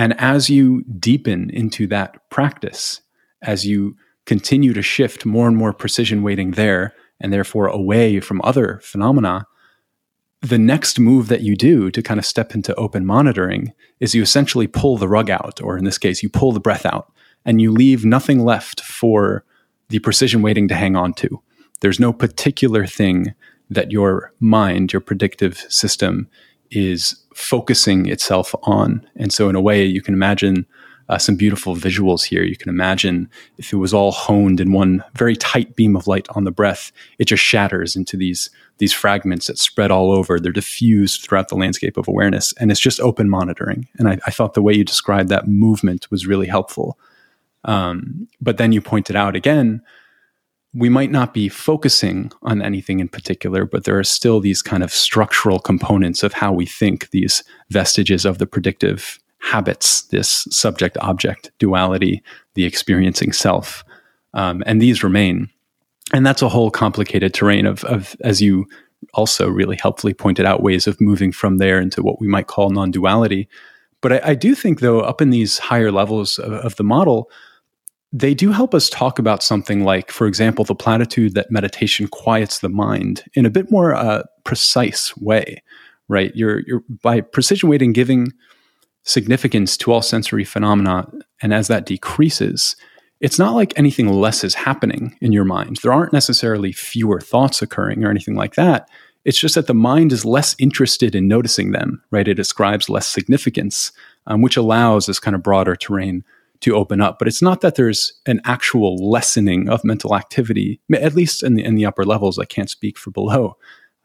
[0.00, 3.02] And as you deepen into that practice,
[3.42, 8.40] as you continue to shift more and more precision weighting there, and therefore away from
[8.42, 9.46] other phenomena,
[10.40, 14.22] the next move that you do to kind of step into open monitoring is you
[14.22, 17.12] essentially pull the rug out, or in this case, you pull the breath out,
[17.44, 19.44] and you leave nothing left for
[19.90, 21.42] the precision weighting to hang on to.
[21.80, 23.34] There's no particular thing
[23.68, 26.26] that your mind, your predictive system,
[26.70, 29.06] is focusing itself on.
[29.16, 30.66] And so, in a way, you can imagine
[31.10, 32.44] uh, some beautiful visuals here.
[32.44, 33.28] You can imagine
[33.58, 36.92] if it was all honed in one very tight beam of light on the breath,
[37.18, 40.38] it just shatters into these these fragments that spread all over.
[40.38, 43.88] They're diffused throughout the landscape of awareness, and it's just open monitoring.
[43.98, 46.96] And I, I thought the way you described that movement was really helpful.
[47.64, 49.82] Um, but then you pointed out again,
[50.72, 54.82] we might not be focusing on anything in particular, but there are still these kind
[54.82, 60.96] of structural components of how we think, these vestiges of the predictive habits, this subject
[61.00, 62.22] object duality,
[62.54, 63.84] the experiencing self.
[64.34, 65.48] Um, and these remain.
[66.12, 68.66] And that's a whole complicated terrain of, of, as you
[69.14, 72.70] also really helpfully pointed out, ways of moving from there into what we might call
[72.70, 73.48] non duality.
[74.02, 77.30] But I, I, do think, though, up in these higher levels of, of the model,
[78.12, 82.58] they do help us talk about something like, for example, the platitude that meditation quiets
[82.58, 85.62] the mind in a bit more uh, precise way,
[86.08, 86.32] right?
[86.34, 88.32] You're, you're by precision weighting, giving
[89.04, 91.08] significance to all sensory phenomena.
[91.40, 92.74] And as that decreases,
[93.20, 95.78] it's not like anything less is happening in your mind.
[95.82, 98.88] There aren't necessarily fewer thoughts occurring or anything like that.
[99.24, 102.26] It's just that the mind is less interested in noticing them, right?
[102.26, 103.92] It ascribes less significance,
[104.26, 106.24] um, which allows this kind of broader terrain
[106.60, 107.18] to open up.
[107.18, 111.64] But it's not that there's an actual lessening of mental activity, at least in the,
[111.64, 112.38] in the upper levels.
[112.38, 113.56] I can't speak for below.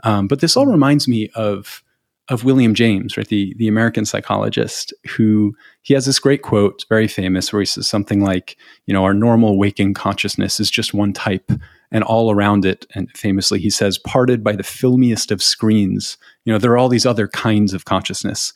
[0.03, 1.81] Um, but this all reminds me of
[2.27, 7.07] of William James, right, the the American psychologist, who he has this great quote, very
[7.07, 11.13] famous, where he says something like, you know, our normal waking consciousness is just one
[11.13, 11.51] type,
[11.91, 16.51] and all around it, and famously he says, parted by the filmiest of screens, you
[16.51, 18.53] know, there are all these other kinds of consciousness,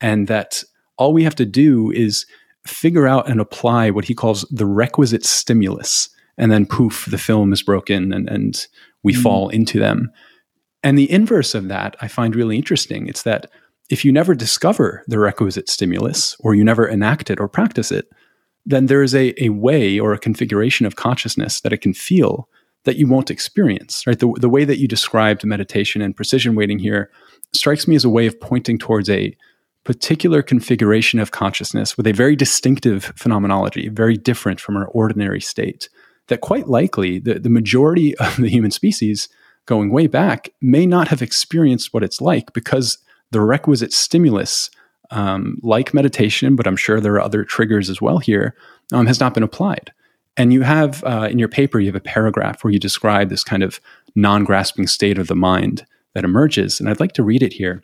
[0.00, 0.64] and that
[0.96, 2.24] all we have to do is
[2.66, 7.52] figure out and apply what he calls the requisite stimulus, and then poof, the film
[7.52, 8.66] is broken, and and
[9.02, 9.22] we mm-hmm.
[9.22, 10.10] fall into them.
[10.82, 13.06] And the inverse of that I find really interesting.
[13.06, 13.50] It's that
[13.90, 18.08] if you never discover the requisite stimulus or you never enact it or practice it,
[18.64, 22.48] then there is a, a way or a configuration of consciousness that it can feel
[22.84, 24.18] that you won't experience, right?
[24.18, 27.10] The, the way that you described meditation and precision weighting here
[27.52, 29.36] strikes me as a way of pointing towards a
[29.84, 35.88] particular configuration of consciousness with a very distinctive phenomenology, very different from our ordinary state,
[36.28, 39.28] that quite likely the, the majority of the human species
[39.66, 42.98] going way back may not have experienced what it's like because
[43.30, 44.70] the requisite stimulus,
[45.10, 48.54] um, like meditation, but I'm sure there are other triggers as well here,
[48.92, 49.92] um, has not been applied.
[50.36, 53.44] And you have uh, in your paper, you have a paragraph where you describe this
[53.44, 53.80] kind of
[54.14, 56.80] non grasping state of the mind that emerges.
[56.80, 57.82] And I'd like to read it here.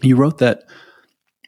[0.00, 0.64] You wrote that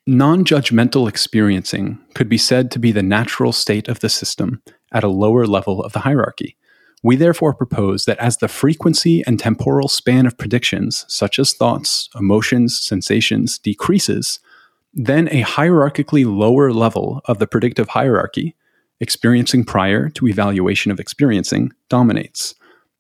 [0.07, 5.05] non judgmental experiencing could be said to be the natural state of the system at
[5.05, 6.57] a lower level of the hierarchy.
[7.03, 12.09] We therefore propose that as the frequency and temporal span of predictions, such as thoughts,
[12.19, 14.41] emotions, sensations, decreases,
[14.95, 18.55] then a hierarchically lower level of the predictive hierarchy,
[19.01, 22.55] experiencing prior to evaluation of experiencing, dominates.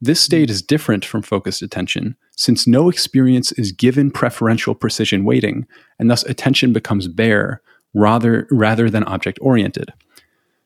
[0.04, 5.66] This state is different from focused attention, since no experience is given preferential precision weighting,
[5.98, 7.62] and thus attention becomes bare
[7.94, 9.94] rather, rather than object oriented.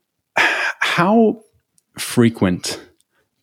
[0.36, 1.41] How
[1.97, 2.80] frequent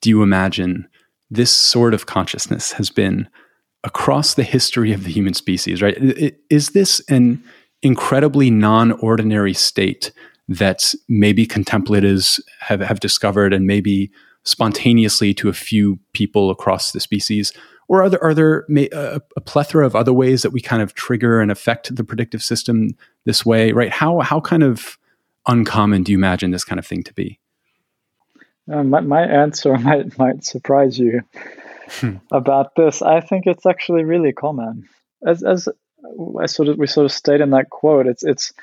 [0.01, 0.85] do you imagine
[1.31, 3.29] this sort of consciousness has been
[3.85, 5.95] across the history of the human species, right?
[6.49, 7.41] Is this an
[7.81, 10.11] incredibly non ordinary state
[10.49, 14.11] that maybe contemplatives have, have discovered and maybe
[14.45, 17.53] spontaneously to a few people across the species?
[17.87, 20.95] Or are there, are there a, a plethora of other ways that we kind of
[20.95, 23.91] trigger and affect the predictive system this way, right?
[23.91, 24.97] How, how kind of
[25.47, 27.39] uncommon do you imagine this kind of thing to be?
[28.71, 31.21] Uh, my, my answer might might surprise you
[31.87, 32.15] hmm.
[32.31, 33.01] about this.
[33.01, 34.87] I think it's actually really common.
[35.25, 35.69] As as
[36.39, 38.53] I sort of we sort of state in that quote, it's it's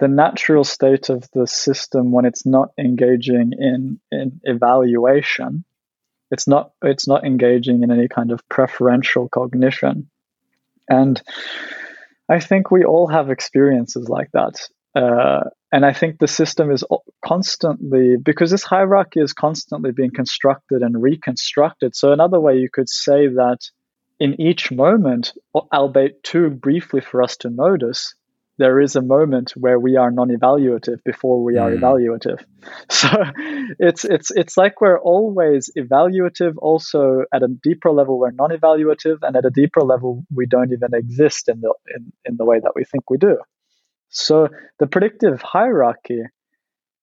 [0.00, 5.64] the natural state of the system when it's not engaging in in evaluation
[6.30, 10.08] It's not it's not engaging in any kind of preferential cognition.
[10.88, 11.20] And
[12.28, 14.68] I think we all have experiences like that.
[14.94, 16.84] Uh, and I think the system is
[17.24, 21.94] constantly, because this hierarchy is constantly being constructed and reconstructed.
[21.94, 23.58] So, another way you could say that
[24.18, 28.14] in each moment, albeit too briefly for us to notice,
[28.60, 31.80] there is a moment where we are non-evaluative before we are mm.
[31.80, 32.44] evaluative.
[32.90, 33.08] So
[33.78, 36.54] it's it's it's like we're always evaluative.
[36.58, 40.92] Also, at a deeper level, we're non-evaluative, and at a deeper level, we don't even
[40.92, 43.38] exist in the in, in the way that we think we do.
[44.10, 44.48] So
[44.78, 46.22] the predictive hierarchy,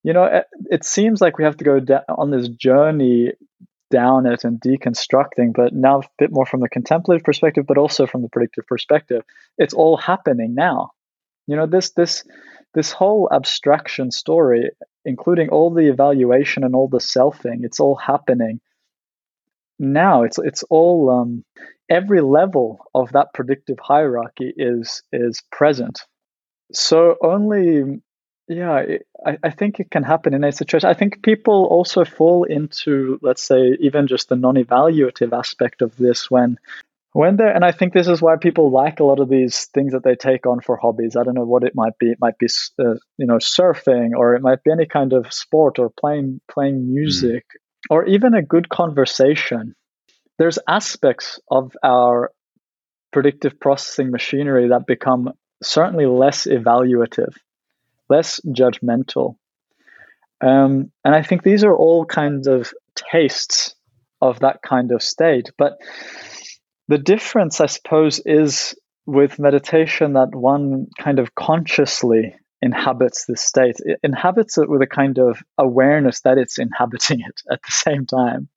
[0.04, 3.32] you know, it, it seems like we have to go down on this journey
[3.90, 8.06] down it and deconstructing, but now a bit more from the contemplative perspective, but also
[8.06, 9.24] from the predictive perspective.
[9.58, 10.92] It's all happening now.
[11.48, 12.24] You know, this this
[12.74, 14.70] this whole abstraction story,
[15.06, 18.60] including all the evaluation and all the selfing, it's all happening
[19.80, 20.24] now.
[20.24, 21.44] It's it's all um,
[21.90, 26.02] every level of that predictive hierarchy is is present.
[26.74, 28.02] So only
[28.50, 28.86] yeah,
[29.26, 30.90] I, I think it can happen in a situation.
[30.90, 36.32] I think people also fall into, let's say, even just the non-evaluative aspect of this
[36.32, 36.58] when
[37.18, 40.04] when and I think this is why people like a lot of these things that
[40.04, 41.16] they take on for hobbies.
[41.16, 42.12] I don't know what it might be.
[42.12, 42.46] It might be
[42.80, 46.94] uh, you know surfing, or it might be any kind of sport, or playing playing
[46.94, 47.90] music, mm.
[47.90, 49.74] or even a good conversation.
[50.38, 52.32] There's aspects of our
[53.12, 57.34] predictive processing machinery that become certainly less evaluative,
[58.10, 59.38] less judgmental.
[60.40, 63.74] Um, and I think these are all kinds of tastes
[64.22, 65.50] of that kind of state.
[65.58, 65.80] But
[66.88, 68.76] the difference, I suppose, is
[69.06, 73.78] with meditation that one kind of consciously inhabits this state.
[73.80, 78.06] It inhabits it with a kind of awareness that it's inhabiting it at the same
[78.06, 78.50] time.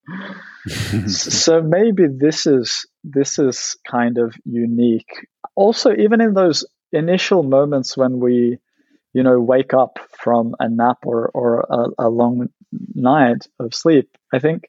[1.09, 5.27] so maybe this is this is kind of unique.
[5.55, 8.59] Also, even in those initial moments when we,
[9.13, 12.49] you know, wake up from a nap or or a, a long
[12.95, 14.65] night of sleep, I think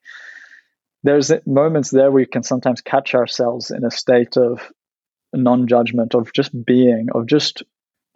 [1.04, 4.72] there's moments there we can sometimes catch ourselves in a state of
[5.34, 7.64] non-judgment of just being of just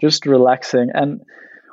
[0.01, 0.89] just relaxing.
[0.93, 1.21] And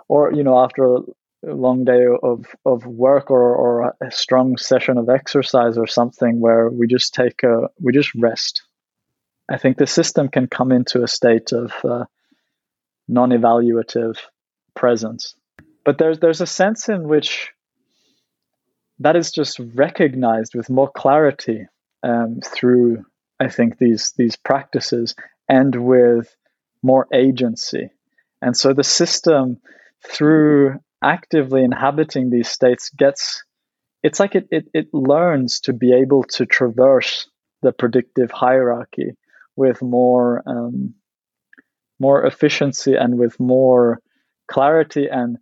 [0.09, 1.01] or you know after a
[1.43, 6.69] long day of of work or or a strong session of exercise or something where
[6.69, 8.63] we just take a we just rest
[9.51, 12.05] i think the system can come into a state of uh,
[13.09, 14.17] non-evaluative
[14.75, 15.35] presence.
[15.85, 17.51] But there's there's a sense in which
[19.03, 21.67] that is just recognized with more clarity
[22.03, 23.05] um, through,
[23.41, 25.15] I think, these these practices
[25.49, 26.35] and with
[26.83, 27.91] more agency.
[28.41, 29.59] And so the system,
[30.05, 33.45] through actively inhabiting these states, gets
[34.03, 37.29] it's like it, it, it learns to be able to traverse
[37.63, 39.13] the predictive hierarchy
[39.55, 40.95] with more um,
[42.01, 44.01] more efficiency and with more
[44.51, 45.39] clarity and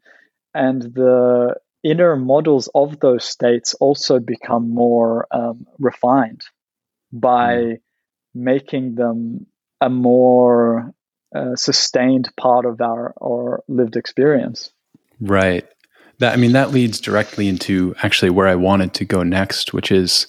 [0.55, 6.43] and the inner models of those states also become more um, refined
[7.13, 7.81] by mm.
[8.35, 9.47] making them
[9.81, 10.93] a more
[11.35, 14.73] uh, sustained part of our, our lived experience.
[15.21, 15.67] Right.
[16.19, 19.91] That I mean that leads directly into actually where I wanted to go next, which
[19.91, 20.27] is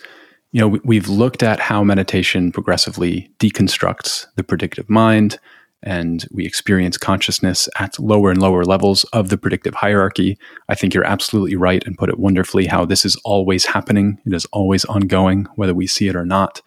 [0.51, 5.37] you know we, have looked at how meditation progressively deconstructs the predictive mind
[5.83, 10.37] and we experience consciousness at lower and lower levels of the predictive hierarchy.
[10.69, 14.19] I think you're absolutely right and put it wonderfully how this is always happening.
[14.25, 16.61] It is always ongoing, whether we see it or not.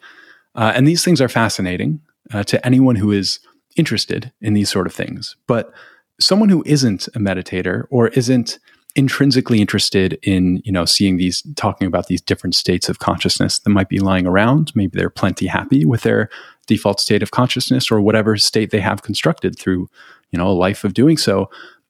[0.53, 2.01] Uh, and these things are fascinating
[2.33, 3.39] uh, to anyone who is
[3.75, 5.35] interested in these sort of things.
[5.47, 5.71] But
[6.19, 8.59] someone who isn't a meditator or isn't
[8.95, 13.69] intrinsically interested in you know seeing these talking about these different states of consciousness that
[13.69, 14.71] might be lying around.
[14.75, 16.29] Maybe they're plenty happy with their
[16.67, 19.89] default state of consciousness or whatever state they have constructed through
[20.31, 21.49] you know a life of doing so.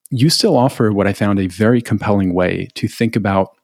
[0.09, 3.55] You still offer what i found a very compelling way to think about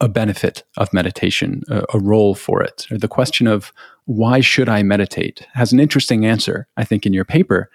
[0.00, 2.86] a benefit of meditation a, a role for it.
[2.90, 3.72] Or the question of
[4.06, 7.70] why should i meditate has an interesting answer i think in your paper.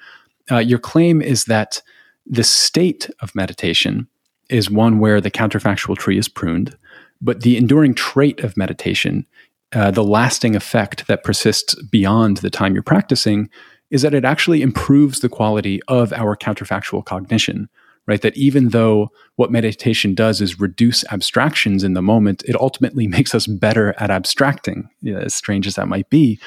[0.49, 1.81] Uh, your claim is that
[2.25, 4.07] the state of meditation
[4.49, 6.77] is one where the counterfactual tree is pruned
[7.21, 9.25] but the enduring trait of meditation
[9.73, 13.49] uh, the lasting effect that persists beyond the time you're practicing
[13.89, 17.69] is that it actually improves the quality of our counterfactual cognition
[18.07, 18.21] right?
[18.21, 23.35] That even though what meditation does is reduce abstractions in the moment it ultimately makes
[23.35, 26.39] us better at abstracting as strange as that might be.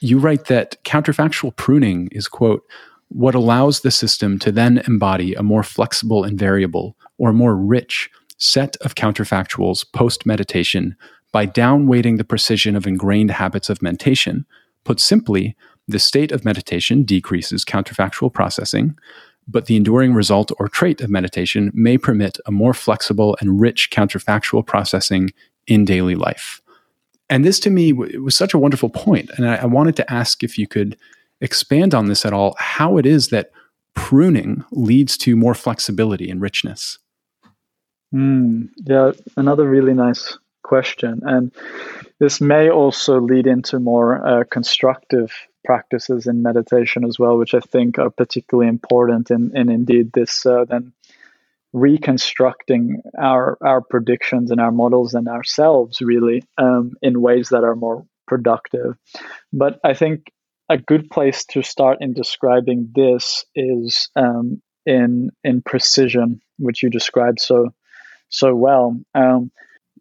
[0.00, 2.62] You write that counterfactual pruning is quote
[3.08, 8.10] what allows the system to then embody a more flexible and variable or more rich
[8.36, 10.96] set of counterfactuals post meditation
[11.32, 14.46] by downweighting the precision of ingrained habits of mentation.
[14.84, 15.56] Put simply,
[15.86, 18.96] the state of meditation decreases counterfactual processing,
[19.46, 23.90] but the enduring result or trait of meditation may permit a more flexible and rich
[23.90, 25.30] counterfactual processing
[25.66, 26.60] in daily life.
[27.30, 29.30] And this to me was such a wonderful point.
[29.36, 30.96] And I, I wanted to ask if you could
[31.40, 33.50] expand on this at all, how it is that
[33.94, 36.98] pruning leads to more flexibility and richness.
[38.14, 41.20] Mm, yeah, another really nice question.
[41.24, 41.52] And
[42.20, 45.32] this may also lead into more uh, constructive
[45.64, 50.46] practices in meditation as well, which I think are particularly important in, in indeed this
[50.46, 50.92] uh, then
[51.74, 57.76] reconstructing our our predictions and our models and ourselves really um, in ways that are
[57.76, 58.96] more productive.
[59.52, 60.32] But I think
[60.68, 66.90] a good place to start in describing this is um, in in precision, which you
[66.90, 67.68] described so
[68.28, 68.98] so well.
[69.14, 69.50] Um,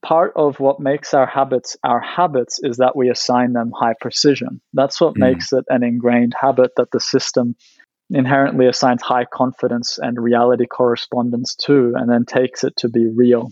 [0.01, 4.61] part of what makes our habits our habits is that we assign them high precision.
[4.73, 5.19] That's what mm.
[5.19, 7.55] makes it an ingrained habit that the system
[8.09, 13.51] inherently assigns high confidence and reality correspondence to, and then takes it to be real,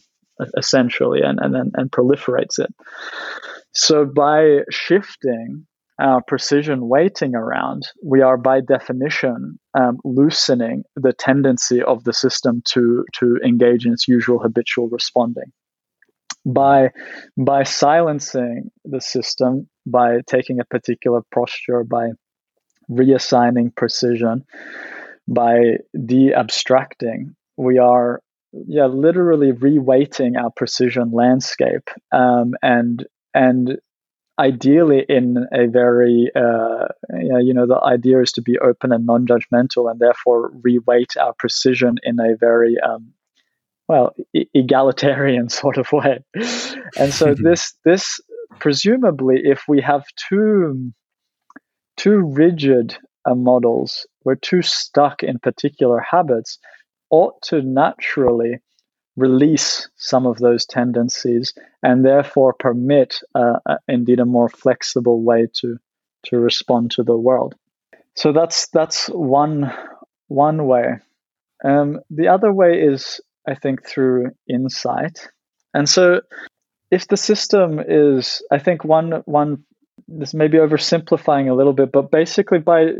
[0.57, 2.73] essentially, and, and then and proliferates it.
[3.73, 5.67] So by shifting
[5.99, 12.61] our precision weighting around, we are by definition um, loosening the tendency of the system
[12.73, 15.51] to to engage in its usual habitual responding.
[16.45, 16.89] By
[17.37, 22.09] by silencing the system, by taking a particular posture, by
[22.89, 24.43] reassigning precision,
[25.27, 33.77] by de-abstracting, we are yeah literally reweighting our precision landscape um, and and
[34.39, 39.89] ideally in a very uh, you know the idea is to be open and non-judgmental
[39.89, 43.13] and therefore reweight our precision in a very um,
[43.87, 46.19] well e- egalitarian sort of way.
[46.97, 48.19] And so this this
[48.59, 50.93] presumably if we have too
[51.97, 56.57] too rigid uh, models we're too stuck in particular habits
[57.09, 58.59] ought to naturally
[59.15, 65.47] release some of those tendencies and therefore permit uh, uh, indeed a more flexible way
[65.53, 65.77] to
[66.23, 67.55] to respond to the world.
[68.15, 69.71] So that's that's one
[70.27, 70.95] one way.
[71.63, 75.29] Um, the other way is i think through insight.
[75.73, 76.21] And so
[76.91, 79.63] if the system is i think one one
[80.07, 82.93] this may be oversimplifying a little bit but basically by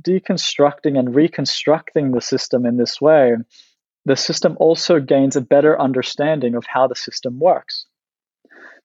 [0.00, 3.34] deconstructing and reconstructing the system in this way
[4.04, 7.86] the system also gains a better understanding of how the system works.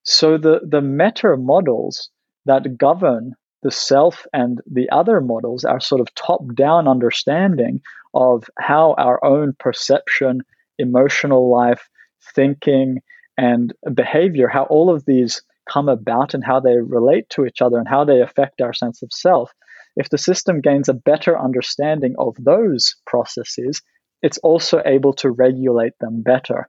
[0.04, 2.10] So the, the meta models
[2.46, 7.80] that govern the self and the other models are sort of top down understanding
[8.14, 10.42] of how our own perception,
[10.78, 11.88] emotional life,
[12.34, 13.00] thinking,
[13.36, 17.78] and behavior, how all of these come about and how they relate to each other
[17.78, 19.52] and how they affect our sense of self.
[19.96, 23.82] If the system gains a better understanding of those processes,
[24.22, 26.68] it's also able to regulate them better.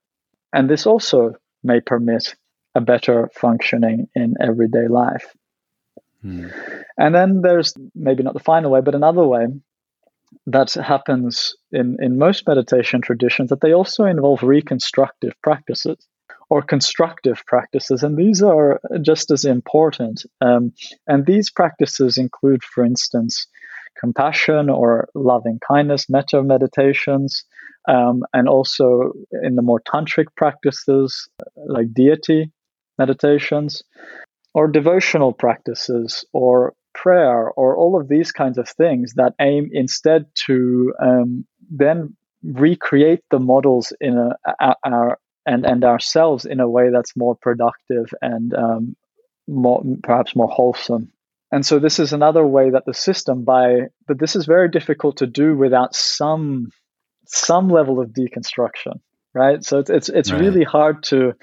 [0.54, 2.36] And this also may permit
[2.76, 5.36] a better functioning in everyday life.
[6.22, 6.48] Hmm.
[6.98, 9.48] And then there's maybe not the final way, but another way
[10.48, 15.98] that happens in, in most meditation traditions that they also involve reconstructive practices
[16.50, 18.04] or constructive practices.
[18.04, 20.26] And these are just as important.
[20.42, 20.74] Um,
[21.08, 23.48] and these practices include, for instance,
[24.00, 27.46] compassion or loving kindness, metta meditations,
[27.88, 29.14] um, and also
[29.44, 31.30] in the more tantric practices
[31.68, 32.52] like deity
[32.98, 33.84] meditations,
[34.54, 40.26] or devotional practices, or prayer, or all of these kinds of things that aim instead
[40.48, 46.70] to um, then recreate the models in a, a, our and and ourselves in a
[46.70, 48.96] way that's more productive and um,
[49.48, 51.12] more perhaps more wholesome.
[51.52, 55.18] And so this is another way that the system by but this is very difficult
[55.18, 56.70] to do without some
[57.26, 59.00] some level of deconstruction,
[59.34, 59.64] right?
[59.64, 60.42] So it's it's, it's right.
[60.42, 61.34] really hard to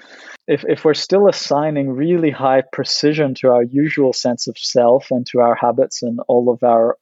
[0.47, 5.25] if if we're still assigning really high precision to our usual sense of self and
[5.27, 6.97] to our habits and all of our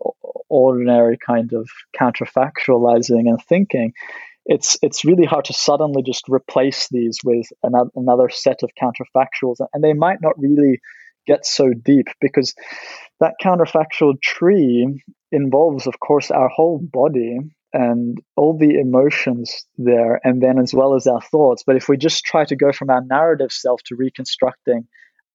[0.49, 1.69] ordinary kind of
[1.99, 3.93] counterfactualizing and thinking,
[4.45, 9.57] it's it's really hard to suddenly just replace these with another, another set of counterfactuals,
[9.73, 10.81] and they might not really
[11.25, 12.53] get so deep because
[13.19, 17.37] that counterfactual tree involves, of course, our whole body
[17.73, 21.63] and all the emotions there, and then as well as our thoughts.
[21.65, 24.87] But if we just try to go from our narrative self to reconstructing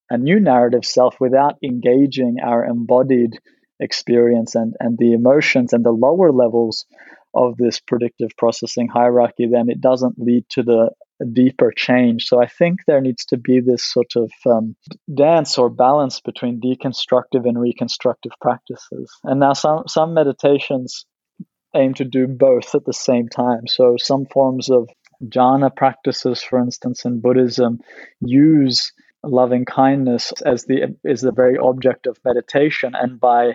[0.08, 3.38] a new narrative self without engaging our embodied
[3.78, 6.86] experience and, and the emotions and the lower levels
[7.34, 10.90] of this predictive processing hierarchy, then it doesn't lead to the
[11.32, 12.24] deeper change.
[12.24, 14.76] So I think there needs to be this sort of um,
[15.12, 19.10] dance or balance between deconstructive and reconstructive practices.
[19.24, 21.04] And now some some meditations
[21.74, 23.66] aim to do both at the same time.
[23.66, 24.88] So some forms of
[25.24, 27.80] jhana practices, for instance, in Buddhism,
[28.20, 28.92] use
[29.22, 33.52] loving kindness as the is the very object of meditation, and by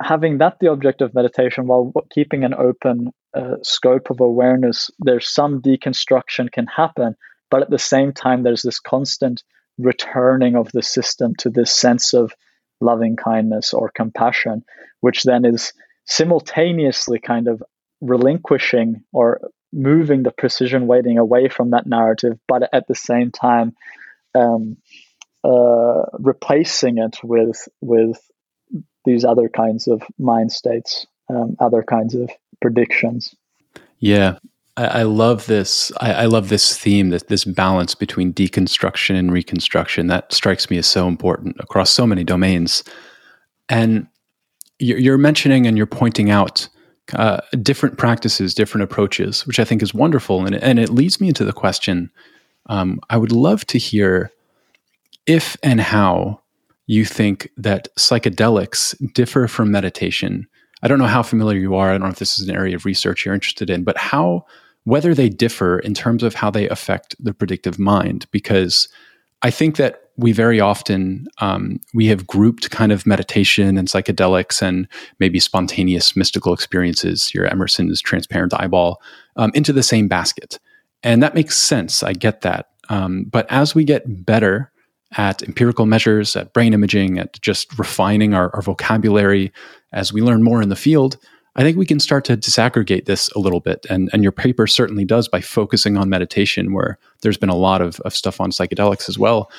[0.00, 5.28] having that the object of meditation while keeping an open uh, scope of awareness, there's
[5.28, 7.14] some deconstruction can happen,
[7.50, 9.42] but at the same time, there's this constant
[9.78, 12.32] returning of the system to this sense of
[12.80, 14.64] loving kindness or compassion,
[15.00, 15.72] which then is
[16.06, 17.62] simultaneously kind of
[18.00, 19.40] relinquishing or
[19.72, 23.74] moving the precision weighting away from that narrative, but at the same time
[24.34, 24.76] um,
[25.44, 28.20] uh, replacing it with with
[29.04, 33.34] these other kinds of mind states, um, other kinds of predictions.
[33.98, 34.38] Yeah,
[34.76, 35.92] I, I love this.
[36.00, 40.06] I, I, love this theme, that this balance between deconstruction and reconstruction.
[40.08, 42.84] That strikes me as so important across so many domains.
[43.68, 44.06] And
[44.78, 46.68] you're mentioning and you're pointing out
[47.12, 50.44] uh, different practices, different approaches, which I think is wonderful.
[50.46, 52.10] And, and it leads me into the question
[52.66, 54.30] um, I would love to hear
[55.26, 56.40] if and how
[56.90, 60.44] you think that psychedelics differ from meditation.
[60.82, 61.90] I don't know how familiar you are.
[61.90, 64.44] I don't know if this is an area of research you're interested in, but how,
[64.82, 68.88] whether they differ in terms of how they affect the predictive mind, because
[69.42, 74.60] I think that we very often um, we have grouped kind of meditation and psychedelics
[74.60, 74.88] and
[75.20, 79.00] maybe spontaneous mystical experiences, your Emerson's transparent eyeball,
[79.36, 80.58] um, into the same basket,
[81.04, 82.02] and that makes sense.
[82.02, 84.69] I get that, um, but as we get better
[85.16, 89.52] at empirical measures, at brain imaging, at just refining our, our vocabulary,
[89.92, 91.16] as we learn more in the field,
[91.56, 93.84] I think we can start to disaggregate this a little bit.
[93.90, 97.82] And, and your paper certainly does by focusing on meditation, where there's been a lot
[97.82, 99.50] of, of stuff on psychedelics as well.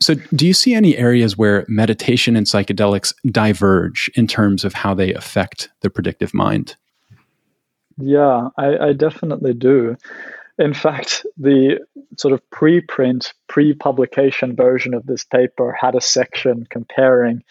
[0.00, 4.94] So, do you see any areas where meditation and psychedelics diverge in terms of how
[4.94, 6.76] they affect the predictive mind?
[7.98, 9.96] Yeah, I, I definitely do.
[10.58, 11.80] In fact, the
[12.16, 17.42] sort of preprint, pre publication version of this paper had a section comparing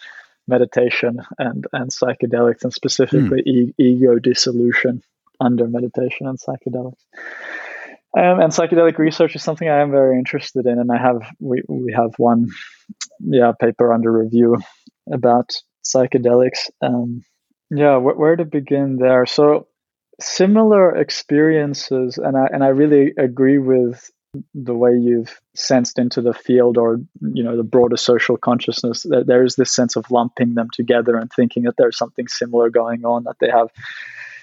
[0.46, 3.46] meditation and, and psychedelics, and specifically mm.
[3.46, 5.02] e- ego dissolution
[5.40, 7.02] under meditation and psychedelics.
[8.16, 11.62] Um, and psychedelic research is something I am very interested in, and I have we
[11.68, 12.48] we have one
[13.18, 14.58] yeah paper under review
[15.12, 15.52] about
[15.84, 16.70] psychedelics.
[16.80, 17.24] Um,
[17.70, 19.26] yeah, wh- where to begin there?
[19.26, 19.66] So
[20.20, 24.10] similar experiences, and I and I really agree with
[24.54, 29.26] the way you've sensed into the field or you know the broader social consciousness that
[29.26, 33.04] there is this sense of lumping them together and thinking that there's something similar going
[33.04, 33.68] on that they have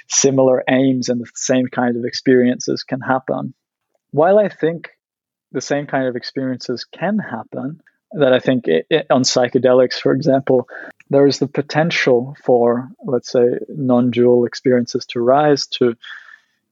[0.07, 3.53] similar aims and the same kind of experiences can happen.
[4.11, 4.89] While I think
[5.51, 7.81] the same kind of experiences can happen,
[8.13, 10.67] that I think it, it, on psychedelics, for example,
[11.09, 15.95] there is the potential for, let's say, non-dual experiences to rise to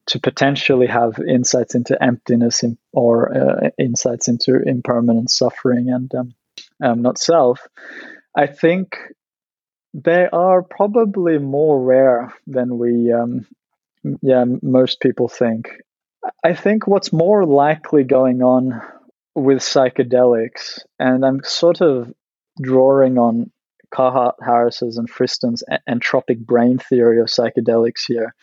[0.08, 6.34] to potentially have insights into emptiness in, or uh, insights into impermanent suffering and um,
[6.82, 7.68] um, not self.
[8.36, 8.98] I think
[9.94, 13.46] they are probably more rare than we, um,
[14.24, 15.78] yeah, most people think.
[16.44, 18.82] I think what's more likely going on
[19.36, 22.14] with psychedelics, and I'm sort of
[22.62, 23.52] drawing on
[23.94, 28.36] Carhart Harris's and Friston's entropic brain theory of psychedelics here,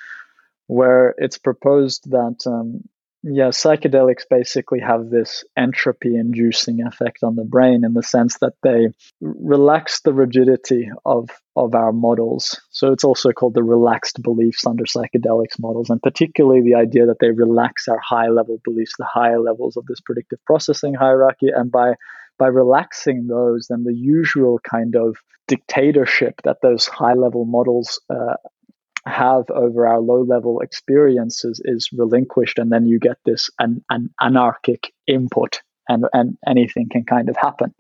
[0.67, 2.89] where it's proposed that um,
[3.29, 8.53] yeah, psychedelics basically have this entropy inducing effect on the brain in the sense that
[8.63, 8.89] they
[9.21, 12.61] relax the rigidity of, of our models.
[12.71, 17.19] So it's also called the relaxed beliefs under psychedelics models, and particularly the idea that
[17.19, 21.49] they relax our high level beliefs, the higher levels of this predictive processing hierarchy.
[21.53, 21.95] And by
[22.39, 25.17] by relaxing those, then the usual kind of
[25.49, 28.35] dictatorship that those high level models uh,
[29.07, 34.11] have over our low level experiences is relinquished and then you get this an, an
[34.21, 37.75] anarchic input and and anything can kind of happen.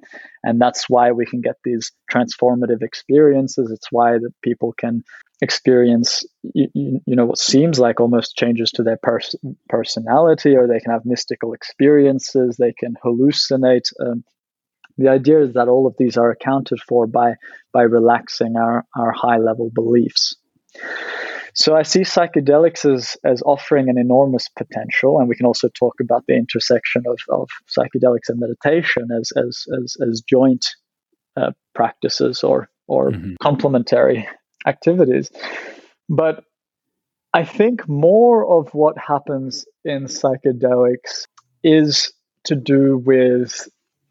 [0.44, 3.70] And that's why we can get these transformative experiences.
[3.70, 5.02] It's why that people can
[5.42, 6.24] experience
[6.54, 9.34] you, you, know what seems like almost changes to their pers-
[9.68, 12.56] personality or they can have mystical experiences.
[12.56, 13.92] They can hallucinate.
[14.00, 14.24] Um,
[14.98, 17.34] the idea is that all of these are accounted for by
[17.72, 20.36] by relaxing our our high level beliefs
[21.56, 25.94] so I see psychedelics as, as offering an enormous potential, and we can also talk
[26.00, 30.66] about the intersection of, of psychedelics and meditation as as as, as joint
[31.36, 33.34] uh, practices or or mm-hmm.
[33.40, 34.28] complementary
[34.66, 35.30] activities.
[36.10, 36.44] But
[37.32, 41.26] I think more of what happens in psychedelics
[41.64, 42.12] is
[42.44, 43.66] to do with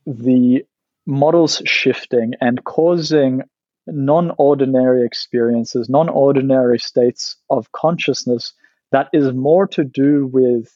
[0.07, 0.65] the
[1.05, 3.43] models shifting and causing
[3.87, 8.53] non ordinary experiences, non ordinary states of consciousness
[8.91, 10.75] that is more to do with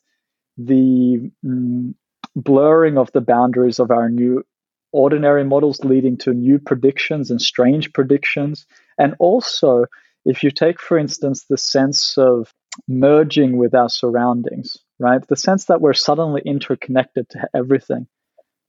[0.58, 1.94] the mm,
[2.36, 4.44] blurring of the boundaries of our new
[4.92, 8.66] ordinary models, leading to new predictions and strange predictions.
[8.98, 9.86] And also,
[10.26, 12.54] if you take, for instance, the sense of
[12.88, 15.26] merging with our surroundings, right?
[15.28, 18.08] The sense that we're suddenly interconnected to everything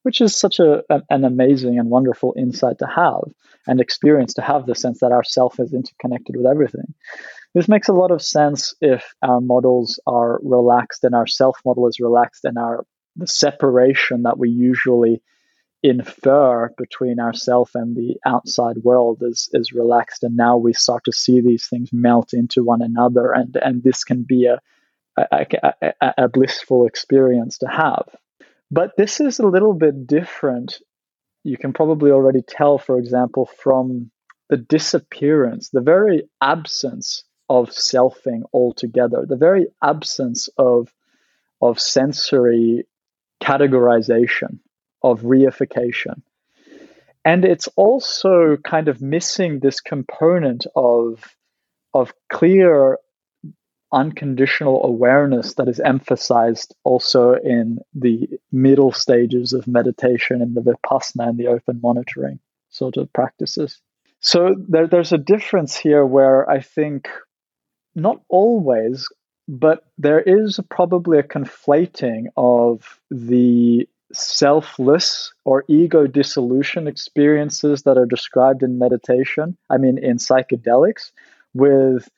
[0.03, 3.23] which is such a, an amazing and wonderful insight to have
[3.67, 6.95] and experience to have the sense that our self is interconnected with everything.
[7.55, 11.89] This makes a lot of sense if our models are relaxed and our self model
[11.89, 12.85] is relaxed and our
[13.17, 15.21] the separation that we usually
[15.83, 21.13] infer between ourself and the outside world is is relaxed and now we start to
[21.13, 24.61] see these things melt into one another and and this can be a
[25.17, 25.47] a,
[25.83, 28.05] a, a blissful experience to have
[28.71, 30.79] but this is a little bit different.
[31.43, 34.11] You can probably already tell, for example, from
[34.49, 40.93] the disappearance, the very absence of selfing altogether, the very absence of,
[41.61, 42.87] of sensory
[43.43, 44.59] categorization,
[45.03, 46.23] of reification.
[47.25, 51.35] And it's also kind of missing this component of,
[51.93, 52.99] of clear
[53.93, 61.29] unconditional awareness that is emphasized also in the middle stages of meditation and the vipassana
[61.29, 62.39] and the open monitoring
[62.69, 63.81] sort of practices.
[64.21, 67.09] So there, there's a difference here where I think
[67.95, 69.09] not always,
[69.49, 78.07] but there is probably a conflating of the selfless or ego dissolution experiences that are
[78.07, 81.13] described in meditation, I mean, in psychedelics,
[81.55, 82.09] with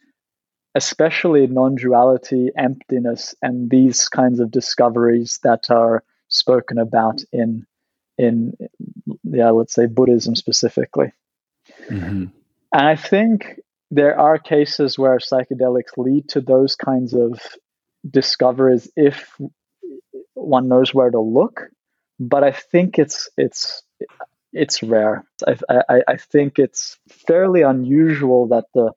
[0.75, 7.67] especially non duality, emptiness, and these kinds of discoveries that are spoken about in
[8.19, 8.57] in
[9.25, 11.13] yeah let's say buddhism specifically
[11.89, 12.25] mm-hmm.
[12.27, 12.33] and
[12.73, 17.41] i think there are cases where psychedelics lead to those kinds of
[18.09, 19.37] discoveries if
[20.35, 21.69] one knows where to look
[22.19, 23.83] but i think it's it's
[24.53, 28.93] it's rare i i, I think it's fairly unusual that the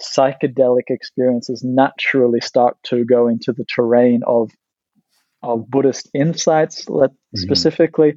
[0.00, 4.50] psychedelic experiences naturally start to go into the terrain of
[5.42, 7.38] of Buddhist insights, let, mm-hmm.
[7.38, 8.14] specifically,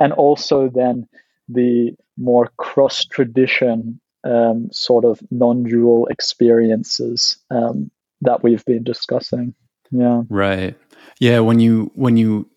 [0.00, 1.06] and also then
[1.48, 7.90] the more cross tradition um, sort of non dual experiences um,
[8.22, 9.54] that we've been discussing.
[9.90, 10.22] Yeah.
[10.28, 10.78] Right.
[11.20, 11.40] Yeah.
[11.40, 12.48] When you when you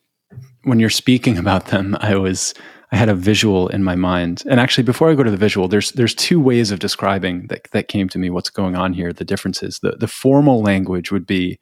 [0.63, 2.53] when you're speaking about them, I was
[2.95, 4.43] I had a visual in my mind.
[4.49, 7.67] And actually, before I go to the visual, there's there's two ways of describing that
[7.71, 8.29] that came to me.
[8.29, 9.11] What's going on here?
[9.11, 9.79] The differences.
[9.79, 11.59] The the formal language would be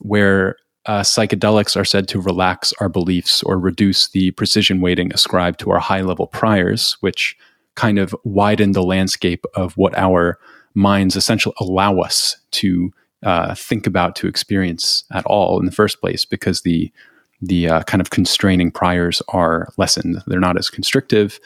[0.00, 0.56] where
[0.86, 5.70] uh, psychedelics are said to relax our beliefs or reduce the precision weighting ascribed to
[5.70, 7.36] our high level priors, which
[7.76, 10.36] kind of widen the landscape of what our
[10.74, 12.90] minds essentially allow us to
[13.22, 16.90] uh, think about to experience at all in the first place, because the
[17.40, 20.22] the uh, kind of constraining priors are lessened.
[20.26, 21.38] They're not as constrictive.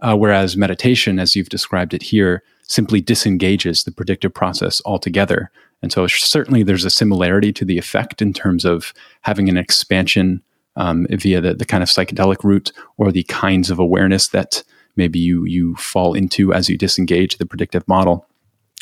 [0.00, 5.50] Uh, whereas meditation, as you've described it here, simply disengages the predictive process altogether.
[5.82, 8.92] And so, certainly, there's a similarity to the effect in terms of
[9.22, 10.42] having an expansion
[10.76, 14.62] um, via the, the kind of psychedelic route or the kinds of awareness that
[14.96, 18.26] maybe you you fall into as you disengage the predictive model.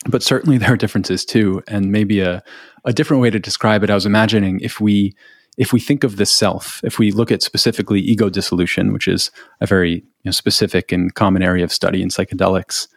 [0.08, 2.42] But certainly, there are differences too, and maybe a
[2.84, 3.90] a different way to describe it.
[3.90, 5.14] I was imagining if we
[5.56, 9.30] if we think of the self, if we look at specifically ego dissolution, which is
[9.60, 12.88] a very you know, specific and common area of study in psychedelics,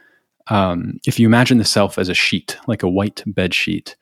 [0.47, 3.95] um, if you imagine the self as a sheet, like a white bed sheet,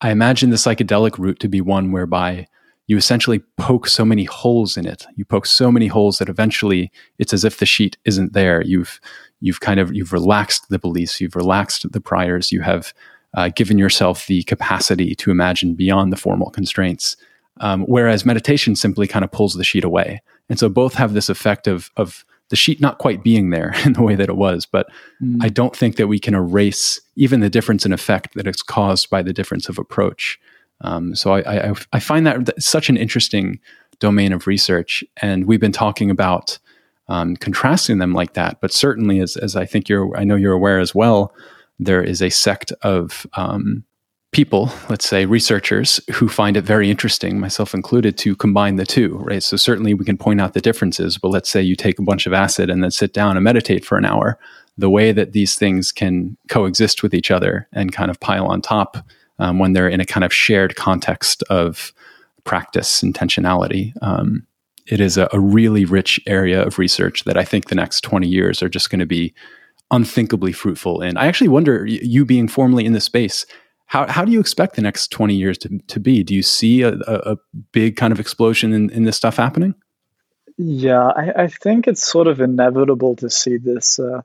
[0.00, 2.48] I imagine the psychedelic route to be one whereby
[2.88, 5.06] you essentially poke so many holes in it.
[5.14, 8.62] You poke so many holes that eventually it's as if the sheet isn't there.
[8.62, 9.00] You've
[9.40, 12.92] you've kind of you've relaxed the beliefs, you've relaxed the priors, you have
[13.34, 17.16] uh, given yourself the capacity to imagine beyond the formal constraints.
[17.60, 20.22] Um, whereas meditation simply kind of pulls the sheet away.
[20.48, 23.92] And so both have this effect of, of the sheet not quite being there in
[23.92, 24.66] the way that it was.
[24.66, 24.88] But
[25.22, 25.38] mm.
[25.40, 29.10] I don't think that we can erase even the difference in effect that is caused
[29.10, 30.38] by the difference of approach.
[30.80, 33.60] Um, so I, I, I, find that such an interesting
[34.00, 35.04] domain of research.
[35.18, 36.58] And we've been talking about
[37.08, 38.60] um, contrasting them like that.
[38.60, 41.32] But certainly, as, as I think you're, I know you're aware as well,
[41.78, 43.84] there is a sect of um,
[44.32, 49.18] people, let's say researchers, who find it very interesting, myself included, to combine the two,
[49.18, 49.42] right?
[49.42, 52.26] So certainly we can point out the differences, but let's say you take a bunch
[52.26, 54.38] of acid and then sit down and meditate for an hour.
[54.78, 58.62] The way that these things can coexist with each other and kind of pile on
[58.62, 58.96] top
[59.38, 61.92] um, when they're in a kind of shared context of
[62.44, 63.92] practice intentionality.
[64.00, 64.46] Um,
[64.86, 68.26] it is a, a, really rich area of research that I think the next 20
[68.26, 69.32] years are just going to be
[69.92, 71.16] unthinkably fruitful in.
[71.16, 73.46] I actually wonder, you being formally in the space,
[73.92, 76.22] how, how do you expect the next 20 years to, to be?
[76.22, 77.36] Do you see a, a
[77.72, 79.74] big kind of explosion in, in this stuff happening?
[80.56, 84.22] Yeah, I, I think it's sort of inevitable to see this uh,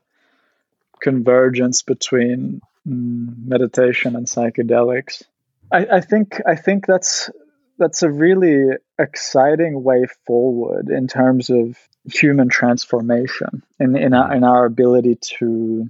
[1.02, 5.22] convergence between mm, meditation and psychedelics.
[5.70, 7.28] I, I think I think that's
[7.76, 11.76] that's a really exciting way forward in terms of
[12.10, 15.88] human transformation in in our, in our ability to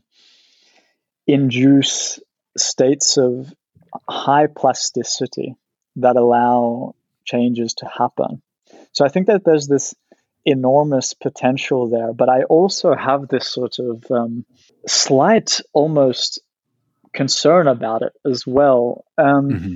[1.28, 2.18] induce
[2.56, 3.54] states of
[4.08, 5.54] high plasticity
[5.96, 6.94] that allow
[7.24, 8.42] changes to happen.
[8.92, 9.94] So I think that there's this
[10.44, 14.44] enormous potential there, but I also have this sort of um,
[14.86, 16.40] slight, almost
[17.12, 19.74] concern about it as well, um, mm-hmm.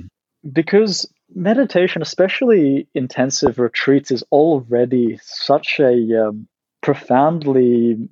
[0.51, 6.47] because meditation, especially intensive retreats, is already such a um,
[6.81, 8.09] profoundly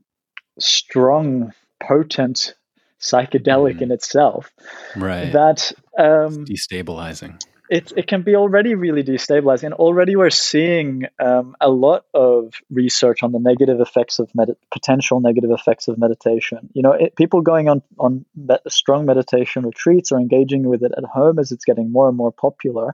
[0.60, 2.56] strong, potent
[3.02, 3.82] psychedelic mm.
[3.82, 4.52] in itself.
[4.95, 5.32] Right.
[5.32, 7.41] That um, destabilizing.
[7.69, 9.64] It, it can be already really destabilizing.
[9.64, 14.57] And already we're seeing um, a lot of research on the negative effects of med-
[14.73, 16.69] potential negative effects of meditation.
[16.73, 18.26] You know, it, people going on on
[18.68, 22.34] strong meditation retreats or engaging with it at home as it's getting more and more
[22.34, 22.94] popular,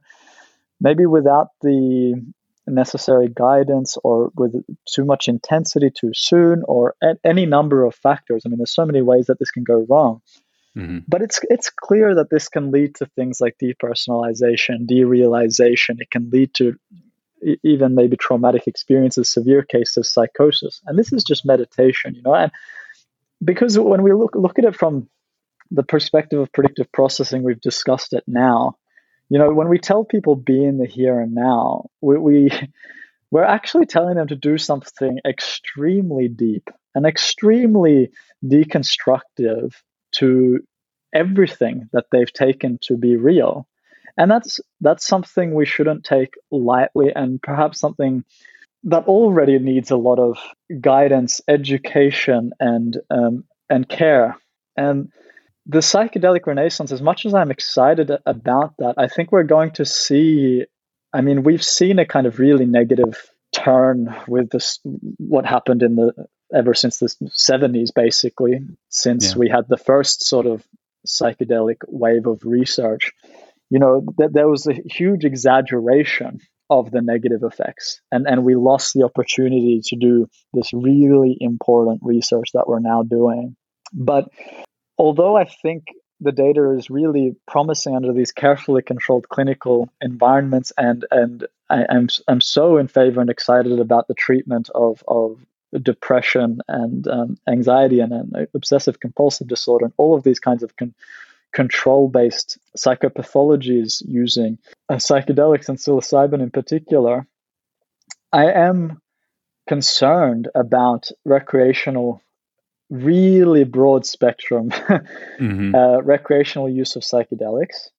[0.80, 2.24] maybe without the
[2.68, 4.54] necessary guidance or with
[4.86, 8.44] too much intensity too soon or any number of factors.
[8.46, 10.22] I mean, there's so many ways that this can go wrong.
[10.78, 11.00] Mm-hmm.
[11.08, 15.96] But it's it's clear that this can lead to things like depersonalization, derealization.
[16.00, 16.76] It can lead to
[17.64, 20.82] even maybe traumatic experiences, severe cases of psychosis.
[20.86, 22.36] And this is just meditation, you know.
[22.36, 22.52] And
[23.44, 25.10] because when we look look at it from
[25.72, 28.78] the perspective of predictive processing, we've discussed it now
[29.30, 32.52] you know when we tell people be in the here and now we, we
[33.32, 38.10] we're actually telling them to do something extremely deep and extremely
[38.46, 39.74] deconstructive
[40.14, 40.60] to
[41.14, 43.68] everything that they've taken to be real.
[44.18, 48.24] And that's that's something we shouldn't take lightly and perhaps something
[48.84, 50.38] that already needs a lot of
[50.82, 54.38] guidance education and um, and care.
[54.76, 55.12] And
[55.68, 59.86] the psychedelic renaissance, as much as I'm excited about that, I think we're going to
[59.86, 60.66] see.
[61.14, 64.80] I mean, we've seen a kind of really negative turn with this,
[65.18, 66.14] what happened in the
[66.54, 69.38] ever since the 70s, basically, since yeah.
[69.38, 70.66] we had the first sort of
[71.06, 73.12] psychedelic wave of research.
[73.70, 76.40] You know, th- there was a huge exaggeration
[76.70, 82.02] of the negative effects, and, and we lost the opportunity to do this really important
[82.04, 83.56] research that we're now doing.
[83.94, 84.30] But
[84.98, 85.88] although I think
[86.20, 91.86] the data is really promising under these carefully controlled clinical environments, and and I, am
[91.90, 95.40] I'm, I'm so in favor and excited about the treatment of of
[95.82, 100.76] depression and um, anxiety and, and, obsessive compulsive disorder and all of these kinds of
[100.78, 100.96] con-
[101.54, 104.58] control based psychopathologies using
[104.90, 107.28] uh, psychedelics and psilocybin in particular.
[108.32, 109.02] I am
[109.68, 112.22] concerned about recreational
[112.90, 114.70] really broad spectrum
[115.40, 115.76] mm-hmm.
[115.76, 117.90] uh, recreational use of psychedelics.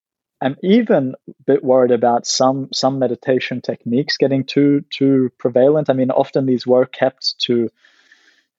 [0.40, 5.90] I'm even a bit worried about some some meditation techniques getting too too prevalent.
[5.90, 7.68] I mean, often these were kept to,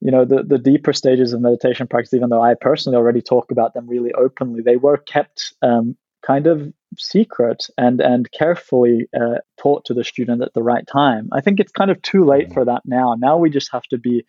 [0.02, 2.14] you know, the, the deeper stages of meditation practice.
[2.14, 6.48] Even though I personally already talk about them really openly, they were kept um, kind
[6.48, 11.30] of secret and and carefully uh, taught to the student at the right time.
[11.32, 12.56] I think it's kind of too late mm-hmm.
[12.56, 13.16] for that now.
[13.18, 14.26] Now we just have to be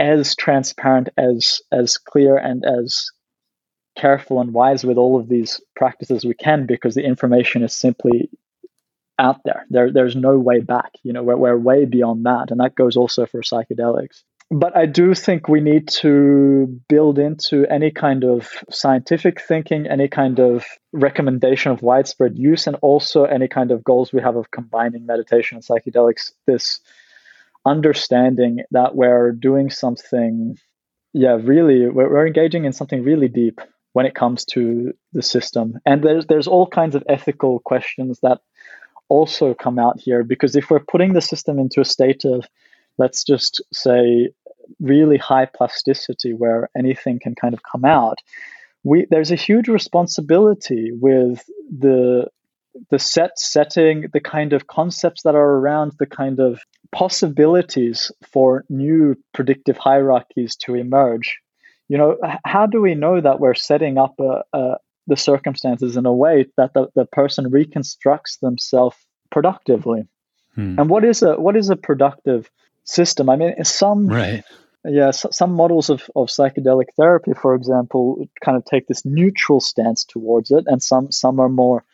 [0.00, 3.10] as transparent as as clear and as
[3.96, 8.30] careful and wise with all of these practices we can because the information is simply
[9.18, 9.66] out there.
[9.68, 10.92] There there's no way back.
[11.02, 12.50] You know, we're, we're way beyond that.
[12.50, 14.22] And that goes also for psychedelics.
[14.52, 20.08] But I do think we need to build into any kind of scientific thinking, any
[20.08, 24.50] kind of recommendation of widespread use, and also any kind of goals we have of
[24.50, 26.80] combining meditation and psychedelics, this
[27.66, 30.56] understanding that we're doing something,
[31.12, 33.60] yeah, really, we're, we're engaging in something really deep
[33.92, 35.78] when it comes to the system.
[35.84, 38.38] And there's there's all kinds of ethical questions that
[39.08, 42.46] also come out here because if we're putting the system into a state of,
[42.98, 44.30] let's just say,
[44.78, 48.18] really high plasticity where anything can kind of come out,
[48.84, 51.44] we there's a huge responsibility with
[51.76, 52.28] the
[52.90, 56.60] the set setting, the kind of concepts that are around, the kind of
[56.92, 61.38] possibilities for new predictive hierarchies to emerge.
[61.88, 64.76] You know, how do we know that we're setting up a, a,
[65.10, 68.96] the circumstances in a way that the, the person reconstructs themselves
[69.30, 70.06] productively.
[70.54, 70.78] Hmm.
[70.78, 72.50] And what is a what is a productive
[72.84, 73.28] system?
[73.28, 74.44] I mean, some right.
[74.82, 79.60] Yeah, so, some models of, of psychedelic therapy, for example, kind of take this neutral
[79.60, 81.84] stance towards it, and some some are more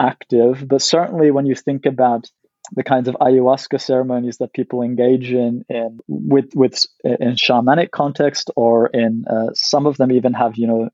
[0.00, 0.66] active.
[0.66, 2.30] But certainly, when you think about
[2.72, 8.50] the kinds of ayahuasca ceremonies that people engage in, in with with in shamanic context,
[8.56, 10.88] or in uh, some of them even have you know,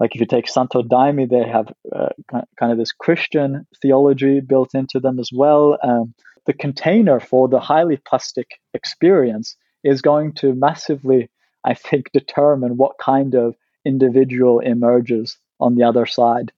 [0.00, 4.74] like if you take Santo Daime, they have uh, kind of this Christian theology built
[4.74, 5.78] into them as well.
[5.82, 6.14] Um,
[6.46, 11.30] the container for the highly plastic experience is going to massively,
[11.64, 13.54] I think, determine what kind of
[13.84, 16.52] individual emerges on the other side.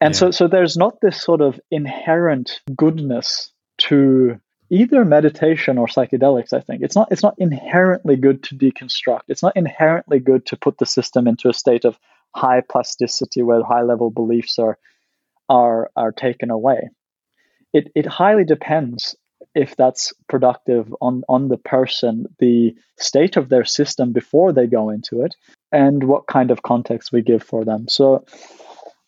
[0.00, 0.18] And yeah.
[0.18, 4.38] so, so there's not this sort of inherent goodness to
[4.70, 6.52] either meditation or psychedelics.
[6.52, 9.22] I think it's not it's not inherently good to deconstruct.
[9.28, 11.98] It's not inherently good to put the system into a state of
[12.34, 14.78] high plasticity where high level beliefs are
[15.48, 16.90] are are taken away.
[17.72, 19.16] It it highly depends
[19.54, 24.90] if that's productive on on the person, the state of their system before they go
[24.90, 25.36] into it,
[25.72, 27.88] and what kind of context we give for them.
[27.88, 28.24] So.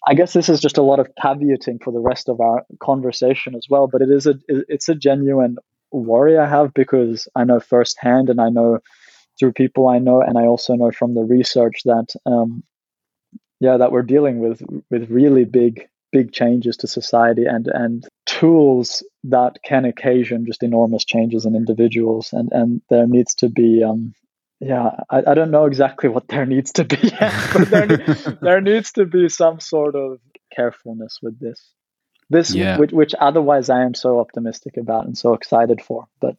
[0.07, 3.55] I guess this is just a lot of caveating for the rest of our conversation
[3.55, 5.57] as well, but it is a it's a genuine
[5.91, 8.79] worry I have because I know firsthand, and I know
[9.39, 12.62] through people I know, and I also know from the research that um,
[13.61, 19.03] yeah, that we're dealing with with really big big changes to society and and tools
[19.25, 24.15] that can occasion just enormous changes in individuals and and there needs to be um
[24.61, 27.87] yeah i, I don't know exactly what there needs to be but there,
[28.43, 30.19] there needs to be some sort of
[30.55, 31.73] carefulness with this
[32.31, 32.79] this yeah.
[32.79, 36.37] which, which otherwise i am so optimistic about and so excited for but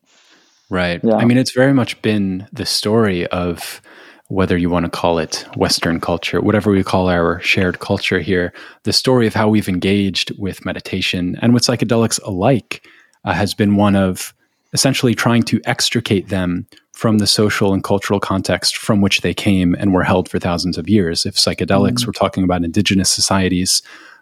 [0.70, 1.16] right yeah.
[1.16, 3.82] i mean it's very much been the story of
[4.30, 8.54] whether you want to call it Western culture, whatever we call our shared culture here,
[8.84, 12.88] the story of how we've engaged with meditation and with psychedelics alike
[13.26, 14.34] uh, has been one of
[14.72, 16.68] essentially trying to extricate them
[17.00, 20.78] from the social and cultural context from which they came and were held for thousands
[20.78, 21.26] of years.
[21.26, 22.08] If psychedelics, mm.
[22.08, 23.82] we're talking about indigenous societies.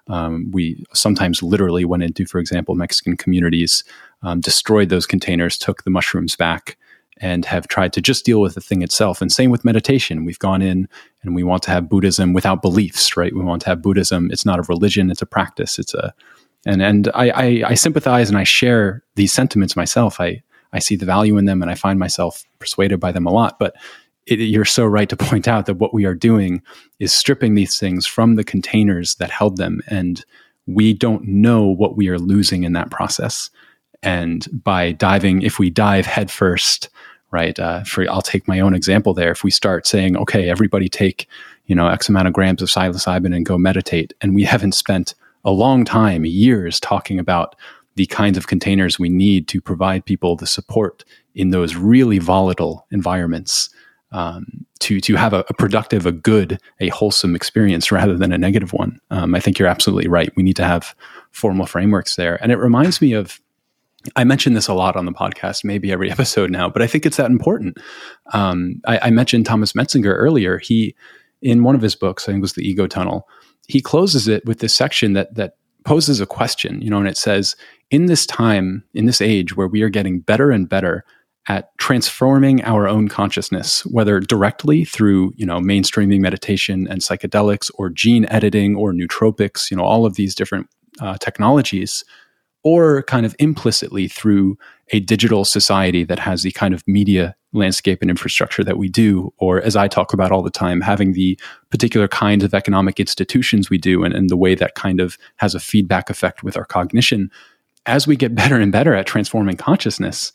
[0.09, 3.83] Um, we sometimes literally went into, for example, Mexican communities,
[4.21, 6.77] um, destroyed those containers, took the mushrooms back,
[7.19, 9.23] and have tried to just deal with the thing itself.
[9.23, 10.23] And same with meditation.
[10.23, 10.87] We've gone in
[11.23, 13.33] and we want to have Buddhism without beliefs, right?
[13.33, 14.29] We want to have Buddhism.
[14.31, 15.79] It's not a religion, it's a practice.
[15.79, 16.13] It's a
[16.67, 20.21] and and I, I, I sympathize and I share these sentiments myself.
[20.21, 20.43] I
[20.77, 23.59] I see the value in them and I find myself persuaded by them a lot.
[23.59, 23.75] But
[24.25, 26.61] it, you're so right to point out that what we are doing
[26.99, 30.23] is stripping these things from the containers that held them, and
[30.65, 33.49] we don't know what we are losing in that process.
[34.03, 36.89] And by diving, if we dive headfirst
[37.31, 37.59] right?
[37.59, 39.31] Uh, for I'll take my own example there.
[39.31, 41.27] If we start saying, okay, everybody take
[41.65, 45.13] you know X amount of grams of psilocybin and go meditate, and we haven't spent
[45.45, 47.55] a long time, years, talking about
[47.97, 51.03] the kinds of containers we need to provide people the support
[51.33, 53.69] in those really volatile environments
[54.11, 54.45] um,
[54.79, 58.71] to to have a, a, productive, a good, a wholesome experience rather than a negative
[58.71, 59.01] one.
[59.09, 60.31] Um, I think you're absolutely right.
[60.37, 60.95] We need to have
[61.31, 63.41] formal frameworks there, and it reminds me of
[64.15, 67.05] I mention this a lot on the podcast, maybe every episode now, but I think
[67.05, 67.79] it's that important.
[68.31, 70.59] Um, I, I, mentioned Thomas Metzinger earlier.
[70.59, 70.95] He,
[71.41, 73.27] in one of his books, I think it was The Ego Tunnel,
[73.67, 75.57] he closes it with this section that that
[75.87, 77.55] poses a question, you know, and it says,
[77.89, 81.05] in this time, in this age where we are getting better and better
[81.47, 87.89] at transforming our own consciousness, whether directly through, you know, mainstreaming meditation and psychedelics or
[87.89, 90.67] gene editing or nootropics, you know, all of these different
[90.99, 92.03] uh, technologies
[92.63, 94.57] or kind of implicitly through
[94.91, 99.33] a digital society that has the kind of media landscape and infrastructure that we do,
[99.37, 101.39] or as I talk about all the time, having the
[101.69, 105.55] particular kinds of economic institutions we do, and, and the way that kind of has
[105.55, 107.31] a feedback effect with our cognition.
[107.87, 110.33] As we get better and better at transforming consciousness,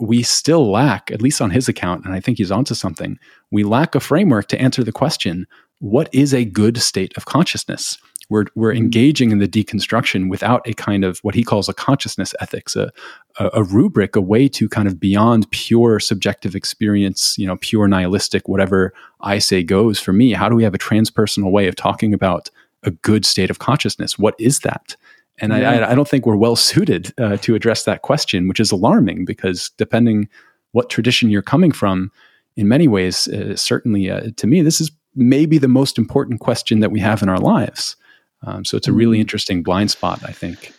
[0.00, 3.18] we still lack, at least on his account, and I think he's onto something,
[3.50, 5.46] we lack a framework to answer the question
[5.78, 7.96] what is a good state of consciousness?
[8.28, 8.84] We're, we're mm-hmm.
[8.84, 12.92] engaging in the deconstruction without a kind of what he calls a consciousness ethics, a,
[13.38, 17.88] a, a rubric, a way to kind of beyond pure subjective experience, you know, pure
[17.88, 20.32] nihilistic, whatever I say goes for me.
[20.32, 22.50] How do we have a transpersonal way of talking about
[22.82, 24.18] a good state of consciousness?
[24.18, 24.96] What is that?
[25.40, 25.70] And yeah.
[25.70, 29.24] I, I, don't think we're well suited uh, to address that question, which is alarming
[29.24, 30.28] because depending
[30.72, 32.12] what tradition you're coming from,
[32.56, 36.80] in many ways, uh, certainly uh, to me, this is maybe the most important question
[36.80, 37.96] that we have in our lives.
[38.42, 39.22] Um, so it's a really mm-hmm.
[39.22, 40.72] interesting blind spot, I think.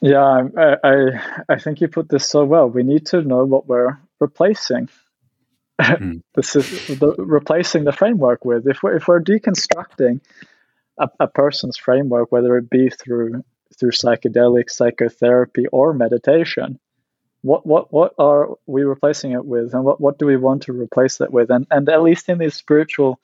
[0.00, 2.68] Yeah, I, I, I think you put this so well.
[2.68, 4.88] We need to know what we're replacing.
[5.80, 6.22] Mm.
[6.34, 8.66] this is the, replacing the framework with.
[8.66, 10.20] If we're if we're deconstructing
[10.98, 13.44] a, a person's framework, whether it be through
[13.74, 16.78] through psychedelics, psychotherapy, or meditation,
[17.42, 20.72] what what what are we replacing it with, and what what do we want to
[20.72, 21.50] replace it with?
[21.50, 23.20] And and at least in these spiritual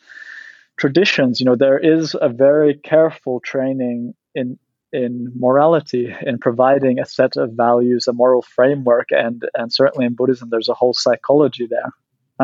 [0.77, 4.59] traditions, you know, there is a very careful training in
[4.93, 10.15] in morality, in providing a set of values, a moral framework, and and certainly in
[10.15, 11.91] Buddhism, there's a whole psychology there.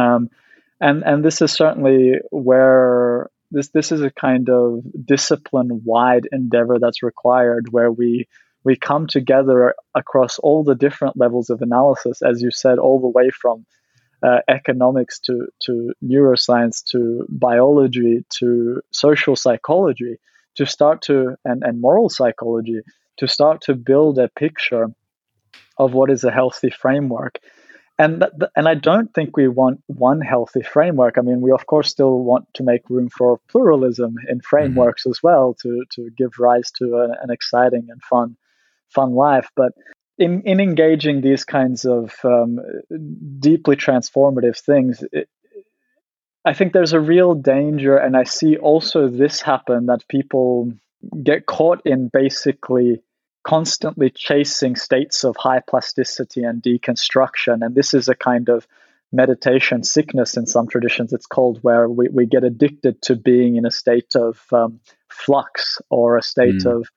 [0.03, 0.31] Um,
[0.81, 6.78] and and this is certainly where this this is a kind of discipline wide endeavor
[6.78, 8.28] that's required where we
[8.64, 13.09] we come together across all the different levels of analysis as you said all the
[13.09, 13.64] way from
[14.23, 20.16] uh, economics to to neuroscience to biology to social psychology
[20.56, 22.81] to start to and, and moral psychology
[23.18, 24.89] to start to build a picture
[25.78, 27.39] of what is a healthy framework
[27.98, 31.16] and th- and I don't think we want one healthy framework.
[31.18, 35.10] I mean, we of course still want to make room for pluralism in frameworks mm-hmm.
[35.10, 38.36] as well to to give rise to a, an exciting and fun
[38.89, 39.51] fun life.
[39.56, 39.73] But
[40.18, 42.60] in in engaging these kinds of um,
[43.39, 45.05] deeply transformative things.
[45.12, 45.28] It,
[46.44, 50.73] I think there's a real danger, and I see also this happen that people
[51.23, 53.02] get caught in basically
[53.47, 57.64] constantly chasing states of high plasticity and deconstruction.
[57.64, 58.66] And this is a kind of
[59.12, 63.64] meditation sickness in some traditions, it's called, where we, we get addicted to being in
[63.64, 66.78] a state of um, flux or a state mm.
[66.78, 66.89] of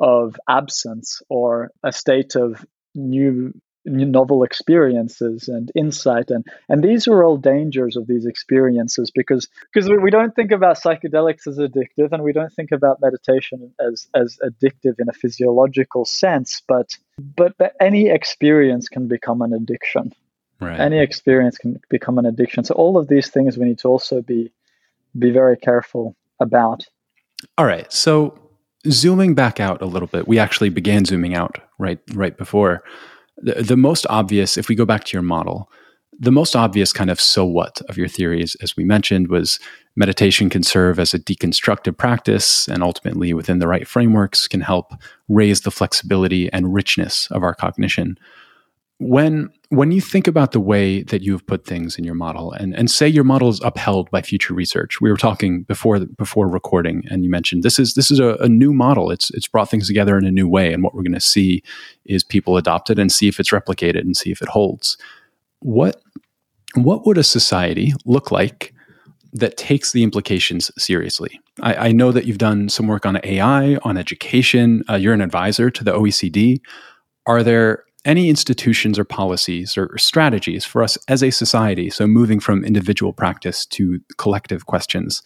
[0.00, 2.66] of absence or a state of
[2.96, 3.54] new
[3.84, 9.88] novel experiences and insight and and these are all dangers of these experiences because because
[9.88, 14.38] we don't think about psychedelics as addictive and we don't think about meditation as as
[14.44, 16.96] addictive in a physiological sense but
[17.36, 20.12] but, but any experience can become an addiction.
[20.60, 20.78] Right.
[20.78, 22.62] any experience can become an addiction.
[22.62, 24.52] So all of these things we need to also be
[25.18, 26.84] be very careful about.
[27.58, 27.92] All right.
[27.92, 28.38] So
[28.88, 32.82] zooming back out a little bit we actually began zooming out right right before
[33.42, 35.70] the, most obvious, if we go back to your model,
[36.18, 39.58] the most obvious kind of so what of your theories, as we mentioned, was
[39.96, 44.92] meditation can serve as a deconstructive practice and ultimately, within the right frameworks, can help
[45.28, 48.16] raise the flexibility and richness of our cognition.
[49.02, 52.52] When when you think about the way that you have put things in your model,
[52.52, 56.46] and, and say your model is upheld by future research, we were talking before before
[56.46, 59.10] recording, and you mentioned this is this is a, a new model.
[59.10, 61.62] It's it's brought things together in a new way, and what we're going to see
[62.04, 64.96] is people adopt it and see if it's replicated and see if it holds.
[65.60, 66.00] What
[66.74, 68.72] what would a society look like
[69.32, 71.40] that takes the implications seriously?
[71.60, 74.84] I, I know that you've done some work on AI, on education.
[74.88, 76.60] Uh, you're an advisor to the OECD.
[77.26, 82.40] Are there any institutions or policies or, strategies for us as a society, so moving
[82.40, 85.22] from individual practice to collective questions,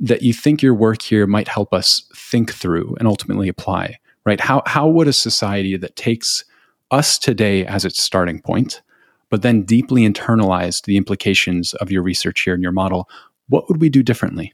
[0.00, 4.40] that you think your work here might help us think through and ultimately apply, right?
[4.40, 6.44] How, how would a society that takes
[6.90, 8.82] us today as its starting point,
[9.30, 13.08] but then deeply internalized the implications of your research here and your model,
[13.48, 14.52] what would we do differently?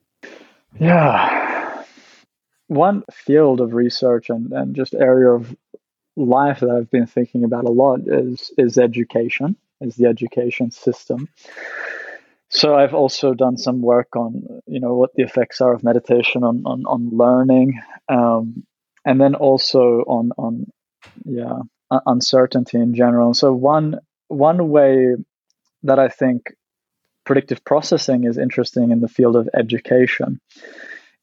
[0.81, 1.85] Yeah.
[2.69, 5.55] One field of research and, and just area of
[6.16, 11.28] life that I've been thinking about a lot is is education, is the education system.
[12.49, 16.45] So I've also done some work on you know what the effects are of meditation
[16.45, 18.65] on on, on learning, um,
[19.05, 20.70] and then also on on
[21.24, 21.61] yeah
[22.07, 23.35] uncertainty in general.
[23.35, 25.16] So one one way
[25.82, 26.55] that I think
[27.24, 30.41] predictive processing is interesting in the field of education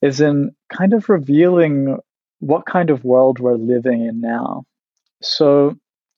[0.02, 1.98] is in kind of revealing
[2.40, 4.66] what kind of world we're living in now
[5.22, 5.76] so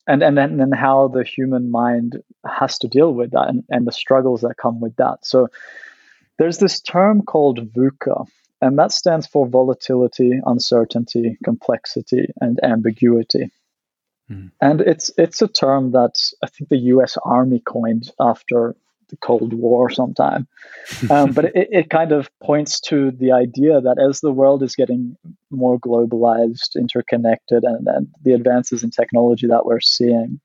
[0.08, 3.88] and and then and how the human mind has to deal with that and, and
[3.88, 5.48] the struggles that come with that so
[6.38, 8.26] there's this term called VUCA,
[8.62, 13.52] and that stands for volatility, uncertainty, complexity, and ambiguity.
[14.30, 14.52] Mm.
[14.62, 17.18] And it's it's a term that I think the U.S.
[17.24, 18.76] Army coined after
[19.10, 20.48] the Cold War sometime.
[21.10, 24.76] Um, but it, it kind of points to the idea that as the world is
[24.76, 25.16] getting
[25.50, 30.42] more globalized, interconnected, and, and the advances in technology that we're seeing,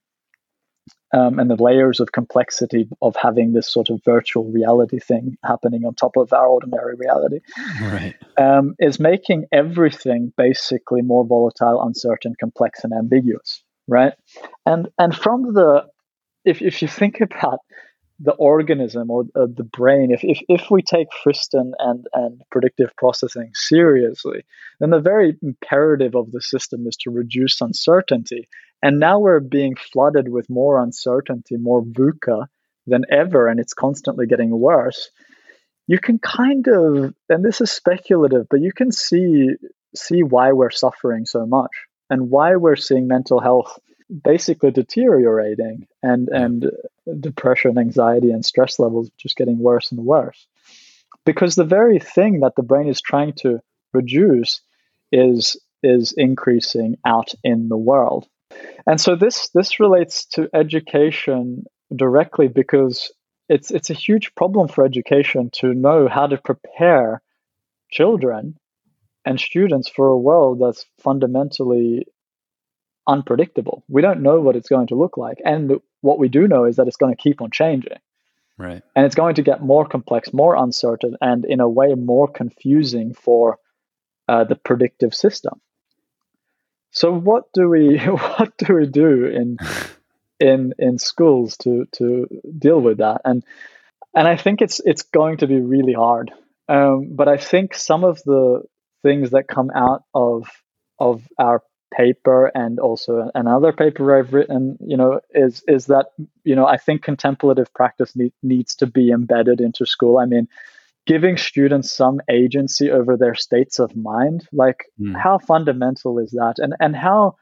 [1.12, 5.84] um, and the layers of complexity of having this sort of virtual reality thing happening
[5.84, 7.40] on top of our ordinary reality
[7.82, 8.14] right.
[8.36, 13.62] um, is making everything basically more volatile, uncertain, complex, and ambiguous.
[13.86, 14.12] Right,
[14.66, 15.86] and and from the
[16.44, 17.60] if if you think about
[18.20, 22.94] the organism or uh, the brain, if, if, if we take Friston and, and predictive
[22.96, 24.44] processing seriously,
[24.80, 28.48] then the very imperative of the system is to reduce uncertainty.
[28.82, 32.46] And now we're being flooded with more uncertainty, more VUCA
[32.86, 35.10] than ever, and it's constantly getting worse.
[35.86, 39.50] You can kind of, and this is speculative, but you can see
[39.94, 41.70] see why we're suffering so much.
[42.10, 43.78] and why we're seeing mental health
[44.08, 46.70] basically deteriorating and and
[47.20, 50.46] depression anxiety and stress levels just getting worse and worse.
[51.24, 53.60] Because the very thing that the brain is trying to
[53.92, 54.60] reduce
[55.12, 58.26] is is increasing out in the world.
[58.86, 61.64] And so this this relates to education
[61.94, 63.12] directly because
[63.48, 67.22] it's it's a huge problem for education to know how to prepare
[67.90, 68.56] children
[69.24, 72.06] and students for a world that's fundamentally
[73.08, 73.82] unpredictable.
[73.88, 75.38] We don't know what it's going to look like.
[75.44, 77.98] And what we do know is that it's going to keep on changing.
[78.58, 78.82] Right.
[78.94, 83.14] And it's going to get more complex, more uncertain, and in a way more confusing
[83.14, 83.58] for
[84.28, 85.60] uh, the predictive system.
[86.90, 89.58] So what do we what do we do in
[90.40, 92.26] in in schools to to
[92.58, 93.22] deal with that?
[93.24, 93.44] And
[94.14, 96.32] and I think it's it's going to be really hard.
[96.68, 98.62] Um, but I think some of the
[99.02, 100.48] things that come out of
[100.98, 101.62] of our
[101.94, 106.06] paper and also another paper I've written, you know, is is that
[106.44, 110.18] you know I think contemplative practice need, needs to be embedded into school.
[110.18, 110.48] I mean,
[111.06, 115.16] giving students some agency over their states of mind, like mm.
[115.16, 117.36] how fundamental is that, and and how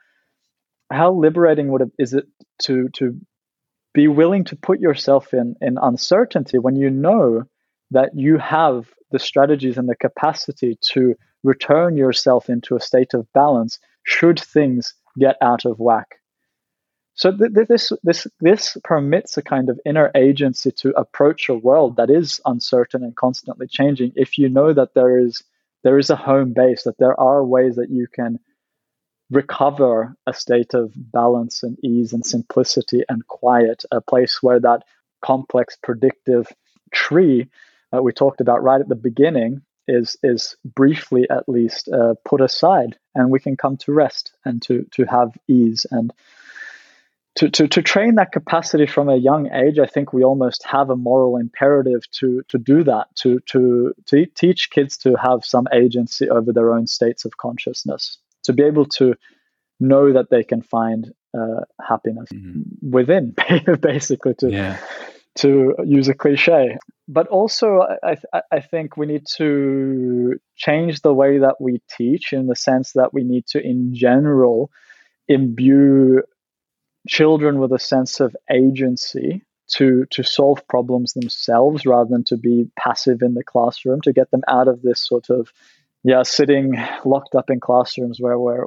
[0.91, 2.27] how liberating would it is it
[2.63, 3.19] to to
[3.93, 7.43] be willing to put yourself in in uncertainty when you know
[7.91, 13.33] that you have the strategies and the capacity to return yourself into a state of
[13.33, 16.17] balance should things get out of whack.
[17.15, 21.97] So th- this this this permits a kind of inner agency to approach a world
[21.97, 24.13] that is uncertain and constantly changing.
[24.17, 25.43] If you know that there is
[25.83, 28.39] there is a home base, that there are ways that you can
[29.31, 34.85] recover a state of balance and ease and simplicity and quiet, a place where that
[35.23, 36.53] complex predictive
[36.93, 37.49] tree
[37.95, 42.41] uh, we talked about right at the beginning is is briefly at least uh, put
[42.41, 46.13] aside and we can come to rest and to to have ease and
[47.37, 50.89] to, to, to train that capacity from a young age, I think we almost have
[50.89, 55.67] a moral imperative to to do that, to to to teach kids to have some
[55.73, 59.17] agency over their own states of consciousness, to be able to
[59.81, 62.91] know that they can find uh, happiness mm-hmm.
[62.91, 63.35] within,
[63.81, 64.79] basically, to yeah
[65.37, 66.79] to use a cliche.
[67.09, 68.17] But also, I,
[68.51, 73.15] I think we need to change the way that we teach in the sense that
[73.15, 74.71] we need to, in general,
[75.29, 76.23] imbue
[77.09, 82.69] children with a sense of agency to to solve problems themselves rather than to be
[82.79, 85.53] passive in the classroom to get them out of this sort of
[86.07, 86.75] yeah, sitting
[87.05, 88.65] locked up in classrooms where we're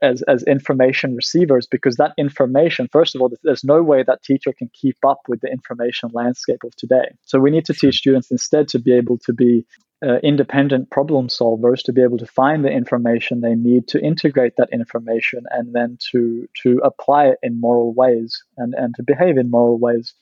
[0.00, 4.50] as as information receivers because that information, first of all, there's no way that teacher
[4.50, 7.16] can keep up with the information landscape of today.
[7.26, 9.66] So we need to teach students instead to be able to be
[10.02, 14.54] uh, independent problem solvers, to be able to find the information they need to integrate
[14.56, 19.36] that information and then to to apply it in moral ways and and to behave
[19.36, 20.14] in moral ways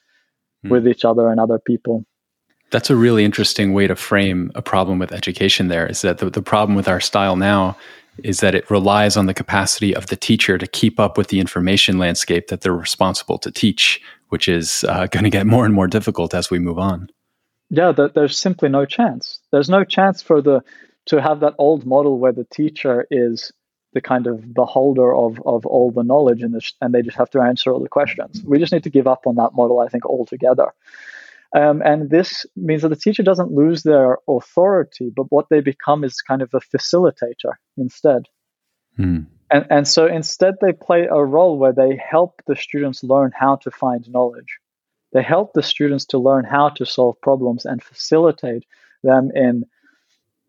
[0.67, 0.71] mm.
[0.71, 2.05] with each other and other people.
[2.73, 6.31] That's a really interesting way to frame a problem with education there is that the,
[6.31, 7.77] the problem with our style now
[8.25, 11.39] is that it relies on the capacity of the teacher to keep up with the
[11.39, 14.01] information landscape that they're responsible to teach,
[14.31, 17.09] which is uh, going to get more and more difficult as we move on.
[17.71, 19.39] Yeah, there's simply no chance.
[19.51, 20.63] There's no chance for the
[21.07, 23.51] to have that old model where the teacher is
[23.93, 27.31] the kind of beholder of of all the knowledge and, the, and they just have
[27.31, 28.43] to answer all the questions.
[28.45, 30.73] We just need to give up on that model, I think, altogether.
[31.55, 36.03] Um, and this means that the teacher doesn't lose their authority, but what they become
[36.03, 38.23] is kind of a facilitator instead.
[38.97, 39.21] Hmm.
[39.51, 43.57] And, and so instead, they play a role where they help the students learn how
[43.57, 44.59] to find knowledge.
[45.13, 48.65] They help the students to learn how to solve problems and facilitate
[49.03, 49.67] them in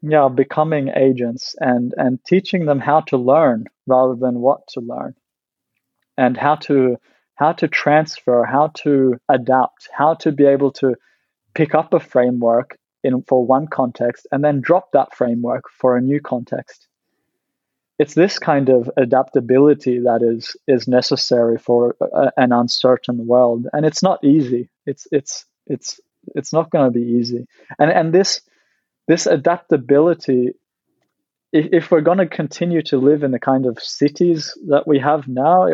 [0.01, 5.15] yeah, becoming agents and, and teaching them how to learn rather than what to learn
[6.17, 6.97] and how to
[7.35, 10.95] how to transfer, how to adapt, how to be able to
[11.53, 16.01] pick up a framework in for one context and then drop that framework for a
[16.01, 16.87] new context.
[17.99, 23.85] It's this kind of adaptability that is is necessary for a, an uncertain world, and
[23.85, 24.69] it's not easy.
[24.85, 25.99] It's it's it's
[26.35, 27.45] it's not going to be easy,
[27.77, 28.41] and and this
[29.07, 30.53] this adaptability
[31.53, 35.27] if, we're going to continue to live in the kind of cities that we have
[35.27, 35.67] now,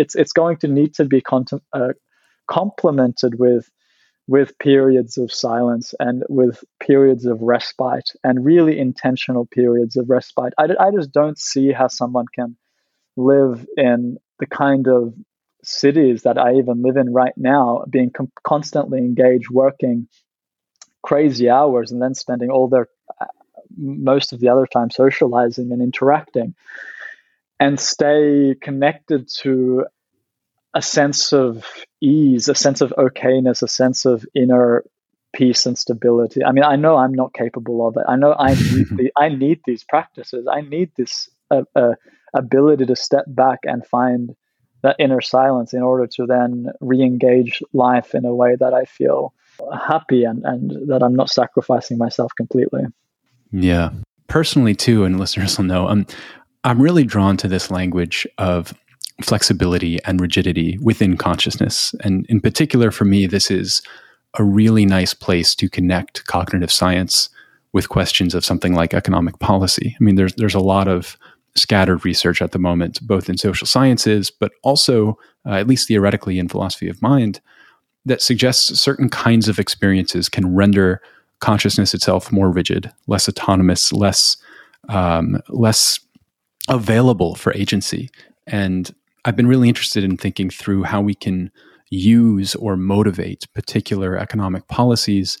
[0.00, 1.92] it's it's going to need to be contem- uh,
[2.48, 3.70] complemented with
[4.26, 10.52] with periods of silence and with periods of respite and really intentional periods of respite.
[10.56, 12.56] I, I just don't see how someone can
[13.16, 15.14] live in the kind of
[15.64, 20.06] cities that I even live in right now, being com- constantly engaged, working
[21.02, 22.86] crazy hours, and then spending all their
[23.20, 23.26] uh,
[23.76, 26.54] most of the other time socializing and interacting
[27.60, 29.84] and stay connected to
[30.74, 31.64] a sense of
[32.00, 34.84] ease, a sense of okayness, a sense of inner
[35.32, 36.42] peace and stability.
[36.44, 38.04] I mean, I know I'm not capable of it.
[38.08, 40.46] I know I need the, I need these practices.
[40.50, 41.92] I need this uh, uh,
[42.34, 44.34] ability to step back and find
[44.82, 49.34] that inner silence in order to then re-engage life in a way that I feel
[49.86, 52.84] happy and, and that I'm not sacrificing myself completely.
[53.52, 53.90] Yeah.
[54.26, 56.06] Personally too, and listeners will know, I'm
[56.64, 58.74] I'm really drawn to this language of
[59.22, 61.94] flexibility and rigidity within consciousness.
[62.00, 63.82] And in particular for me, this is
[64.38, 67.28] a really nice place to connect cognitive science
[67.72, 69.96] with questions of something like economic policy.
[69.98, 71.16] I mean, there's there's a lot of
[71.54, 76.38] scattered research at the moment, both in social sciences, but also, uh, at least theoretically,
[76.38, 77.40] in philosophy of mind,
[78.06, 81.00] that suggests certain kinds of experiences can render
[81.40, 84.36] consciousness itself more rigid, less autonomous, less
[84.88, 86.00] um, less
[86.68, 88.10] available for agency.
[88.46, 91.50] And I've been really interested in thinking through how we can
[91.90, 95.38] use or motivate particular economic policies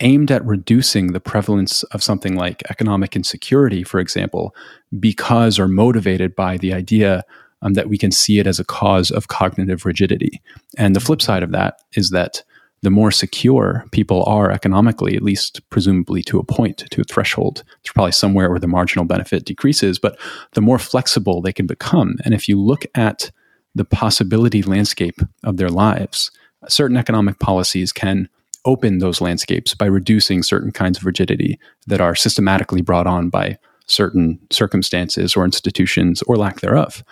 [0.00, 4.54] aimed at reducing the prevalence of something like economic insecurity, for example,
[4.98, 7.22] because or motivated by the idea
[7.62, 10.40] um, that we can see it as a cause of cognitive rigidity.
[10.78, 12.42] And the flip side of that is that
[12.82, 17.62] the more secure people are economically, at least presumably to a point, to a threshold,
[17.82, 20.18] there's probably somewhere where the marginal benefit decreases, but
[20.52, 22.16] the more flexible they can become.
[22.24, 23.30] And if you look at
[23.74, 26.30] the possibility landscape of their lives,
[26.68, 28.28] certain economic policies can
[28.64, 33.58] open those landscapes by reducing certain kinds of rigidity that are systematically brought on by
[33.86, 37.02] certain circumstances or institutions or lack thereof.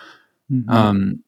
[0.51, 0.69] Mm-hmm.
[0.69, 1.23] Um,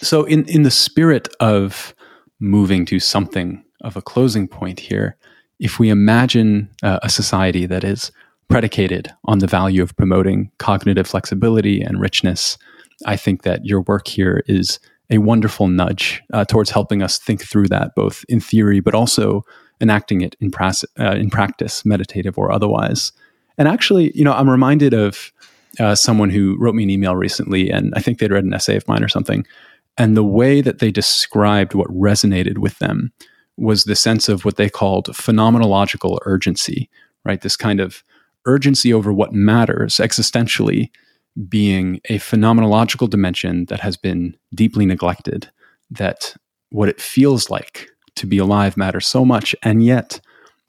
[0.00, 1.94] so, in in the spirit of
[2.44, 5.16] moving to something of a closing point here,
[5.58, 8.12] if we imagine uh, a society that is
[8.48, 12.58] predicated on the value of promoting cognitive flexibility and richness,
[13.06, 14.78] I think that your work here is
[15.10, 19.44] a wonderful nudge uh, towards helping us think through that, both in theory but also
[19.80, 20.52] enacting it in,
[20.98, 23.12] uh, in practice, meditative or otherwise.
[23.58, 25.32] And actually, you know, I'm reminded of
[25.80, 28.76] uh, someone who wrote me an email recently, and I think they'd read an essay
[28.76, 29.44] of mine or something.
[29.96, 33.12] And the way that they described what resonated with them
[33.56, 36.90] was the sense of what they called phenomenological urgency,
[37.24, 37.40] right?
[37.40, 38.02] This kind of
[38.46, 40.90] urgency over what matters existentially
[41.48, 45.50] being a phenomenological dimension that has been deeply neglected,
[45.90, 46.34] that
[46.70, 50.20] what it feels like to be alive matters so much, and yet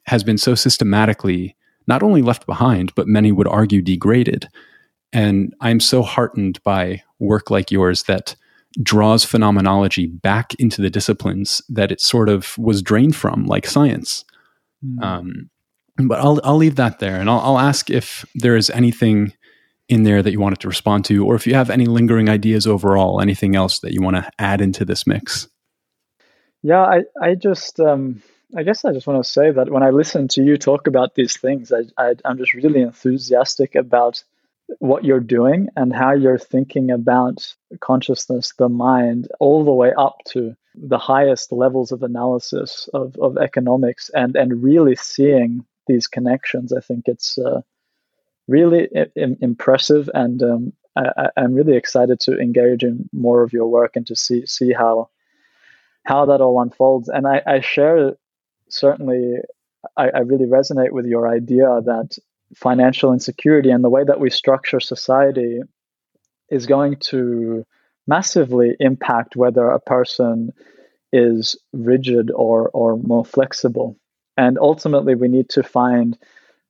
[0.07, 1.55] has been so systematically
[1.87, 4.47] not only left behind, but many would argue degraded.
[5.13, 8.35] And I'm so heartened by work like yours that
[8.81, 14.25] draws phenomenology back into the disciplines that it sort of was drained from, like science.
[14.83, 15.03] Mm.
[15.03, 15.49] Um,
[15.97, 19.33] but I'll I'll leave that there, and I'll, I'll ask if there is anything
[19.87, 22.65] in there that you wanted to respond to, or if you have any lingering ideas
[22.65, 25.47] overall, anything else that you want to add into this mix.
[26.63, 28.23] Yeah, I, I just, um,
[28.57, 31.13] I guess I just want to say that when I listen to you talk about
[31.13, 34.23] these things, I, I, I'm just really enthusiastic about
[34.79, 40.17] what you're doing and how you're thinking about consciousness, the mind, all the way up
[40.29, 46.73] to the highest levels of analysis of, of economics and, and really seeing these connections.
[46.73, 47.61] I think it's, uh,
[48.47, 53.67] really I- impressive, and um, I, am really excited to engage in more of your
[53.67, 55.09] work and to see see how
[56.03, 57.09] how that all unfolds.
[57.09, 58.15] And I, I share
[58.69, 59.37] certainly,
[59.97, 62.17] I, I really resonate with your idea that
[62.53, 65.61] financial insecurity and the way that we structure society
[66.49, 67.65] is going to
[68.07, 70.51] massively impact whether a person
[71.11, 73.97] is rigid or or more flexible.
[74.37, 76.17] And ultimately, we need to find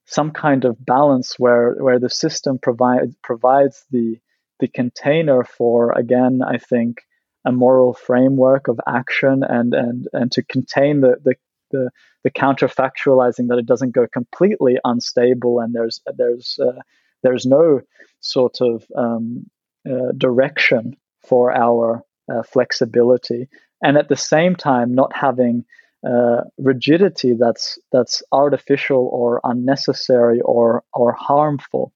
[0.06, 4.18] some kind of balance where where the system provides provides the
[4.60, 7.02] the container for again I think
[7.44, 11.34] a moral framework of action and and and to contain the the
[11.76, 11.90] the,
[12.24, 16.80] the counterfactualizing that it doesn't go completely unstable and there's there's uh,
[17.22, 17.80] there's no
[18.20, 19.46] sort of um,
[19.88, 20.96] uh, direction
[21.26, 23.48] for our uh, flexibility.
[23.82, 25.64] And at the same time not having
[26.06, 31.92] uh, rigidity that's that's artificial or unnecessary or or harmful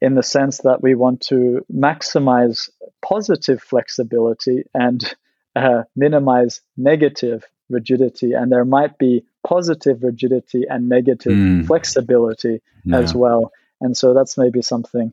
[0.00, 2.68] in the sense that we want to maximize
[3.02, 5.14] positive flexibility and
[5.56, 11.66] uh, minimize negative rigidity and there might be positive rigidity and negative mm.
[11.66, 12.98] flexibility yeah.
[12.98, 15.12] as well and so that's maybe something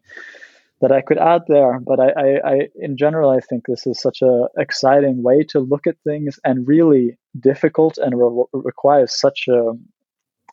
[0.84, 1.80] that I could add there.
[1.80, 5.60] But I, I, I, in general, I think this is such a exciting way to
[5.60, 9.72] look at things and really difficult and re- requires such a,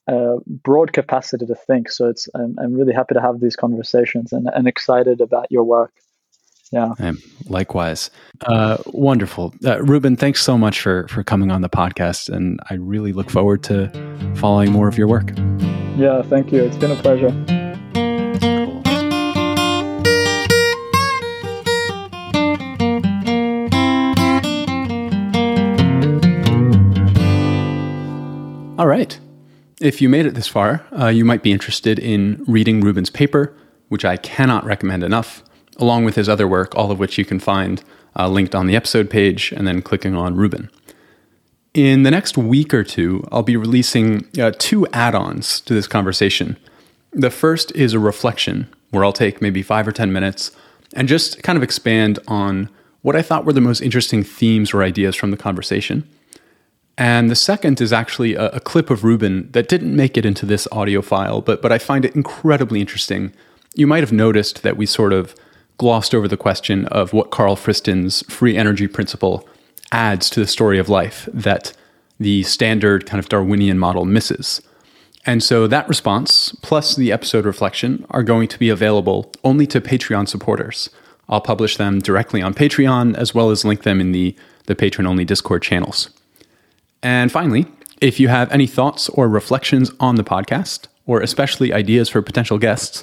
[0.06, 1.90] a, broad capacity to think.
[1.90, 5.64] So it's I'm, I'm really happy to have these conversations and, and excited about your
[5.64, 5.92] work.
[6.72, 6.94] Yeah.
[7.46, 8.10] likewise.
[8.42, 9.52] Uh, wonderful.
[9.64, 12.28] Uh, Ruben, thanks so much for, for coming on the podcast.
[12.28, 13.90] And I really look forward to
[14.36, 15.32] following more of your work.
[15.96, 16.62] Yeah, thank you.
[16.62, 17.30] It's been a pleasure.
[18.40, 18.80] Cool.
[28.78, 29.18] All right.
[29.80, 33.54] If you made it this far, uh, you might be interested in reading Ruben's paper,
[33.88, 35.42] which I cannot recommend enough,
[35.80, 37.82] along with his other work, all of which you can find
[38.18, 40.70] uh, linked on the episode page and then clicking on Ruben.
[41.72, 45.86] In the next week or two, I'll be releasing uh, two add ons to this
[45.86, 46.56] conversation.
[47.12, 50.50] The first is a reflection, where I'll take maybe five or 10 minutes
[50.94, 52.68] and just kind of expand on
[53.02, 56.08] what I thought were the most interesting themes or ideas from the conversation.
[56.98, 60.44] And the second is actually a, a, clip of Ruben that didn't make it into
[60.44, 63.32] this audio file, but, but I find it incredibly interesting.
[63.74, 65.34] You might have noticed that we sort of
[65.80, 69.48] glossed over the question of what Carl Friston's free energy principle
[69.90, 71.72] adds to the story of life that
[72.18, 74.60] the standard kind of Darwinian model misses.
[75.24, 79.80] And so that response, plus the episode reflection, are going to be available only to
[79.80, 80.90] Patreon supporters.
[81.30, 84.36] I'll publish them directly on Patreon as well as link them in the,
[84.66, 86.10] the patron only Discord channels.
[87.02, 87.64] And finally,
[88.02, 92.58] if you have any thoughts or reflections on the podcast, or especially ideas for potential
[92.58, 93.02] guests,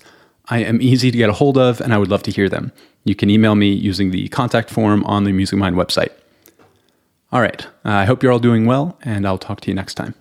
[0.50, 2.72] I am easy to get a hold of and I would love to hear them.
[3.04, 6.12] You can email me using the contact form on the Musing Mind website.
[7.32, 10.16] All right, I hope you're all doing well, and I'll talk to you next time.